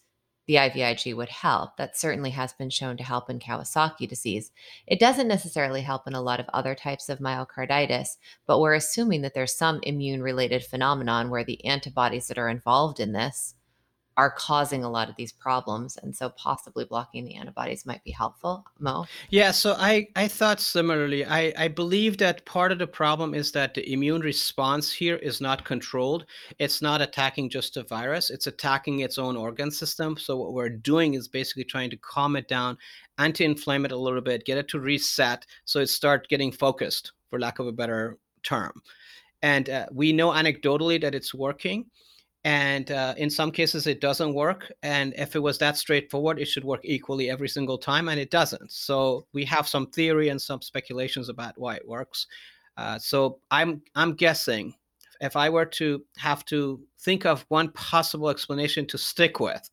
the 0.46 0.56
IVIG 0.56 1.16
would 1.16 1.30
help. 1.30 1.78
That 1.78 1.98
certainly 1.98 2.32
has 2.32 2.52
been 2.52 2.70
shown 2.70 2.98
to 2.98 3.04
help 3.04 3.30
in 3.30 3.40
Kawasaki 3.40 4.08
disease. 4.08 4.52
It 4.86 5.00
doesn't 5.00 5.30
necessarily 5.30 5.82
help 5.82 6.06
in 6.06 6.14
a 6.14 6.22
lot 6.22 6.42
of 6.42 6.50
other 6.54 6.76
types 6.76 7.08
of 7.08 7.20
myocarditis, 7.20 8.18
but 8.46 8.60
we're 8.60 8.74
assuming 8.74 9.22
that 9.22 9.34
there's 9.34 9.56
some 9.56 9.80
immune 9.84 10.22
related 10.22 10.64
phenomenon 10.64 11.30
where 11.30 11.46
the 11.46 11.64
antibodies 11.64 12.28
that 12.28 12.38
are 12.38 12.50
involved 12.50 13.00
in 13.00 13.14
this 13.14 13.56
are 14.18 14.32
causing 14.32 14.84
a 14.84 14.90
lot 14.90 15.10
of 15.10 15.16
these 15.16 15.32
problems 15.32 15.98
and 15.98 16.16
so 16.16 16.30
possibly 16.30 16.86
blocking 16.86 17.26
the 17.26 17.36
antibodies 17.36 17.86
might 17.86 18.04
be 18.04 18.12
helpful. 18.12 18.66
Mo? 18.80 19.06
Yeah 19.30 19.52
so 19.52 19.76
i 19.78 20.08
i 20.16 20.28
thought 20.28 20.60
similarly. 20.60 21.26
I 21.26 21.54
i 21.58 21.68
believe 21.68 22.18
that 22.18 22.46
part 22.46 22.72
of 22.72 22.80
the 22.80 22.88
problem 22.88 23.34
is 23.34 23.52
that 23.54 23.74
the 23.74 23.92
immune 23.92 24.22
response 24.22 24.92
here 24.92 25.16
is 25.16 25.42
not 25.42 25.66
controlled. 25.66 26.26
It's 26.60 26.82
not 26.82 27.02
attacking 27.02 27.50
just 27.50 27.78
a 27.78 27.84
virus. 27.84 28.30
It's 28.30 28.48
attacking 28.48 29.00
its 29.00 29.18
own 29.18 29.36
organ 29.36 29.72
system. 29.72 30.18
So 30.18 30.38
what 30.38 30.54
we're 30.54 30.70
doing 30.70 31.16
is 31.16 31.28
basically 31.28 31.64
trying 31.64 31.90
to 31.90 31.98
calm 31.98 32.36
it 32.36 32.48
down 32.48 32.78
anti-inflame 33.18 33.86
it 33.86 33.92
a 33.92 33.98
little 33.98 34.22
bit 34.22 34.46
get 34.46 34.58
it 34.58 34.68
to 34.68 34.80
reset 34.80 35.46
so 35.66 35.80
it 35.80 35.88
start 35.88 36.28
getting 36.30 36.52
focused 36.52 37.12
for 37.30 37.40
lack 37.40 37.60
of 37.60 37.68
a 37.68 37.72
better 37.72 38.18
term. 38.44 38.82
And 39.42 39.70
uh, 39.70 39.88
we 39.92 40.14
know 40.14 40.30
anecdotally 40.30 41.02
that 41.02 41.16
it's 41.16 41.34
working 41.34 41.86
and 42.46 42.92
uh, 42.92 43.14
in 43.18 43.30
some 43.30 43.52
cases 43.52 43.88
it 43.88 44.02
doesn't 44.02 44.34
work 44.34 44.72
and 44.84 45.14
if 45.18 45.36
it 45.36 45.40
was 45.40 45.58
that 45.58 45.78
straightforward 45.78 46.40
it 46.40 46.46
should 46.46 46.66
work 46.66 46.82
equally 46.84 47.30
every 47.30 47.48
single 47.48 47.78
time 47.78 48.10
and 48.10 48.20
it 48.20 48.32
doesn't. 48.32 48.72
So 48.72 49.26
we 49.34 49.46
have 49.46 49.68
some 49.68 49.88
theory 49.88 50.30
and 50.30 50.42
some 50.42 50.62
speculations 50.62 51.30
about 51.30 51.58
why 51.58 51.76
it 51.76 51.88
works. 51.88 52.28
Uh, 52.78 52.98
so 52.98 53.40
i'm 53.52 53.82
i'm 53.96 54.14
guessing 54.14 54.74
if 55.22 55.36
i 55.36 55.48
were 55.48 55.66
to 55.66 56.04
have 56.18 56.44
to 56.44 56.82
think 57.00 57.26
of 57.26 57.46
one 57.50 57.72
possible 57.74 58.30
explanation 58.30 58.86
to 58.88 58.98
stick 58.98 59.40
with 59.40 59.70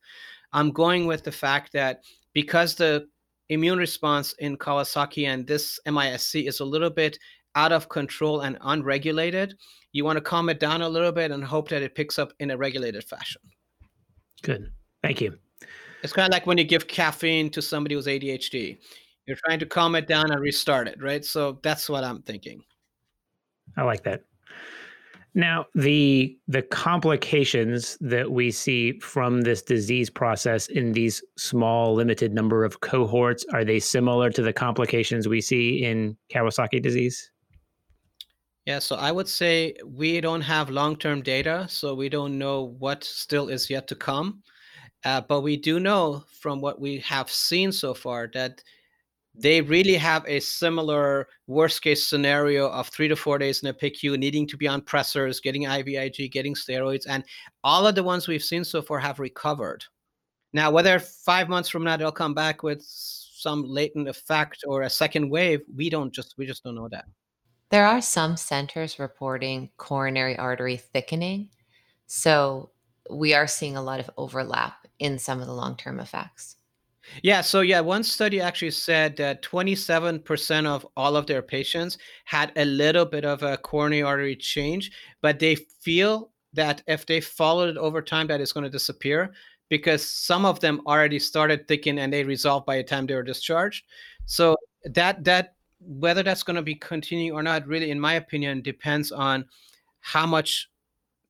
i'm 0.52 0.70
going 0.70 1.06
with 1.06 1.24
the 1.24 1.32
fact 1.32 1.72
that 1.72 2.02
because 2.34 2.74
the 2.74 3.06
immune 3.48 3.78
response 3.78 4.34
in 4.34 4.56
kawasaki 4.56 5.26
and 5.26 5.46
this 5.46 5.80
misc 5.86 6.34
is 6.34 6.60
a 6.60 6.64
little 6.64 6.90
bit 6.90 7.18
out 7.54 7.72
of 7.72 7.88
control 7.88 8.40
and 8.40 8.58
unregulated 8.62 9.54
you 9.92 10.04
want 10.04 10.16
to 10.16 10.20
calm 10.20 10.48
it 10.48 10.60
down 10.60 10.82
a 10.82 10.88
little 10.88 11.12
bit 11.12 11.30
and 11.30 11.42
hope 11.42 11.68
that 11.70 11.82
it 11.82 11.94
picks 11.94 12.18
up 12.18 12.32
in 12.38 12.50
a 12.50 12.56
regulated 12.56 13.04
fashion. 13.04 13.42
Good. 14.42 14.70
Thank 15.02 15.20
you. 15.20 15.36
It's 16.02 16.12
kind 16.12 16.26
of 16.26 16.32
like 16.32 16.46
when 16.46 16.58
you 16.58 16.64
give 16.64 16.86
caffeine 16.86 17.50
to 17.50 17.60
somebody 17.60 17.94
who's 17.94 18.06
ADHD. 18.06 18.78
You're 19.26 19.36
trying 19.44 19.58
to 19.58 19.66
calm 19.66 19.94
it 19.96 20.06
down 20.06 20.30
and 20.30 20.40
restart 20.40 20.88
it, 20.88 21.00
right? 21.02 21.24
So 21.24 21.58
that's 21.62 21.88
what 21.88 22.04
I'm 22.04 22.22
thinking. 22.22 22.62
I 23.76 23.82
like 23.82 24.02
that. 24.04 24.22
Now, 25.34 25.66
the 25.76 26.36
the 26.48 26.62
complications 26.62 27.96
that 28.00 28.32
we 28.32 28.50
see 28.50 28.98
from 28.98 29.42
this 29.42 29.62
disease 29.62 30.10
process 30.10 30.66
in 30.66 30.90
these 30.90 31.22
small 31.36 31.94
limited 31.94 32.34
number 32.34 32.64
of 32.64 32.80
cohorts 32.80 33.44
are 33.52 33.64
they 33.64 33.78
similar 33.78 34.30
to 34.30 34.42
the 34.42 34.52
complications 34.52 35.28
we 35.28 35.40
see 35.40 35.84
in 35.84 36.16
Kawasaki 36.34 36.82
disease? 36.82 37.30
Yeah, 38.70 38.78
so 38.78 38.94
I 38.94 39.10
would 39.10 39.26
say 39.26 39.74
we 39.84 40.20
don't 40.20 40.42
have 40.42 40.70
long-term 40.70 41.22
data, 41.22 41.66
so 41.68 41.92
we 41.92 42.08
don't 42.08 42.38
know 42.38 42.76
what 42.78 43.02
still 43.02 43.48
is 43.48 43.68
yet 43.68 43.88
to 43.88 43.96
come. 43.96 44.44
Uh, 45.04 45.22
but 45.22 45.40
we 45.40 45.56
do 45.56 45.80
know 45.80 46.22
from 46.40 46.60
what 46.60 46.80
we 46.80 46.98
have 47.00 47.28
seen 47.28 47.72
so 47.72 47.92
far 47.92 48.30
that 48.32 48.62
they 49.34 49.60
really 49.60 49.96
have 49.96 50.24
a 50.28 50.38
similar 50.38 51.26
worst 51.48 51.82
case 51.82 52.06
scenario 52.06 52.68
of 52.68 52.86
three 52.86 53.08
to 53.08 53.16
four 53.16 53.38
days 53.38 53.60
in 53.60 53.70
a 53.70 53.74
PICU, 53.74 54.16
needing 54.16 54.46
to 54.46 54.56
be 54.56 54.68
on 54.68 54.82
pressors, 54.82 55.42
getting 55.42 55.64
IVIG, 55.64 56.30
getting 56.30 56.54
steroids, 56.54 57.06
and 57.08 57.24
all 57.64 57.88
of 57.88 57.96
the 57.96 58.04
ones 58.04 58.28
we've 58.28 58.44
seen 58.52 58.62
so 58.62 58.80
far 58.80 59.00
have 59.00 59.18
recovered. 59.18 59.84
Now, 60.52 60.70
whether 60.70 61.00
five 61.00 61.48
months 61.48 61.68
from 61.68 61.82
now 61.82 61.96
they'll 61.96 62.12
come 62.12 62.34
back 62.34 62.62
with 62.62 62.84
some 62.86 63.64
latent 63.64 64.08
effect 64.08 64.62
or 64.64 64.82
a 64.82 64.90
second 64.90 65.28
wave, 65.28 65.58
we 65.74 65.90
don't 65.90 66.14
just 66.14 66.34
we 66.38 66.46
just 66.46 66.62
don't 66.62 66.76
know 66.76 66.88
that. 66.92 67.06
There 67.70 67.86
are 67.86 68.00
some 68.00 68.36
centers 68.36 68.98
reporting 68.98 69.70
coronary 69.76 70.36
artery 70.36 70.76
thickening. 70.76 71.50
So 72.06 72.70
we 73.08 73.32
are 73.34 73.46
seeing 73.46 73.76
a 73.76 73.82
lot 73.82 74.00
of 74.00 74.10
overlap 74.16 74.86
in 74.98 75.18
some 75.18 75.40
of 75.40 75.46
the 75.46 75.52
long 75.54 75.76
term 75.76 76.00
effects. 76.00 76.56
Yeah, 77.22 77.40
so 77.40 77.60
yeah, 77.60 77.80
one 77.80 78.04
study 78.04 78.40
actually 78.40 78.72
said 78.72 79.16
that 79.16 79.42
27% 79.42 80.66
of 80.66 80.86
all 80.96 81.16
of 81.16 81.26
their 81.26 81.42
patients 81.42 81.98
had 82.24 82.52
a 82.56 82.64
little 82.64 83.04
bit 83.04 83.24
of 83.24 83.42
a 83.42 83.56
coronary 83.56 84.02
artery 84.02 84.36
change, 84.36 84.92
but 85.22 85.38
they 85.38 85.54
feel 85.54 86.30
that 86.52 86.82
if 86.86 87.06
they 87.06 87.20
followed 87.20 87.70
it 87.70 87.76
over 87.76 88.02
time, 88.02 88.26
that 88.26 88.40
it's 88.40 88.52
going 88.52 88.64
to 88.64 88.70
disappear 88.70 89.32
because 89.68 90.06
some 90.06 90.44
of 90.44 90.60
them 90.60 90.82
already 90.86 91.18
started 91.18 91.66
thickening 91.66 92.02
and 92.02 92.12
they 92.12 92.24
resolved 92.24 92.66
by 92.66 92.76
the 92.76 92.84
time 92.84 93.06
they 93.06 93.14
were 93.14 93.22
discharged. 93.22 93.84
So 94.26 94.56
that 94.84 95.24
that 95.24 95.54
whether 95.80 96.22
that's 96.22 96.42
going 96.42 96.56
to 96.56 96.62
be 96.62 96.74
continuing 96.74 97.36
or 97.36 97.42
not 97.42 97.66
really 97.66 97.90
in 97.90 97.98
my 97.98 98.14
opinion 98.14 98.62
depends 98.62 99.10
on 99.10 99.44
how 100.00 100.26
much 100.26 100.68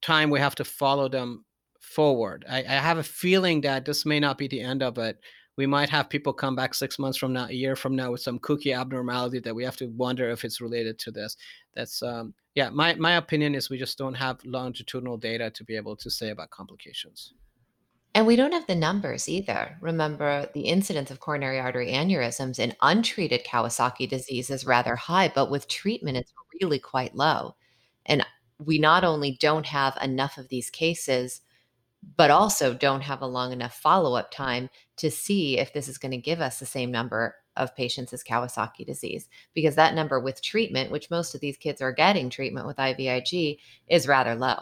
time 0.03 0.31
we 0.31 0.41
have 0.41 0.55
to 0.57 0.65
follow 0.65 1.09
them 1.09 1.45
forward. 1.79 2.45
I, 2.49 2.59
I, 2.59 2.63
have 2.63 2.99
a 2.99 3.03
feeling 3.03 3.61
that 3.63 3.85
this 3.85 4.07
may 4.07 4.21
not 4.21 4.39
be 4.39 4.49
the 4.49 4.61
end 4.61 4.83
of 4.83 4.97
it. 4.99 5.19
We 5.57 5.67
might 5.67 5.91
have 5.91 6.09
people 6.09 6.33
come 6.33 6.55
back 6.55 6.73
six 6.73 6.99
months 6.99 7.19
from 7.19 7.33
now 7.33 7.47
a 7.47 7.53
year 7.53 7.77
from 7.77 7.97
now 7.97 8.13
with 8.13 8.21
some 8.21 8.39
kooky 8.39 8.77
abnormality 8.77 9.41
that 9.41 9.55
we 9.55 9.65
have 9.65 9.77
to 9.79 9.89
wonder 9.89 10.31
if 10.31 10.45
it's 10.45 10.61
related 10.61 10.99
to 11.01 11.11
this. 11.11 11.37
That's 11.75 12.03
um 12.03 12.35
yeah 12.55 12.71
my, 12.71 12.95
my 12.95 13.15
opinion 13.17 13.55
is 13.55 13.71
we 13.71 13.79
just 13.79 13.99
don't 13.99 14.15
have 14.15 14.41
longitudinal 14.45 15.17
data 15.17 15.51
to 15.51 15.65
be 15.65 15.77
able 15.77 15.97
to 15.97 16.11
say 16.11 16.31
about 16.31 16.51
complications 16.51 17.35
and 18.15 18.27
we 18.27 18.37
don't 18.37 18.53
have 18.53 18.67
the 18.67 18.75
numbers 18.75 19.29
either. 19.29 19.77
Remember, 19.81 20.49
the 20.53 20.63
incidence 20.63 21.11
of 21.11 21.21
coronary 21.21 21.61
artery 21.61 21.93
aneurysms 21.93 22.59
in 22.59 22.75
untreated 22.83 23.45
Kawasaki 23.45 24.09
disease 24.09 24.51
is 24.51 24.67
rather 24.67 24.97
high, 24.97 25.31
but 25.33 25.51
with 25.51 25.69
treatment, 25.69 26.17
it's 26.17 26.33
really 26.61 26.79
quite 26.79 27.15
low. 27.15 27.55
And 28.07 28.27
we 28.59 28.79
not 28.79 29.05
only 29.05 29.37
don't 29.41 29.67
have 29.67 29.97
enough 30.03 30.39
of 30.39 30.49
these 30.49 30.71
cases, 30.71 31.41
but 32.17 32.31
also 32.31 32.75
don't 32.75 33.03
have 33.03 33.23
a 33.23 33.27
long 33.27 33.53
enough 33.53 33.75
follow 33.75 34.17
up 34.17 34.31
time 34.31 34.71
to 34.97 35.11
see 35.11 35.59
if 35.59 35.73
this 35.73 35.87
is 35.87 35.99
going 35.99 36.13
to 36.13 36.17
give 36.17 36.41
us 36.41 36.59
the 36.59 36.67
same 36.67 36.91
number 36.91 37.37
of 37.57 37.77
patients 37.77 38.13
as 38.13 38.25
Kawasaki 38.25 38.85
disease, 38.87 39.29
because 39.55 39.77
that 39.77 39.95
number 39.95 40.19
with 40.19 40.43
treatment, 40.43 40.91
which 40.91 41.11
most 41.11 41.35
of 41.35 41.41
these 41.41 41.57
kids 41.57 41.81
are 41.81 41.93
getting 41.93 42.29
treatment 42.29 42.67
with 42.67 42.77
IVIG, 42.79 43.59
is 43.89 44.09
rather 44.09 44.35
low 44.35 44.57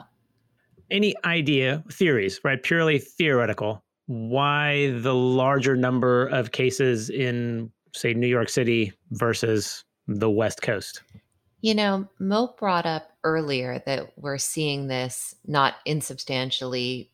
any 0.90 1.14
idea, 1.24 1.82
theories, 1.90 2.40
right? 2.44 2.62
Purely 2.62 2.98
theoretical. 2.98 3.82
why 4.08 4.90
the 5.02 5.14
larger 5.14 5.76
number 5.76 6.26
of 6.28 6.52
cases 6.52 7.10
in, 7.10 7.70
say, 7.94 8.14
New 8.14 8.26
York 8.26 8.48
City 8.48 8.92
versus 9.10 9.84
the 10.06 10.30
West 10.30 10.62
Coast? 10.62 11.02
You 11.60 11.74
know, 11.74 12.08
Mo 12.18 12.54
brought 12.58 12.86
up 12.86 13.10
earlier 13.22 13.82
that 13.84 14.12
we're 14.16 14.38
seeing 14.38 14.86
this 14.86 15.34
not 15.46 15.74
insubstantially 15.84 17.10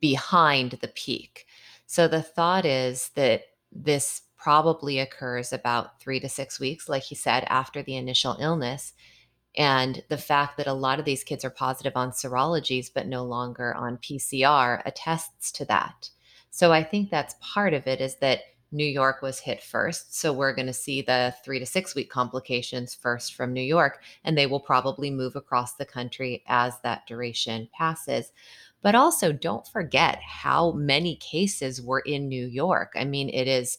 behind 0.00 0.78
the 0.80 0.88
peak. 0.88 1.44
So 1.86 2.08
the 2.08 2.22
thought 2.22 2.64
is 2.64 3.10
that 3.16 3.42
this 3.70 4.22
probably 4.38 5.00
occurs 5.00 5.52
about 5.52 6.00
three 6.00 6.20
to 6.20 6.28
six 6.28 6.58
weeks, 6.58 6.88
like 6.88 7.02
he 7.02 7.14
said, 7.14 7.44
after 7.48 7.82
the 7.82 7.96
initial 7.96 8.38
illness. 8.40 8.94
And 9.56 10.02
the 10.08 10.18
fact 10.18 10.56
that 10.56 10.66
a 10.66 10.72
lot 10.72 10.98
of 10.98 11.04
these 11.04 11.24
kids 11.24 11.44
are 11.44 11.50
positive 11.50 11.92
on 11.96 12.10
serologies, 12.10 12.90
but 12.92 13.06
no 13.06 13.24
longer 13.24 13.74
on 13.74 13.98
PCR, 13.98 14.82
attests 14.84 15.52
to 15.52 15.64
that. 15.66 16.10
So 16.50 16.72
I 16.72 16.82
think 16.82 17.10
that's 17.10 17.36
part 17.40 17.74
of 17.74 17.86
it 17.86 18.00
is 18.00 18.16
that 18.16 18.40
New 18.74 18.84
York 18.84 19.22
was 19.22 19.38
hit 19.38 19.62
first. 19.62 20.16
So 20.16 20.32
we're 20.32 20.54
going 20.54 20.66
to 20.66 20.72
see 20.72 21.00
the 21.00 21.34
three 21.44 21.60
to 21.60 21.66
six 21.66 21.94
week 21.94 22.10
complications 22.10 22.92
first 22.92 23.34
from 23.34 23.52
New 23.52 23.62
York, 23.62 24.02
and 24.24 24.36
they 24.36 24.46
will 24.46 24.60
probably 24.60 25.10
move 25.10 25.36
across 25.36 25.74
the 25.74 25.84
country 25.84 26.42
as 26.48 26.80
that 26.80 27.06
duration 27.06 27.68
passes. 27.72 28.32
But 28.82 28.96
also, 28.96 29.32
don't 29.32 29.66
forget 29.66 30.18
how 30.20 30.72
many 30.72 31.16
cases 31.16 31.80
were 31.80 32.00
in 32.00 32.28
New 32.28 32.46
York. 32.46 32.92
I 32.96 33.04
mean, 33.04 33.28
it 33.28 33.46
is 33.46 33.78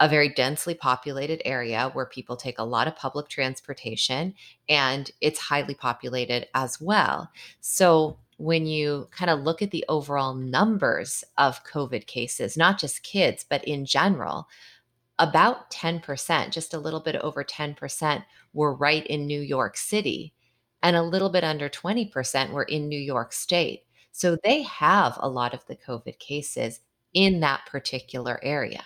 a 0.00 0.08
very 0.08 0.28
densely 0.28 0.74
populated 0.74 1.40
area 1.44 1.90
where 1.92 2.06
people 2.06 2.36
take 2.36 2.58
a 2.58 2.64
lot 2.64 2.88
of 2.88 2.96
public 2.96 3.28
transportation 3.28 4.34
and 4.68 5.10
it's 5.20 5.38
highly 5.38 5.74
populated 5.74 6.46
as 6.54 6.80
well. 6.80 7.30
So, 7.60 8.18
when 8.36 8.66
you 8.66 9.08
kind 9.12 9.30
of 9.30 9.40
look 9.40 9.62
at 9.62 9.70
the 9.70 9.84
overall 9.88 10.34
numbers 10.34 11.22
of 11.38 11.62
COVID 11.64 12.06
cases, 12.08 12.56
not 12.56 12.80
just 12.80 13.04
kids, 13.04 13.44
but 13.48 13.62
in 13.64 13.86
general, 13.86 14.48
about 15.18 15.70
10%, 15.70 16.50
just 16.50 16.74
a 16.74 16.78
little 16.78 17.00
bit 17.00 17.14
over 17.16 17.44
10%, 17.44 18.24
were 18.52 18.74
right 18.74 19.06
in 19.06 19.26
New 19.26 19.40
York 19.40 19.76
City, 19.76 20.34
and 20.82 20.96
a 20.96 21.02
little 21.02 21.30
bit 21.30 21.44
under 21.44 21.68
20% 21.68 22.50
were 22.50 22.64
in 22.64 22.88
New 22.88 22.98
York 22.98 23.32
State. 23.32 23.84
So 24.10 24.36
they 24.42 24.62
have 24.62 25.16
a 25.20 25.28
lot 25.28 25.54
of 25.54 25.64
the 25.66 25.76
COVID 25.76 26.18
cases 26.18 26.80
in 27.12 27.40
that 27.40 27.66
particular 27.66 28.40
area. 28.42 28.84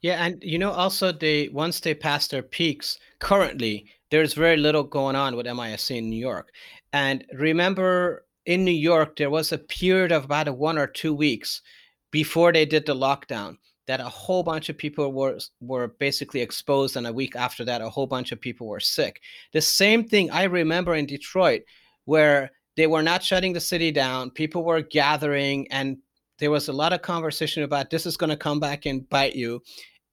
Yeah, 0.00 0.24
and 0.24 0.42
you 0.42 0.58
know, 0.58 0.70
also 0.70 1.12
they 1.12 1.48
once 1.48 1.80
they 1.80 1.94
pass 1.94 2.28
their 2.28 2.42
peaks, 2.42 2.98
currently 3.18 3.86
there's 4.10 4.34
very 4.34 4.56
little 4.56 4.84
going 4.84 5.16
on 5.16 5.34
with 5.34 5.46
MISC 5.46 5.90
in 5.90 6.10
New 6.10 6.18
York. 6.18 6.50
And 6.92 7.24
remember, 7.32 8.26
in 8.46 8.64
New 8.64 8.70
York, 8.70 9.16
there 9.16 9.30
was 9.30 9.50
a 9.52 9.58
period 9.58 10.12
of 10.12 10.24
about 10.24 10.48
a 10.48 10.52
one 10.52 10.78
or 10.78 10.86
two 10.86 11.14
weeks 11.14 11.62
before 12.10 12.52
they 12.52 12.66
did 12.66 12.86
the 12.86 12.94
lockdown 12.94 13.56
that 13.86 14.00
a 14.00 14.04
whole 14.04 14.42
bunch 14.42 14.68
of 14.68 14.78
people 14.78 15.12
were 15.12 15.38
were 15.60 15.88
basically 15.98 16.40
exposed, 16.40 16.96
and 16.96 17.06
a 17.06 17.12
week 17.12 17.36
after 17.36 17.64
that, 17.64 17.82
a 17.82 17.88
whole 17.88 18.06
bunch 18.06 18.32
of 18.32 18.40
people 18.40 18.66
were 18.66 18.80
sick. 18.80 19.20
The 19.52 19.60
same 19.60 20.04
thing 20.04 20.30
I 20.30 20.44
remember 20.44 20.94
in 20.94 21.06
Detroit, 21.06 21.62
where 22.04 22.50
they 22.76 22.86
were 22.86 23.02
not 23.02 23.22
shutting 23.22 23.52
the 23.52 23.60
city 23.60 23.90
down. 23.90 24.30
People 24.30 24.64
were 24.64 24.80
gathering, 24.80 25.70
and 25.70 25.98
there 26.44 26.50
was 26.50 26.68
a 26.68 26.74
lot 26.74 26.92
of 26.92 27.00
conversation 27.00 27.62
about 27.62 27.88
this 27.88 28.04
is 28.04 28.18
going 28.18 28.28
to 28.28 28.36
come 28.36 28.60
back 28.60 28.84
and 28.84 29.08
bite 29.08 29.34
you. 29.34 29.62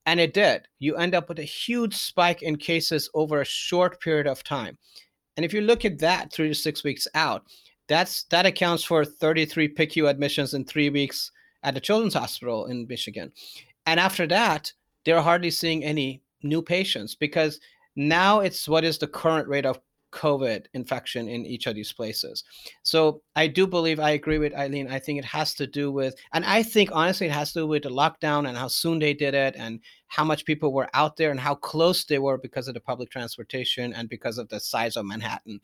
And 0.05 0.17
it 0.17 0.33
did. 0.33 0.65
You 0.79 0.95
end 0.95 1.13
up 1.13 1.27
with 1.27 1.39
a 1.39 1.43
huge 1.43 1.93
spike 1.93 2.41
in 2.41 2.55
cases 2.55 3.09
over 3.13 3.41
a 3.41 3.45
short 3.45 3.99
period 3.99 4.27
of 4.27 4.41
time. 4.41 4.77
And 5.35 5.45
if 5.45 5.53
you 5.53 5.59
look 5.59 5.83
at 5.83 5.99
that 5.99 6.31
three 6.31 6.47
to 6.47 6.55
six 6.55 6.85
weeks 6.85 7.05
out, 7.15 7.43
that's 7.89 8.23
that 8.29 8.45
accounts 8.45 8.81
for 8.81 9.03
33 9.03 9.75
PICU 9.75 10.09
admissions 10.09 10.53
in 10.53 10.63
three 10.63 10.89
weeks 10.89 11.29
at 11.63 11.73
the 11.73 11.81
Children's 11.81 12.13
Hospital 12.13 12.67
in 12.67 12.87
Michigan. 12.87 13.33
And 13.85 13.99
after 13.99 14.25
that, 14.27 14.71
they're 15.03 15.21
hardly 15.21 15.51
seeing 15.51 15.83
any 15.83 16.21
new 16.43 16.61
patients 16.61 17.13
because 17.13 17.59
now 17.97 18.39
it's 18.39 18.69
what 18.69 18.85
is 18.85 18.97
the 18.97 19.07
current 19.07 19.49
rate 19.49 19.65
of 19.65 19.81
COVID 20.11 20.65
infection 20.73 21.27
in 21.27 21.45
each 21.45 21.67
of 21.67 21.75
these 21.75 21.91
places. 21.91 22.43
So 22.83 23.21
I 23.35 23.47
do 23.47 23.65
believe 23.65 23.99
I 23.99 24.11
agree 24.11 24.37
with 24.37 24.53
Ilene. 24.53 24.91
I 24.91 24.99
think 24.99 25.19
it 25.19 25.25
has 25.25 25.53
to 25.55 25.67
do 25.67 25.91
with, 25.91 26.15
and 26.33 26.45
I 26.45 26.63
think 26.63 26.89
honestly, 26.91 27.27
it 27.27 27.33
has 27.33 27.53
to 27.53 27.59
do 27.59 27.67
with 27.67 27.83
the 27.83 27.89
lockdown 27.89 28.47
and 28.47 28.57
how 28.57 28.67
soon 28.67 28.99
they 28.99 29.13
did 29.13 29.33
it 29.33 29.55
and 29.57 29.79
how 30.07 30.23
much 30.23 30.45
people 30.45 30.73
were 30.73 30.89
out 30.93 31.17
there 31.17 31.31
and 31.31 31.39
how 31.39 31.55
close 31.55 32.05
they 32.05 32.19
were 32.19 32.37
because 32.37 32.67
of 32.67 32.73
the 32.73 32.79
public 32.79 33.09
transportation 33.09 33.93
and 33.93 34.09
because 34.09 34.37
of 34.37 34.49
the 34.49 34.59
size 34.59 34.97
of 34.97 35.05
Manhattan. 35.05 35.59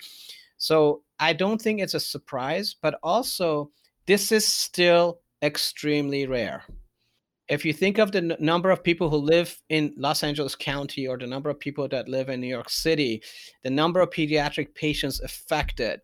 So 0.57 1.03
I 1.19 1.33
don't 1.33 1.61
think 1.61 1.79
it's 1.79 1.93
a 1.93 1.99
surprise, 1.99 2.75
but 2.81 2.99
also 3.03 3.71
this 4.05 4.31
is 4.31 4.45
still 4.45 5.19
extremely 5.41 6.25
rare 6.25 6.63
if 7.49 7.63
you 7.63 7.73
think 7.73 7.97
of 7.97 8.11
the 8.11 8.17
n- 8.19 8.35
number 8.39 8.71
of 8.71 8.83
people 8.83 9.09
who 9.09 9.17
live 9.17 9.61
in 9.69 9.93
Los 9.97 10.23
Angeles 10.23 10.55
County 10.55 11.07
or 11.07 11.17
the 11.17 11.27
number 11.27 11.49
of 11.49 11.59
people 11.59 11.87
that 11.87 12.09
live 12.09 12.29
in 12.29 12.41
New 12.41 12.47
York 12.47 12.69
City, 12.69 13.23
the 13.63 13.69
number 13.69 14.01
of 14.01 14.09
pediatric 14.09 14.73
patients 14.75 15.21
affected, 15.21 16.01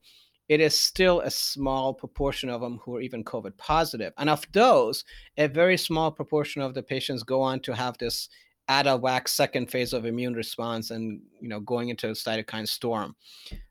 it 0.50 0.60
is 0.60 0.78
still 0.78 1.22
a 1.22 1.32
small 1.32 1.94
proportion 1.94 2.50
of 2.50 2.62
them 2.62 2.80
who 2.84 2.96
are 2.96 3.02
even 3.02 3.24
COVID 3.24 3.58
positive. 3.58 4.14
And 4.18 4.30
of 4.30 4.46
those, 4.52 5.04
a 5.38 5.48
very 5.48 5.78
small 5.78 6.12
proportion 6.12 6.62
of 6.62 6.74
the 6.74 6.84
patients 6.84 7.24
go 7.24 7.42
on 7.42 7.60
to 7.62 7.74
have 7.74 7.98
this 7.98 8.30
out 8.70 8.88
of 8.88 9.02
whack 9.02 9.28
second 9.28 9.70
phase 9.70 9.92
of 9.92 10.06
immune 10.06 10.34
response 10.34 10.92
and 10.92 11.22
you 11.42 11.50
know 11.50 11.60
going 11.60 11.90
into 11.90 12.08
a 12.08 12.12
cytokine 12.12 12.68
storm. 12.68 13.16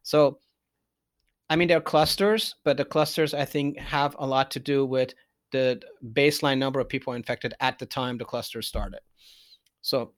So 0.03 0.39
I 1.49 1.57
mean, 1.57 1.69
they're 1.69 1.81
clusters, 1.83 2.55
but 2.65 2.79
the 2.79 2.85
clusters 2.85 3.35
I 3.35 3.45
think 3.45 3.79
have 3.79 4.17
a 4.19 4.27
lot 4.27 4.51
to 4.53 4.61
do 4.61 4.87
with 4.87 5.13
the 5.53 5.81
baseline 6.13 6.59
number 6.59 6.81
of 6.81 6.89
people 6.89 7.13
infected 7.13 7.55
at 7.61 7.79
the 7.79 7.87
time 7.87 8.19
the 8.19 8.25
cluster 8.25 8.63
started. 8.63 9.01
So 9.83 10.13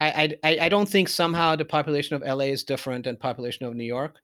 I, 0.00 0.36
I, 0.44 0.58
I 0.62 0.68
don't 0.68 0.88
think 0.88 1.08
somehow 1.08 1.56
the 1.56 1.64
population 1.64 2.14
of 2.14 2.22
LA 2.22 2.46
is 2.46 2.62
different 2.62 3.04
than 3.04 3.16
population 3.16 3.66
of 3.66 3.74
New 3.74 3.84
York 3.84 4.16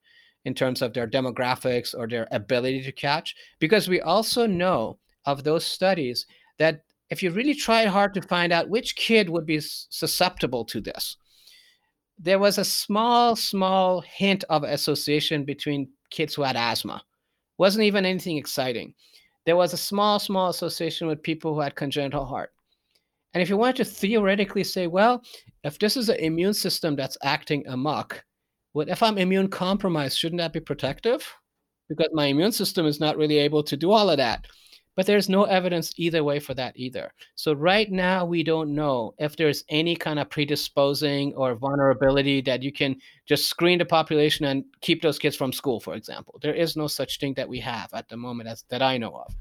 in 0.45 0.55
terms 0.55 0.83
of 0.83 0.93
their 0.93 1.09
demographics 1.09 1.95
or 1.97 2.07
their 2.07 2.29
ability 2.31 2.83
to 2.83 2.93
catch, 2.93 3.35
because 3.59 3.89
we 3.89 4.01
also 4.01 4.47
know 4.47 4.99
of 5.27 5.43
those 5.43 5.65
studies 5.65 6.27
that 6.59 6.83
if 7.11 7.23
you 7.23 7.31
really 7.31 7.55
try 7.55 7.87
hard 7.87 8.15
to 8.15 8.23
find 8.23 8.53
out 8.53 8.69
which 8.69 8.97
kid 8.97 9.29
would 9.29 9.47
be 9.47 9.61
susceptible 9.61 10.65
to 10.67 10.81
this, 10.81 11.17
there 12.19 12.39
was 12.39 12.59
a 12.59 12.65
small, 12.65 13.35
small 13.35 14.01
hint 14.03 14.45
of 14.49 14.63
association 14.63 15.45
between 15.45 15.89
kids 16.11 16.35
who 16.35 16.43
had 16.43 16.57
asthma. 16.57 17.03
Wasn't 17.59 17.85
even 17.85 18.05
anything 18.05 18.37
exciting 18.37 18.95
there 19.47 19.57
was 19.57 19.72
a 19.72 19.78
small, 19.78 20.18
small 20.18 20.49
association 20.49 21.07
with 21.07 21.22
people 21.22 21.55
who 21.55 21.61
had 21.61 21.74
congenital 21.74 22.24
heart. 22.24 22.51
And 23.34 23.42
if 23.42 23.49
you 23.49 23.57
wanted 23.57 23.76
to 23.76 23.84
theoretically 23.84 24.64
say, 24.64 24.86
well, 24.86 25.22
if 25.64 25.78
this 25.78 25.97
is 25.97 26.09
an 26.09 26.16
immune 26.16 26.55
system 26.55 26.95
that's 26.95 27.18
acting 27.22 27.66
amok, 27.66 28.24
well, 28.74 28.88
if 28.88 29.03
I'm 29.03 29.18
immune 29.18 29.49
compromised, 29.49 30.18
shouldn't 30.18 30.40
that 30.40 30.53
be 30.53 30.61
protective? 30.61 31.30
Because 31.88 32.09
my 32.12 32.26
immune 32.26 32.53
system 32.53 32.86
is 32.86 33.01
not 33.01 33.16
really 33.16 33.38
able 33.38 33.62
to 33.64 33.76
do 33.76 33.90
all 33.90 34.09
of 34.09 34.16
that. 34.18 34.47
But 34.97 35.07
there's 35.07 35.28
no 35.28 35.45
evidence 35.45 35.92
either 35.97 36.22
way 36.22 36.38
for 36.38 36.55
that 36.55 36.76
either. 36.76 37.12
So 37.34 37.53
right 37.53 37.90
now 37.90 38.24
we 38.24 38.42
don't 38.42 38.74
know 38.74 39.14
if 39.18 39.36
there's 39.36 39.64
any 39.68 39.97
kind 39.97 40.18
of 40.18 40.30
predisposing 40.30 41.34
or 41.34 41.57
vulnerability 41.57 42.40
that 42.42 42.62
you 42.62 42.72
can 42.72 42.97
just 43.26 43.49
screen 43.49 43.78
the 43.78 43.84
population 43.84 44.47
and 44.47 44.64
keep 44.80 45.03
those 45.03 45.18
kids 45.18 45.36
from 45.36 45.53
school, 45.53 45.80
for 45.80 45.95
example. 45.95 46.38
There 46.42 46.55
is 46.55 46.76
no 46.76 46.86
such 46.86 47.18
thing 47.18 47.34
that 47.34 47.49
we 47.49 47.61
have 47.61 47.92
at 47.92 48.09
the 48.09 48.16
moment 48.16 48.49
as, 48.49 48.64
that 48.68 48.82
I 48.82 48.99
know 48.99 49.16
of. 49.16 49.34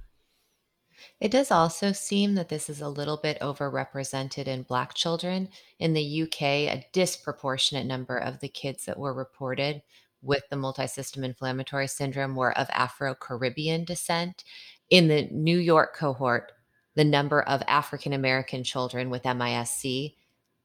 It 1.20 1.32
does 1.32 1.52
also 1.52 1.92
seem 1.92 2.36
that 2.36 2.50
this 2.50 2.70
is 2.70 2.82
a 2.82 2.90
little 2.90 3.18
bit 3.18 3.40
overrepresented 3.40 4.48
in 4.48 4.64
Black 4.64 4.94
children. 4.94 5.50
In 5.80 5.94
the 5.94 6.24
UK, 6.24 6.42
a 6.42 6.86
disproportionate 6.94 7.86
number 7.86 8.18
of 8.18 8.40
the 8.40 8.48
kids 8.48 8.86
that 8.86 8.98
were 8.98 9.14
reported 9.14 9.82
with 10.22 10.44
the 10.50 10.56
multisystem 10.56 11.24
inflammatory 11.24 11.88
syndrome 11.88 12.36
were 12.36 12.58
of 12.58 12.70
Afro 12.72 13.14
Caribbean 13.14 13.84
descent. 13.84 14.44
In 14.90 15.08
the 15.08 15.28
New 15.32 15.58
York 15.58 15.96
cohort, 15.96 16.52
the 16.96 17.04
number 17.04 17.42
of 17.42 17.64
African 17.68 18.14
American 18.14 18.64
children 18.64 19.10
with 19.10 19.24
MISC 19.24 20.14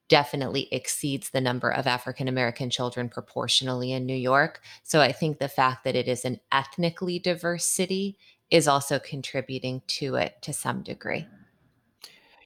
definitely 0.09 0.69
exceeds 0.73 1.31
the 1.31 1.41
number 1.41 1.71
of 1.71 1.87
African 1.87 2.29
American 2.29 2.71
children 2.71 3.09
proportionally 3.09 3.93
in 3.93 4.07
New 4.07 4.17
York. 4.17 4.61
So 4.83 5.01
I 5.01 5.13
think 5.13 5.39
the 5.39 5.49
fact 5.49 5.85
that 5.85 5.97
it 5.97 6.09
is 6.09 6.25
an 6.25 6.41
ethnically 6.51 7.19
diverse 7.19 7.65
city 7.65 8.17
is 8.51 8.67
also 8.67 8.99
contributing 8.99 9.83
to 9.87 10.17
it 10.17 10.41
to 10.43 10.53
some 10.53 10.83
degree. 10.83 11.27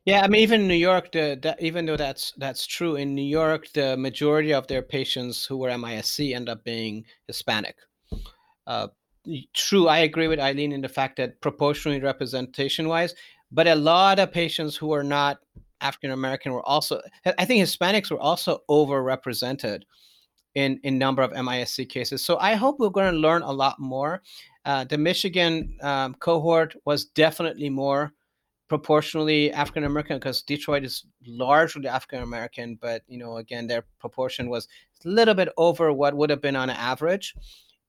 Yeah, 0.05 0.23
I 0.23 0.29
mean, 0.29 0.41
even 0.41 0.67
New 0.67 0.75
York, 0.75 1.13
the, 1.13 1.39
the, 1.41 1.65
even 1.65 1.87
though 1.87 1.97
that's 1.97 2.33
that's 2.37 2.67
true, 2.67 2.97
in 2.97 3.15
New 3.15 3.23
York, 3.23 3.69
the 3.73 3.97
majority 3.97 4.53
of 4.53 4.67
their 4.67 4.83
patients 4.83 5.47
who 5.47 5.59
were 5.59 5.71
MISC 5.79 6.33
end 6.35 6.49
up 6.49 6.65
being 6.65 7.05
Hispanic. 7.29 7.77
Uh, 8.67 8.89
true, 9.55 9.89
I 9.89 9.99
agree 9.99 10.29
with 10.29 10.39
Ilene 10.39 10.73
in 10.73 10.81
the 10.81 10.89
fact 10.89 11.17
that 11.17 11.41
proportionally 11.41 12.01
representation 12.01 12.89
wise, 12.89 13.15
but 13.51 13.67
a 13.67 13.75
lot 13.75 14.19
of 14.19 14.33
patients 14.33 14.77
who 14.77 14.93
are 14.93 15.05
not 15.05 15.39
African 15.81 16.11
American 16.11 16.53
were 16.53 16.67
also, 16.67 17.01
I 17.39 17.45
think 17.45 17.63
Hispanics 17.63 18.11
were 18.11 18.21
also 18.21 18.61
overrepresented 18.71 19.83
in 20.55 20.81
in 20.83 20.99
number 20.99 21.23
of 21.23 21.33
MISC 21.33 21.89
cases. 21.89 22.25
So 22.25 22.39
I 22.39 22.55
hope 22.55 22.79
we're 22.79 22.91
going 22.91 23.13
to 23.13 23.19
learn 23.19 23.43
a 23.43 23.53
lot 23.53 23.79
more. 23.79 24.23
Uh, 24.65 24.85
the 24.85 24.99
Michigan 24.99 25.77
um, 25.83 26.15
cohort 26.15 26.77
was 26.85 27.07
definitely 27.07 27.71
more 27.71 28.13
proportionally 28.69 29.53
African 29.53 29.85
American 29.85 30.17
because 30.17 30.43
Detroit 30.43 30.85
is 30.85 31.05
largely 31.27 31.89
African 31.89 32.23
American, 32.23 32.79
but 32.81 33.03
you 33.07 33.19
know, 33.19 33.37
again, 33.37 33.67
their 33.67 33.85
proportion 33.99 34.49
was 34.49 34.69
a 35.05 35.09
little 35.09 35.35
bit 35.35 35.49
over 35.57 35.93
what 35.93 36.15
would 36.15 36.31
have 36.31 36.41
been 36.41 36.57
on 36.57 36.71
average. 36.71 37.35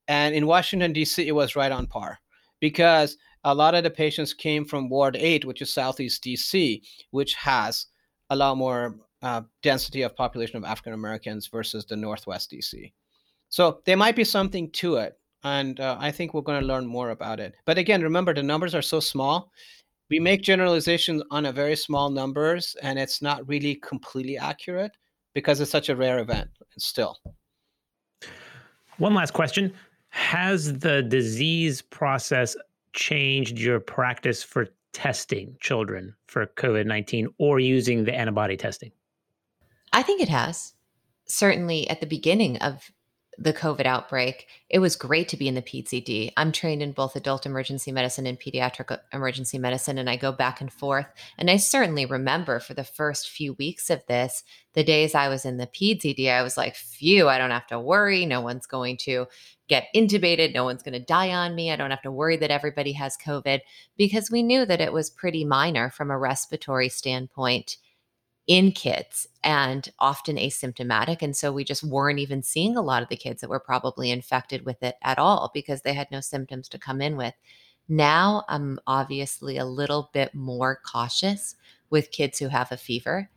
And 0.08 0.36
in 0.36 0.48
Washington 0.48 0.94
D.C., 0.94 1.28
it 1.28 1.36
was 1.36 1.56
right 1.56 1.72
on 1.72 1.88
par 1.88 2.20
because 2.60 3.18
a 3.44 3.54
lot 3.54 3.76
of 3.76 3.84
the 3.84 3.90
patients 3.90 4.34
came 4.34 4.66
from 4.66 4.90
Ward 4.90 5.16
8, 5.16 5.46
which 5.46 5.62
is 5.62 5.72
Southeast 5.72 6.24
DC, 6.24 6.82
which 7.12 7.34
has 7.36 7.88
a 8.30 8.36
lot 8.36 8.58
more 8.58 8.96
uh, 9.22 9.42
density 9.62 10.02
of 10.02 10.16
population 10.16 10.58
of 10.58 10.64
African 10.64 10.94
Americans 10.94 11.48
versus 11.48 11.86
the 11.86 11.96
Northwest 11.96 12.52
DC. 12.52 12.92
So 13.50 13.82
there 13.86 13.98
might 13.98 14.16
be 14.16 14.24
something 14.24 14.72
to 14.72 14.96
it. 14.96 15.18
And 15.44 15.80
uh, 15.80 15.98
I 16.00 16.12
think 16.12 16.34
we're 16.34 16.42
going 16.42 16.62
to 16.62 16.66
learn 16.68 16.86
more 16.86 17.10
about 17.10 17.40
it. 17.40 17.54
But 17.66 17.78
again, 17.78 18.02
remember 18.02 18.34
the 18.34 18.44
numbers 18.44 18.74
are 18.74 18.82
so 18.82 19.00
small. 19.00 19.52
We 20.10 20.20
make 20.20 20.42
generalizations 20.42 21.22
on 21.32 21.46
a 21.46 21.52
very 21.52 21.76
small 21.76 22.10
numbers, 22.10 22.76
and 22.82 22.98
it's 22.98 23.22
not 23.22 23.48
really 23.48 23.76
completely 23.76 24.38
accurate 24.38 24.92
because 25.34 25.60
it's 25.60 25.72
such 25.72 25.90
a 25.90 25.96
rare 25.96 26.20
event 26.20 26.50
still. 26.78 27.18
One 28.98 29.14
last 29.14 29.34
question 29.34 29.74
Has 30.14 30.78
the 30.78 31.02
disease 31.02 31.82
process 31.82 32.56
changed 32.94 33.58
your 33.58 33.80
practice 33.80 34.44
for 34.44 34.68
testing 34.92 35.58
children 35.60 36.14
for 36.28 36.46
COVID 36.46 36.86
19 36.86 37.30
or 37.40 37.60
using 37.60 38.04
the 38.04 38.14
antibody 38.14 38.56
testing? 38.56 38.92
I 39.92 40.04
think 40.04 40.22
it 40.22 40.30
has. 40.30 40.76
Certainly 41.26 41.90
at 41.90 42.00
the 42.00 42.06
beginning 42.06 42.58
of 42.58 42.92
the 43.38 43.54
COVID 43.54 43.86
outbreak, 43.86 44.48
it 44.70 44.80
was 44.80 44.96
great 44.96 45.28
to 45.30 45.38
be 45.38 45.48
in 45.48 45.56
the 45.56 45.62
PCD. 45.62 46.32
I'm 46.38 46.52
trained 46.52 46.82
in 46.82 46.92
both 46.92 47.16
adult 47.16 47.46
emergency 47.46 47.92
medicine 47.92 48.28
and 48.28 48.40
pediatric 48.40 48.92
uh, 48.92 48.98
emergency 49.12 49.58
medicine, 49.58 49.98
and 49.98 50.10
I 50.10 50.18
go 50.18 50.32
back 50.32 50.62
and 50.62 50.72
forth. 50.72 51.08
And 51.38 51.50
I 51.50 51.58
certainly 51.58 52.06
remember 52.06 52.60
for 52.60 52.74
the 52.74 52.84
first 52.84 53.30
few 53.30 53.54
weeks 53.54 53.90
of 53.90 54.06
this, 54.08 54.44
the 54.74 54.84
days 54.84 55.16
I 55.16 55.30
was 55.30 55.46
in 55.46 55.58
the 55.58 55.68
PCD, 55.68 56.32
I 56.32 56.44
was 56.44 56.58
like, 56.58 56.76
phew, 56.76 57.28
I 57.28 57.38
don't 57.38 57.52
have 57.52 57.68
to 57.68 57.80
worry. 57.80 58.26
No 58.26 58.42
one's 58.42 58.66
going 58.66 58.98
to 58.98 59.28
get 59.68 59.88
intubated. 59.96 60.54
No 60.54 60.64
one's 60.64 60.84
going 60.84 60.94
to 60.94 61.00
die 61.00 61.32
on 61.32 61.56
me. 61.56 61.72
I 61.72 61.76
don't 61.76 61.92
have 61.92 62.02
to 62.04 62.12
worry 62.12 62.38
that 62.38 62.52
everybody 62.52 62.94
has 62.94 63.18
COVID 63.18 63.62
because 63.98 64.30
we 64.30 64.44
knew 64.44 64.66
that 64.66 64.82
it 64.82 64.94
was 64.94 65.10
pretty 65.10 65.46
minor 65.46 65.90
from 65.90 66.12
a 66.12 66.18
respiratory 66.18 66.90
standpoint 66.90 67.78
in 68.48 68.72
kids 68.72 69.28
and 69.44 69.90
often 70.00 70.36
asymptomatic. 70.36 71.22
And 71.22 71.36
so 71.36 71.52
we 71.52 71.64
just 71.64 71.84
weren't 71.84 72.20
even 72.20 72.44
seeing 72.44 72.76
a 72.76 72.82
lot 72.82 73.02
of 73.02 73.10
the 73.10 73.16
kids 73.16 73.42
that 73.42 73.50
were 73.50 73.60
probably 73.60 74.12
infected 74.12 74.66
with 74.66 74.84
it 74.84 74.96
at 75.02 75.18
all 75.18 75.52
because 75.54 75.82
they 75.82 75.94
had 75.94 76.12
no 76.12 76.20
symptoms 76.20 76.68
to 76.70 76.78
come 76.78 77.02
in 77.02 77.16
with. 77.16 77.34
Now 77.88 78.44
I'm 78.50 78.80
obviously 78.88 79.58
a 79.58 79.66
little 79.66 80.10
bit 80.14 80.34
more 80.34 80.80
cautious 80.86 81.56
with 81.90 82.12
kids 82.12 82.40
who 82.40 82.48
have 82.48 82.72
a 82.72 82.78
fever 82.78 83.30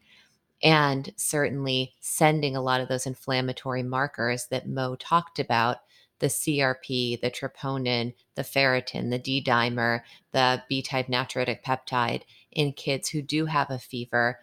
and 0.62 1.12
certainly 1.16 1.94
sending 2.00 2.57
a 2.57 2.62
lot 2.62 2.80
of 2.80 2.88
those 2.88 3.07
inflammatory 3.07 3.82
markers 3.82 4.46
that 4.46 4.68
Mo 4.68 4.96
talked 4.96 5.38
about 5.38 5.78
the 6.18 6.28
CRP, 6.28 7.20
the 7.20 7.30
troponin, 7.30 8.14
the 8.36 8.42
ferritin, 8.42 9.11
the 9.11 9.18
D 9.18 9.42
dimer, 9.44 10.00
the 10.32 10.62
B 10.68 10.80
type 10.80 11.09
natriuretic 11.09 11.62
peptide 11.62 12.22
in 12.50 12.72
kids 12.72 13.11
who 13.11 13.20
do 13.20 13.44
have 13.46 13.70
a 13.70 13.78
fever 13.78 14.38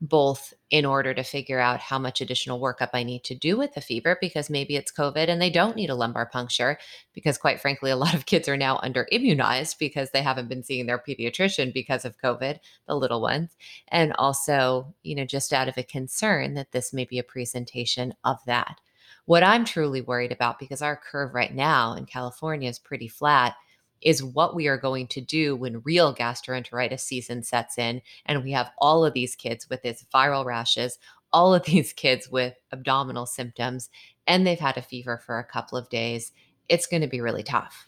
both 0.00 0.52
in 0.70 0.84
order 0.84 1.14
to 1.14 1.22
figure 1.22 1.58
out 1.58 1.80
how 1.80 1.98
much 1.98 2.20
additional 2.20 2.60
workup 2.60 2.90
I 2.92 3.02
need 3.02 3.24
to 3.24 3.34
do 3.34 3.56
with 3.56 3.74
the 3.74 3.80
fever 3.80 4.18
because 4.20 4.50
maybe 4.50 4.76
it's 4.76 4.92
COVID 4.92 5.28
and 5.28 5.40
they 5.40 5.48
don't 5.48 5.76
need 5.76 5.90
a 5.90 5.94
lumbar 5.94 6.26
puncture 6.26 6.78
because 7.14 7.38
quite 7.38 7.60
frankly 7.60 7.90
a 7.90 7.96
lot 7.96 8.14
of 8.14 8.26
kids 8.26 8.48
are 8.48 8.56
now 8.56 8.78
under 8.82 9.06
immunized 9.10 9.78
because 9.78 10.10
they 10.10 10.22
haven't 10.22 10.48
been 10.48 10.62
seeing 10.62 10.86
their 10.86 10.98
pediatrician 10.98 11.72
because 11.72 12.04
of 12.04 12.20
COVID, 12.20 12.58
the 12.86 12.96
little 12.96 13.22
ones. 13.22 13.56
And 13.88 14.12
also, 14.14 14.94
you 15.02 15.14
know, 15.14 15.24
just 15.24 15.52
out 15.52 15.68
of 15.68 15.78
a 15.78 15.82
concern 15.82 16.54
that 16.54 16.72
this 16.72 16.92
may 16.92 17.04
be 17.04 17.18
a 17.18 17.24
presentation 17.24 18.14
of 18.24 18.38
that. 18.46 18.80
What 19.24 19.42
I'm 19.42 19.64
truly 19.64 20.02
worried 20.02 20.30
about 20.30 20.58
because 20.58 20.82
our 20.82 20.96
curve 20.96 21.34
right 21.34 21.54
now 21.54 21.94
in 21.94 22.06
California 22.06 22.68
is 22.68 22.78
pretty 22.78 23.08
flat 23.08 23.54
is 24.02 24.22
what 24.22 24.54
we 24.54 24.68
are 24.68 24.78
going 24.78 25.06
to 25.08 25.20
do 25.20 25.56
when 25.56 25.80
real 25.80 26.14
gastroenteritis 26.14 27.00
season 27.00 27.42
sets 27.42 27.78
in 27.78 28.02
and 28.26 28.44
we 28.44 28.52
have 28.52 28.70
all 28.78 29.04
of 29.04 29.14
these 29.14 29.34
kids 29.34 29.68
with 29.68 29.82
these 29.82 30.04
viral 30.14 30.44
rashes, 30.44 30.98
all 31.32 31.54
of 31.54 31.64
these 31.66 31.92
kids 31.92 32.28
with 32.30 32.54
abdominal 32.72 33.26
symptoms, 33.26 33.90
and 34.26 34.46
they've 34.46 34.58
had 34.58 34.76
a 34.76 34.82
fever 34.82 35.20
for 35.24 35.38
a 35.38 35.44
couple 35.44 35.78
of 35.78 35.88
days. 35.88 36.32
It's 36.68 36.86
going 36.86 37.02
to 37.02 37.08
be 37.08 37.20
really 37.20 37.42
tough. 37.42 37.86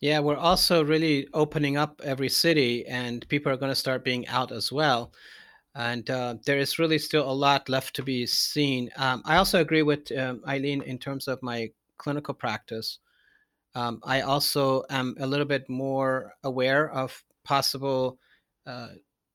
Yeah, 0.00 0.20
we're 0.20 0.36
also 0.36 0.84
really 0.84 1.26
opening 1.34 1.76
up 1.76 2.00
every 2.04 2.28
city, 2.28 2.86
and 2.86 3.28
people 3.28 3.50
are 3.50 3.56
going 3.56 3.72
to 3.72 3.76
start 3.76 4.04
being 4.04 4.28
out 4.28 4.52
as 4.52 4.70
well. 4.70 5.12
And 5.74 6.08
uh, 6.08 6.36
there 6.44 6.58
is 6.58 6.78
really 6.78 6.98
still 6.98 7.28
a 7.28 7.32
lot 7.32 7.68
left 7.68 7.96
to 7.96 8.02
be 8.02 8.26
seen. 8.26 8.90
Um, 8.96 9.22
I 9.24 9.36
also 9.36 9.60
agree 9.60 9.82
with 9.82 10.10
um, 10.16 10.40
Ilene 10.46 10.82
in 10.82 10.98
terms 10.98 11.26
of 11.26 11.42
my 11.42 11.70
clinical 11.98 12.34
practice. 12.34 12.98
Um, 13.78 14.00
I 14.02 14.22
also 14.22 14.82
am 14.90 15.14
a 15.20 15.26
little 15.26 15.46
bit 15.46 15.70
more 15.70 16.32
aware 16.42 16.90
of 16.90 17.22
possible 17.44 18.18
uh, 18.66 18.88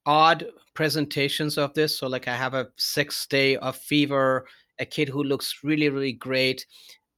odd 0.05 0.45
presentations 0.73 1.57
of 1.57 1.73
this. 1.75 1.97
So, 1.97 2.07
like, 2.07 2.27
I 2.27 2.35
have 2.35 2.53
a 2.53 2.67
six 2.75 3.25
day 3.25 3.55
of 3.55 3.77
fever, 3.77 4.45
a 4.79 4.85
kid 4.85 5.07
who 5.07 5.23
looks 5.23 5.61
really, 5.63 5.87
really 5.87 6.11
great. 6.11 6.65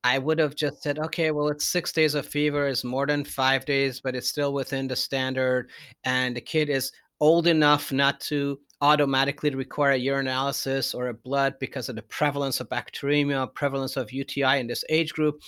I 0.03 0.19
would 0.19 0.37
have 0.37 0.55
just 0.55 0.83
said, 0.83 0.99
okay, 0.99 1.31
well, 1.31 1.47
it's 1.47 1.65
six 1.65 1.91
days 1.91 2.13
of 2.13 2.27
fever, 2.27 2.67
it's 2.67 2.83
more 2.83 3.07
than 3.07 3.25
five 3.25 3.65
days, 3.65 3.99
but 3.99 4.15
it's 4.15 4.29
still 4.29 4.53
within 4.53 4.87
the 4.87 4.95
standard. 4.95 5.71
And 6.03 6.37
the 6.37 6.41
kid 6.41 6.69
is 6.69 6.91
old 7.19 7.47
enough 7.47 7.91
not 7.91 8.19
to 8.19 8.59
automatically 8.81 9.49
require 9.55 9.93
a 9.93 9.99
urinalysis 9.99 10.93
or 10.93 11.07
a 11.07 11.13
blood 11.13 11.55
because 11.59 11.89
of 11.89 11.95
the 11.95 12.03
prevalence 12.03 12.59
of 12.59 12.69
bacteremia, 12.69 13.51
prevalence 13.55 13.97
of 13.97 14.11
UTI 14.11 14.59
in 14.59 14.67
this 14.67 14.83
age 14.89 15.13
group. 15.13 15.41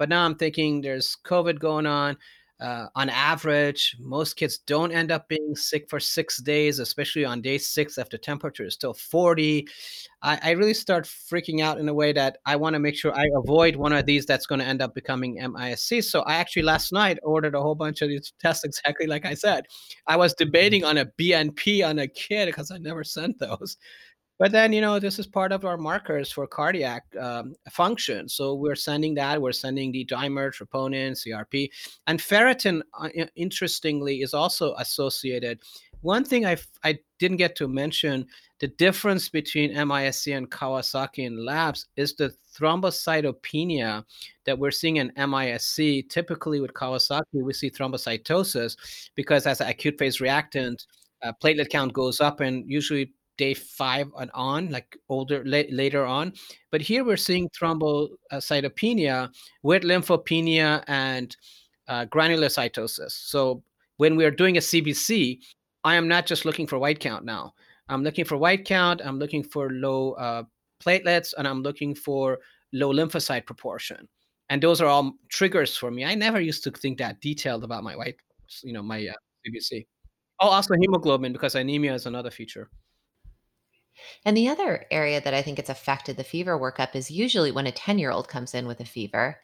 But 0.00 0.08
now 0.08 0.24
I'm 0.24 0.34
thinking 0.34 0.80
there's 0.80 1.18
COVID 1.26 1.58
going 1.58 1.84
on. 1.84 2.16
Uh, 2.58 2.86
on 2.94 3.10
average, 3.10 3.96
most 4.00 4.34
kids 4.34 4.58
don't 4.66 4.92
end 4.92 5.12
up 5.12 5.28
being 5.28 5.54
sick 5.54 5.88
for 5.90 6.00
six 6.00 6.42
days, 6.42 6.78
especially 6.78 7.24
on 7.24 7.42
day 7.42 7.58
six 7.58 7.98
after 7.98 8.16
temperature 8.16 8.64
is 8.64 8.72
still 8.72 8.94
40. 8.94 9.66
I, 10.22 10.38
I 10.42 10.50
really 10.52 10.72
start 10.72 11.04
freaking 11.04 11.60
out 11.60 11.78
in 11.78 11.88
a 11.88 11.94
way 11.94 12.12
that 12.14 12.38
I 12.46 12.56
want 12.56 12.74
to 12.74 12.80
make 12.80 12.96
sure 12.96 13.14
I 13.14 13.26
avoid 13.34 13.76
one 13.76 13.92
of 13.92 14.06
these 14.06 14.24
that's 14.24 14.46
going 14.46 14.60
to 14.60 14.66
end 14.66 14.80
up 14.80 14.94
becoming 14.94 15.36
MISC. 15.38 16.02
So 16.02 16.20
I 16.22 16.34
actually 16.36 16.62
last 16.62 16.92
night 16.92 17.18
ordered 17.22 17.54
a 17.54 17.60
whole 17.60 17.74
bunch 17.74 18.00
of 18.00 18.08
these 18.08 18.32
tests 18.40 18.64
exactly 18.64 19.06
like 19.06 19.26
I 19.26 19.34
said. 19.34 19.66
I 20.06 20.16
was 20.16 20.32
debating 20.32 20.82
on 20.82 20.96
a 20.96 21.06
BNP 21.06 21.86
on 21.86 21.98
a 21.98 22.08
kid 22.08 22.46
because 22.46 22.70
I 22.70 22.78
never 22.78 23.04
sent 23.04 23.38
those. 23.38 23.76
But 24.40 24.52
then, 24.52 24.72
you 24.72 24.80
know, 24.80 24.98
this 24.98 25.18
is 25.18 25.26
part 25.26 25.52
of 25.52 25.66
our 25.66 25.76
markers 25.76 26.32
for 26.32 26.46
cardiac 26.46 27.04
um, 27.20 27.54
function. 27.70 28.26
So 28.26 28.54
we're 28.54 28.74
sending 28.74 29.14
that. 29.16 29.40
We're 29.40 29.52
sending 29.52 29.92
D 29.92 30.06
dimer, 30.06 30.50
troponin, 30.50 31.12
CRP, 31.12 31.68
and 32.06 32.18
ferritin. 32.18 32.80
Uh, 32.98 33.10
interestingly, 33.36 34.22
is 34.22 34.32
also 34.32 34.74
associated. 34.76 35.60
One 36.00 36.24
thing 36.24 36.46
I 36.46 36.56
I 36.82 37.00
didn't 37.18 37.36
get 37.36 37.54
to 37.56 37.68
mention 37.68 38.26
the 38.60 38.68
difference 38.68 39.28
between 39.28 39.74
MISC 39.74 40.34
and 40.34 40.50
Kawasaki 40.50 41.26
in 41.26 41.44
labs 41.44 41.88
is 41.96 42.14
the 42.14 42.32
thrombocytopenia 42.58 44.04
that 44.46 44.58
we're 44.58 44.70
seeing 44.70 44.96
in 44.96 45.12
MISC. 45.18 46.08
Typically, 46.08 46.62
with 46.62 46.72
Kawasaki, 46.72 47.42
we 47.42 47.52
see 47.52 47.70
thrombocytosis 47.70 49.10
because 49.14 49.46
as 49.46 49.60
an 49.60 49.68
acute 49.68 49.98
phase 49.98 50.18
reactant, 50.18 50.86
uh, 51.22 51.32
platelet 51.44 51.68
count 51.68 51.92
goes 51.92 52.22
up, 52.22 52.40
and 52.40 52.64
usually 52.66 53.12
day 53.40 53.54
five 53.54 54.06
and 54.20 54.30
on, 54.34 54.68
like 54.68 54.98
older 55.08 55.42
la- 55.46 55.72
later 55.82 56.04
on. 56.04 56.34
But 56.70 56.82
here 56.82 57.04
we're 57.04 57.16
seeing 57.16 57.48
thrombocytopenia 57.58 59.30
with 59.62 59.82
lymphopenia 59.82 60.84
and 60.86 61.34
uh, 61.88 62.04
granulocytosis. 62.04 63.12
So 63.12 63.62
when 63.96 64.14
we're 64.16 64.30
doing 64.42 64.58
a 64.58 64.60
CBC, 64.60 65.38
I 65.84 65.94
am 65.96 66.06
not 66.06 66.26
just 66.26 66.44
looking 66.44 66.66
for 66.66 66.78
white 66.78 67.00
count 67.00 67.24
now. 67.24 67.54
I'm 67.88 68.04
looking 68.04 68.26
for 68.26 68.36
white 68.36 68.66
count. 68.66 69.00
I'm 69.02 69.18
looking 69.18 69.42
for 69.42 69.70
low 69.70 70.12
uh, 70.12 70.42
platelets, 70.84 71.32
and 71.36 71.48
I'm 71.48 71.62
looking 71.62 71.94
for 71.94 72.38
low 72.74 72.92
lymphocyte 72.92 73.46
proportion. 73.46 74.06
And 74.50 74.62
those 74.62 74.82
are 74.82 74.86
all 74.86 75.14
triggers 75.30 75.76
for 75.76 75.90
me. 75.90 76.04
I 76.04 76.14
never 76.14 76.40
used 76.40 76.62
to 76.64 76.70
think 76.70 76.98
that 76.98 77.20
detailed 77.20 77.64
about 77.64 77.84
my 77.84 77.96
white, 77.96 78.16
you 78.62 78.74
know, 78.74 78.82
my 78.82 79.00
uh, 79.06 79.14
CBC. 79.46 79.86
Oh, 80.40 80.48
also 80.48 80.74
hemoglobin 80.80 81.32
because 81.32 81.54
anemia 81.54 81.94
is 81.94 82.06
another 82.06 82.30
feature. 82.30 82.68
And 84.24 84.36
the 84.36 84.48
other 84.48 84.86
area 84.90 85.20
that 85.20 85.34
I 85.34 85.42
think 85.42 85.58
it's 85.58 85.70
affected 85.70 86.16
the 86.16 86.24
fever 86.24 86.58
workup 86.58 86.94
is 86.94 87.10
usually 87.10 87.52
when 87.52 87.66
a 87.66 87.72
10 87.72 87.98
year 87.98 88.10
old 88.10 88.28
comes 88.28 88.54
in 88.54 88.66
with 88.66 88.80
a 88.80 88.84
fever, 88.84 89.40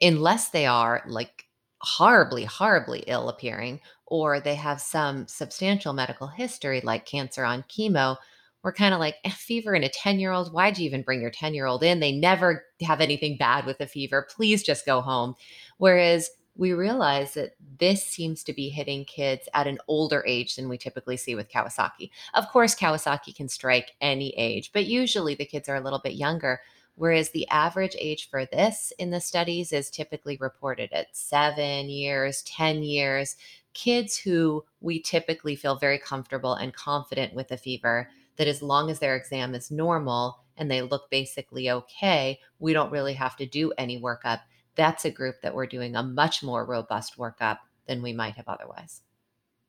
unless 0.00 0.50
they 0.50 0.66
are 0.66 1.02
like 1.06 1.44
horribly, 1.80 2.44
horribly 2.44 3.04
ill 3.06 3.28
appearing, 3.28 3.80
or 4.06 4.40
they 4.40 4.54
have 4.54 4.80
some 4.80 5.26
substantial 5.28 5.92
medical 5.92 6.26
history 6.28 6.80
like 6.82 7.06
cancer 7.06 7.44
on 7.44 7.62
chemo, 7.64 8.16
we're 8.62 8.72
kind 8.72 8.94
of 8.94 9.00
like, 9.00 9.16
eh, 9.24 9.30
fever 9.30 9.74
in 9.74 9.84
a 9.84 9.88
10 9.90 10.18
year 10.18 10.32
old. 10.32 10.52
Why'd 10.52 10.78
you 10.78 10.86
even 10.86 11.02
bring 11.02 11.20
your 11.20 11.30
10 11.30 11.54
year 11.54 11.66
old 11.66 11.82
in? 11.82 12.00
They 12.00 12.12
never 12.12 12.64
have 12.82 13.00
anything 13.00 13.36
bad 13.36 13.66
with 13.66 13.80
a 13.80 13.86
fever. 13.86 14.26
Please 14.34 14.62
just 14.62 14.86
go 14.86 15.00
home. 15.02 15.34
Whereas 15.78 16.30
we 16.56 16.72
realize 16.72 17.34
that 17.34 17.56
this 17.78 18.06
seems 18.06 18.44
to 18.44 18.52
be 18.52 18.68
hitting 18.68 19.04
kids 19.04 19.48
at 19.54 19.66
an 19.66 19.78
older 19.88 20.24
age 20.26 20.56
than 20.56 20.68
we 20.68 20.78
typically 20.78 21.16
see 21.16 21.34
with 21.34 21.50
Kawasaki. 21.50 22.10
Of 22.34 22.48
course, 22.48 22.74
Kawasaki 22.74 23.34
can 23.34 23.48
strike 23.48 23.92
any 24.00 24.30
age, 24.36 24.70
but 24.72 24.86
usually 24.86 25.34
the 25.34 25.44
kids 25.44 25.68
are 25.68 25.76
a 25.76 25.80
little 25.80 25.98
bit 25.98 26.14
younger. 26.14 26.60
Whereas 26.96 27.30
the 27.30 27.48
average 27.48 27.96
age 27.98 28.30
for 28.30 28.46
this 28.46 28.92
in 29.00 29.10
the 29.10 29.20
studies 29.20 29.72
is 29.72 29.90
typically 29.90 30.36
reported 30.40 30.92
at 30.92 31.16
seven 31.16 31.88
years, 31.88 32.42
10 32.42 32.84
years. 32.84 33.36
Kids 33.72 34.16
who 34.16 34.64
we 34.80 35.00
typically 35.00 35.56
feel 35.56 35.74
very 35.74 35.98
comfortable 35.98 36.54
and 36.54 36.72
confident 36.72 37.34
with 37.34 37.50
a 37.50 37.56
fever, 37.56 38.08
that 38.36 38.46
as 38.46 38.62
long 38.62 38.90
as 38.90 39.00
their 39.00 39.16
exam 39.16 39.54
is 39.56 39.72
normal 39.72 40.38
and 40.56 40.70
they 40.70 40.82
look 40.82 41.10
basically 41.10 41.68
okay, 41.68 42.38
we 42.60 42.72
don't 42.72 42.92
really 42.92 43.14
have 43.14 43.36
to 43.36 43.46
do 43.46 43.72
any 43.76 44.00
workup 44.00 44.42
that's 44.76 45.04
a 45.04 45.10
group 45.10 45.40
that 45.42 45.54
we're 45.54 45.66
doing 45.66 45.96
a 45.96 46.02
much 46.02 46.42
more 46.42 46.64
robust 46.64 47.16
workup 47.18 47.58
than 47.86 48.02
we 48.02 48.12
might 48.12 48.34
have 48.34 48.48
otherwise. 48.48 49.02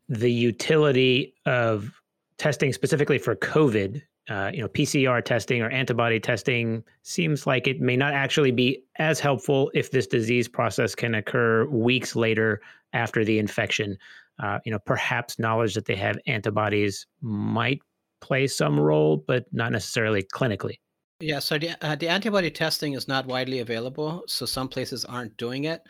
The 0.09 0.31
utility 0.31 1.33
of 1.45 2.01
testing 2.37 2.73
specifically 2.73 3.17
for 3.17 3.35
COVID, 3.35 4.01
uh, 4.29 4.51
you 4.53 4.61
know, 4.61 4.67
PCR 4.67 5.23
testing 5.23 5.61
or 5.61 5.69
antibody 5.69 6.19
testing 6.19 6.83
seems 7.03 7.45
like 7.45 7.67
it 7.67 7.79
may 7.79 7.95
not 7.95 8.13
actually 8.13 8.51
be 8.51 8.83
as 8.97 9.19
helpful 9.19 9.71
if 9.73 9.91
this 9.91 10.07
disease 10.07 10.47
process 10.47 10.95
can 10.95 11.15
occur 11.15 11.65
weeks 11.65 12.15
later 12.15 12.61
after 12.93 13.23
the 13.23 13.39
infection. 13.39 13.97
Uh, 14.41 14.59
you 14.65 14.71
know, 14.71 14.79
perhaps 14.79 15.39
knowledge 15.39 15.75
that 15.75 15.85
they 15.85 15.95
have 15.95 16.17
antibodies 16.27 17.07
might 17.21 17.79
play 18.19 18.47
some 18.47 18.79
role, 18.79 19.23
but 19.27 19.45
not 19.51 19.71
necessarily 19.71 20.23
clinically. 20.23 20.79
Yeah, 21.21 21.39
so 21.39 21.57
the, 21.57 21.77
uh, 21.81 21.95
the 21.95 22.09
antibody 22.09 22.51
testing 22.51 22.93
is 22.93 23.07
not 23.07 23.25
widely 23.25 23.59
available, 23.59 24.23
so 24.27 24.45
some 24.45 24.67
places 24.67 25.05
aren't 25.05 25.37
doing 25.37 25.63
it. 25.63 25.81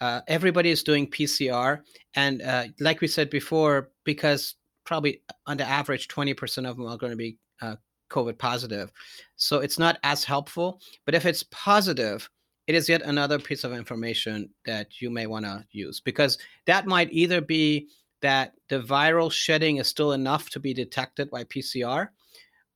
Uh, 0.00 0.20
everybody 0.28 0.70
is 0.70 0.84
doing 0.84 1.10
PCR, 1.10 1.80
and 2.14 2.42
uh, 2.42 2.66
like 2.78 3.00
we 3.00 3.08
said 3.08 3.28
before, 3.28 3.90
because 4.04 4.54
probably 4.84 5.22
on 5.46 5.56
the 5.56 5.64
average, 5.64 6.06
20% 6.06 6.68
of 6.68 6.76
them 6.76 6.86
are 6.86 6.96
going 6.96 7.10
to 7.10 7.16
be 7.16 7.36
uh, 7.60 7.74
COVID 8.10 8.38
positive. 8.38 8.90
So 9.36 9.58
it's 9.58 9.78
not 9.78 9.98
as 10.02 10.24
helpful. 10.24 10.80
But 11.04 11.14
if 11.14 11.26
it's 11.26 11.44
positive, 11.50 12.28
it 12.66 12.74
is 12.74 12.88
yet 12.88 13.02
another 13.02 13.38
piece 13.38 13.64
of 13.64 13.72
information 13.72 14.50
that 14.64 15.00
you 15.00 15.10
may 15.10 15.26
want 15.26 15.44
to 15.44 15.64
use 15.72 16.00
because 16.00 16.38
that 16.66 16.86
might 16.86 17.12
either 17.12 17.40
be 17.40 17.88
that 18.20 18.52
the 18.68 18.80
viral 18.80 19.30
shedding 19.30 19.76
is 19.76 19.88
still 19.88 20.12
enough 20.12 20.50
to 20.50 20.60
be 20.60 20.74
detected 20.74 21.30
by 21.30 21.44
PCR, 21.44 22.08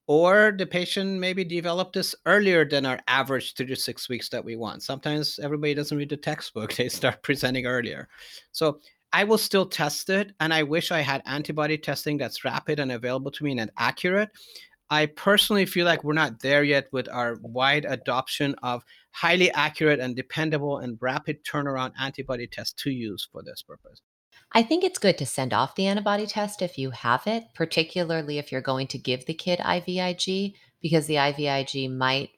or 0.07 0.55
the 0.57 0.67
patient 0.67 1.19
maybe 1.21 1.45
developed 1.45 1.95
this 1.95 2.15
earlier 2.27 2.65
than 2.65 2.85
our 2.87 3.01
average 3.07 3.55
three 3.55 3.67
to 3.67 3.77
six 3.77 4.09
weeks 4.09 4.29
that 4.31 4.45
we 4.45 4.57
want. 4.57 4.83
Sometimes 4.83 5.39
everybody 5.39 5.75
doesn't 5.75 5.97
read 5.97 6.11
the 6.11 6.17
textbook, 6.17 6.73
they 6.77 6.89
start 6.89 7.23
presenting 7.23 7.67
earlier. 7.67 8.09
So 8.51 8.81
I 9.13 9.25
will 9.25 9.39
still 9.39 9.67
test 9.67 10.09
it, 10.09 10.33
and 10.41 10.55
I 10.55 10.63
wish 10.63 10.91
I 10.91 11.01
had 11.01 11.23
antibody 11.27 11.77
testing 11.77 12.17
that's 12.17 12.45
rapid 12.45 12.81
and 12.81 12.93
available 12.93 13.31
to 13.33 13.45
me 13.45 13.59
and 13.59 13.71
accurate. 13.79 14.31
I 14.89 15.07
personally 15.07 15.67
feel 15.67 15.87
like 15.87 16.05
we're 16.05 16.13
not 16.13 16.41
there 16.41 16.65
yet 16.65 16.89
with 16.93 17.09
our 17.09 17.39
wide 17.43 17.87
adoption 17.87 18.55
of 18.63 18.85
highly 19.13 19.51
accurate 19.53 20.01
and 20.01 20.17
dependable 20.17 20.79
and 20.79 20.99
rapid 21.01 21.45
turnaround 21.45 21.93
antibody 21.99 22.47
tests 22.47 22.83
to 22.83 22.91
use 22.91 23.27
for 23.31 23.43
this 23.43 23.63
purpose. 23.63 24.03
I 24.55 24.63
think 24.63 24.85
it's 24.85 24.99
good 24.99 25.17
to 25.19 25.27
send 25.27 25.55
off 25.55 25.75
the 25.75 25.87
antibody 25.87 26.27
test 26.27 26.61
if 26.61 26.77
you 26.77 26.91
have 26.91 27.27
it, 27.27 27.45
particularly 27.55 28.39
if 28.39 28.53
you're 28.53 28.61
going 28.61 28.87
to 28.89 28.99
give 28.99 29.25
the 29.25 29.35
kid 29.35 29.59
IVIG, 29.61 30.55
because 30.83 31.07
the 31.07 31.15
IVIG 31.15 31.91
might 31.91 32.31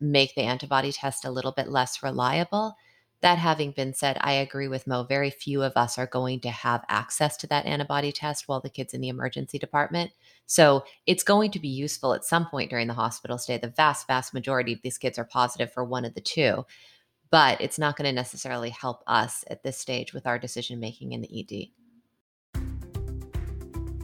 make 0.00 0.34
the 0.34 0.42
antibody 0.42 0.90
test 0.90 1.24
a 1.24 1.30
little 1.30 1.52
bit 1.52 1.68
less 1.68 2.02
reliable. 2.02 2.74
That 3.20 3.38
having 3.38 3.72
been 3.72 3.92
said, 3.92 4.16
I 4.22 4.32
agree 4.32 4.66
with 4.66 4.86
Mo. 4.86 5.04
Very 5.04 5.28
few 5.28 5.62
of 5.62 5.74
us 5.76 5.98
are 5.98 6.06
going 6.06 6.40
to 6.40 6.50
have 6.50 6.84
access 6.88 7.36
to 7.38 7.46
that 7.48 7.66
antibody 7.66 8.12
test 8.12 8.48
while 8.48 8.60
the 8.60 8.70
kid's 8.70 8.94
in 8.94 9.02
the 9.02 9.10
emergency 9.10 9.58
department. 9.58 10.10
So 10.46 10.84
it's 11.06 11.22
going 11.22 11.50
to 11.52 11.60
be 11.60 11.68
useful 11.68 12.14
at 12.14 12.24
some 12.24 12.46
point 12.46 12.70
during 12.70 12.88
the 12.88 12.94
hospital 12.94 13.36
stay. 13.36 13.58
The 13.58 13.68
vast, 13.68 14.06
vast 14.06 14.32
majority 14.32 14.72
of 14.72 14.80
these 14.82 14.96
kids 14.96 15.18
are 15.18 15.24
positive 15.24 15.70
for 15.70 15.84
one 15.84 16.06
of 16.06 16.14
the 16.14 16.22
two 16.22 16.64
but 17.30 17.60
it's 17.60 17.78
not 17.78 17.96
going 17.96 18.06
to 18.06 18.12
necessarily 18.12 18.70
help 18.70 19.02
us 19.06 19.44
at 19.48 19.62
this 19.62 19.78
stage 19.78 20.12
with 20.12 20.26
our 20.26 20.38
decision 20.38 20.80
making 20.80 21.12
in 21.12 21.20
the 21.20 21.40
ED. 21.40 21.68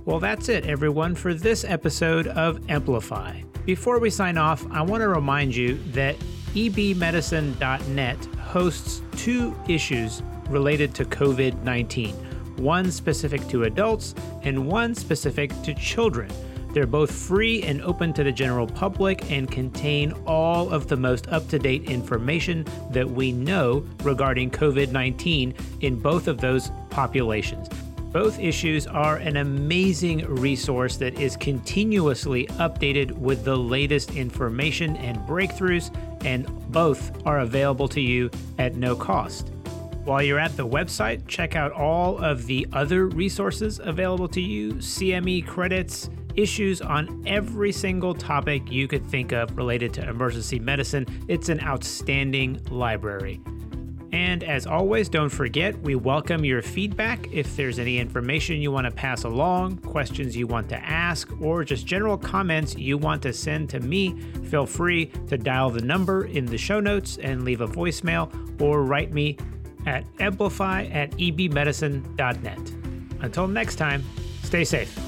Well, 0.04 0.20
that's 0.20 0.48
it, 0.48 0.66
everyone, 0.66 1.14
for 1.16 1.34
this 1.34 1.64
episode 1.64 2.28
of 2.28 2.70
Amplify. 2.70 3.42
Before 3.64 3.98
we 3.98 4.10
sign 4.10 4.38
off, 4.38 4.64
I 4.70 4.80
want 4.80 5.00
to 5.00 5.08
remind 5.08 5.54
you 5.54 5.78
that 5.92 6.16
ebmedicine.net 6.54 8.24
hosts 8.38 9.02
two 9.16 9.54
issues 9.68 10.22
related 10.48 10.94
to 10.94 11.04
COVID 11.04 11.62
19 11.64 12.14
one 12.58 12.90
specific 12.90 13.46
to 13.48 13.64
adults 13.64 14.14
and 14.42 14.66
one 14.66 14.94
specific 14.94 15.50
to 15.62 15.74
children. 15.74 16.30
They're 16.76 16.86
both 16.86 17.10
free 17.10 17.62
and 17.62 17.80
open 17.80 18.12
to 18.12 18.22
the 18.22 18.30
general 18.30 18.66
public 18.66 19.30
and 19.30 19.50
contain 19.50 20.12
all 20.26 20.68
of 20.68 20.88
the 20.88 20.96
most 20.98 21.26
up 21.28 21.48
to 21.48 21.58
date 21.58 21.84
information 21.84 22.66
that 22.90 23.10
we 23.10 23.32
know 23.32 23.82
regarding 24.02 24.50
COVID 24.50 24.92
19 24.92 25.54
in 25.80 25.98
both 25.98 26.28
of 26.28 26.38
those 26.38 26.70
populations. 26.90 27.70
Both 28.12 28.38
issues 28.38 28.86
are 28.86 29.16
an 29.16 29.38
amazing 29.38 30.26
resource 30.26 30.98
that 30.98 31.18
is 31.18 31.34
continuously 31.38 32.46
updated 32.58 33.12
with 33.12 33.42
the 33.46 33.56
latest 33.56 34.14
information 34.14 34.98
and 34.98 35.16
breakthroughs, 35.20 35.90
and 36.26 36.46
both 36.70 37.10
are 37.26 37.38
available 37.38 37.88
to 37.88 38.02
you 38.02 38.30
at 38.58 38.76
no 38.76 38.94
cost. 38.94 39.48
While 40.04 40.22
you're 40.22 40.38
at 40.38 40.54
the 40.58 40.68
website, 40.68 41.26
check 41.26 41.56
out 41.56 41.72
all 41.72 42.18
of 42.18 42.44
the 42.44 42.66
other 42.74 43.06
resources 43.06 43.80
available 43.82 44.28
to 44.28 44.42
you 44.42 44.74
CME 44.74 45.46
credits, 45.46 46.10
issues 46.36 46.80
on 46.80 47.22
every 47.26 47.72
single 47.72 48.14
topic 48.14 48.70
you 48.70 48.88
could 48.88 49.06
think 49.06 49.32
of 49.32 49.56
related 49.56 49.92
to 49.94 50.08
emergency 50.08 50.58
medicine. 50.58 51.06
It's 51.28 51.48
an 51.48 51.60
outstanding 51.60 52.60
library. 52.70 53.40
And 54.12 54.44
as 54.44 54.66
always, 54.66 55.08
don't 55.08 55.28
forget, 55.28 55.78
we 55.82 55.94
welcome 55.94 56.44
your 56.44 56.62
feedback. 56.62 57.30
If 57.32 57.56
there's 57.56 57.78
any 57.78 57.98
information 57.98 58.62
you 58.62 58.70
want 58.70 58.86
to 58.86 58.90
pass 58.90 59.24
along, 59.24 59.78
questions 59.78 60.36
you 60.36 60.46
want 60.46 60.68
to 60.70 60.76
ask, 60.76 61.30
or 61.40 61.64
just 61.64 61.86
general 61.86 62.16
comments 62.16 62.76
you 62.76 62.96
want 62.96 63.22
to 63.24 63.32
send 63.32 63.68
to 63.70 63.80
me, 63.80 64.18
feel 64.44 64.64
free 64.64 65.06
to 65.26 65.36
dial 65.36 65.70
the 65.70 65.82
number 65.82 66.26
in 66.26 66.46
the 66.46 66.56
show 66.56 66.80
notes 66.80 67.18
and 67.18 67.44
leave 67.44 67.60
a 67.60 67.68
voicemail 67.68 68.32
or 68.60 68.84
write 68.84 69.12
me 69.12 69.36
at 69.86 70.06
amplify 70.18 70.84
at 70.84 71.10
ebmedicine.net. 71.12 72.72
Until 73.20 73.48
next 73.48 73.76
time, 73.76 74.02
stay 74.42 74.64
safe. 74.64 75.05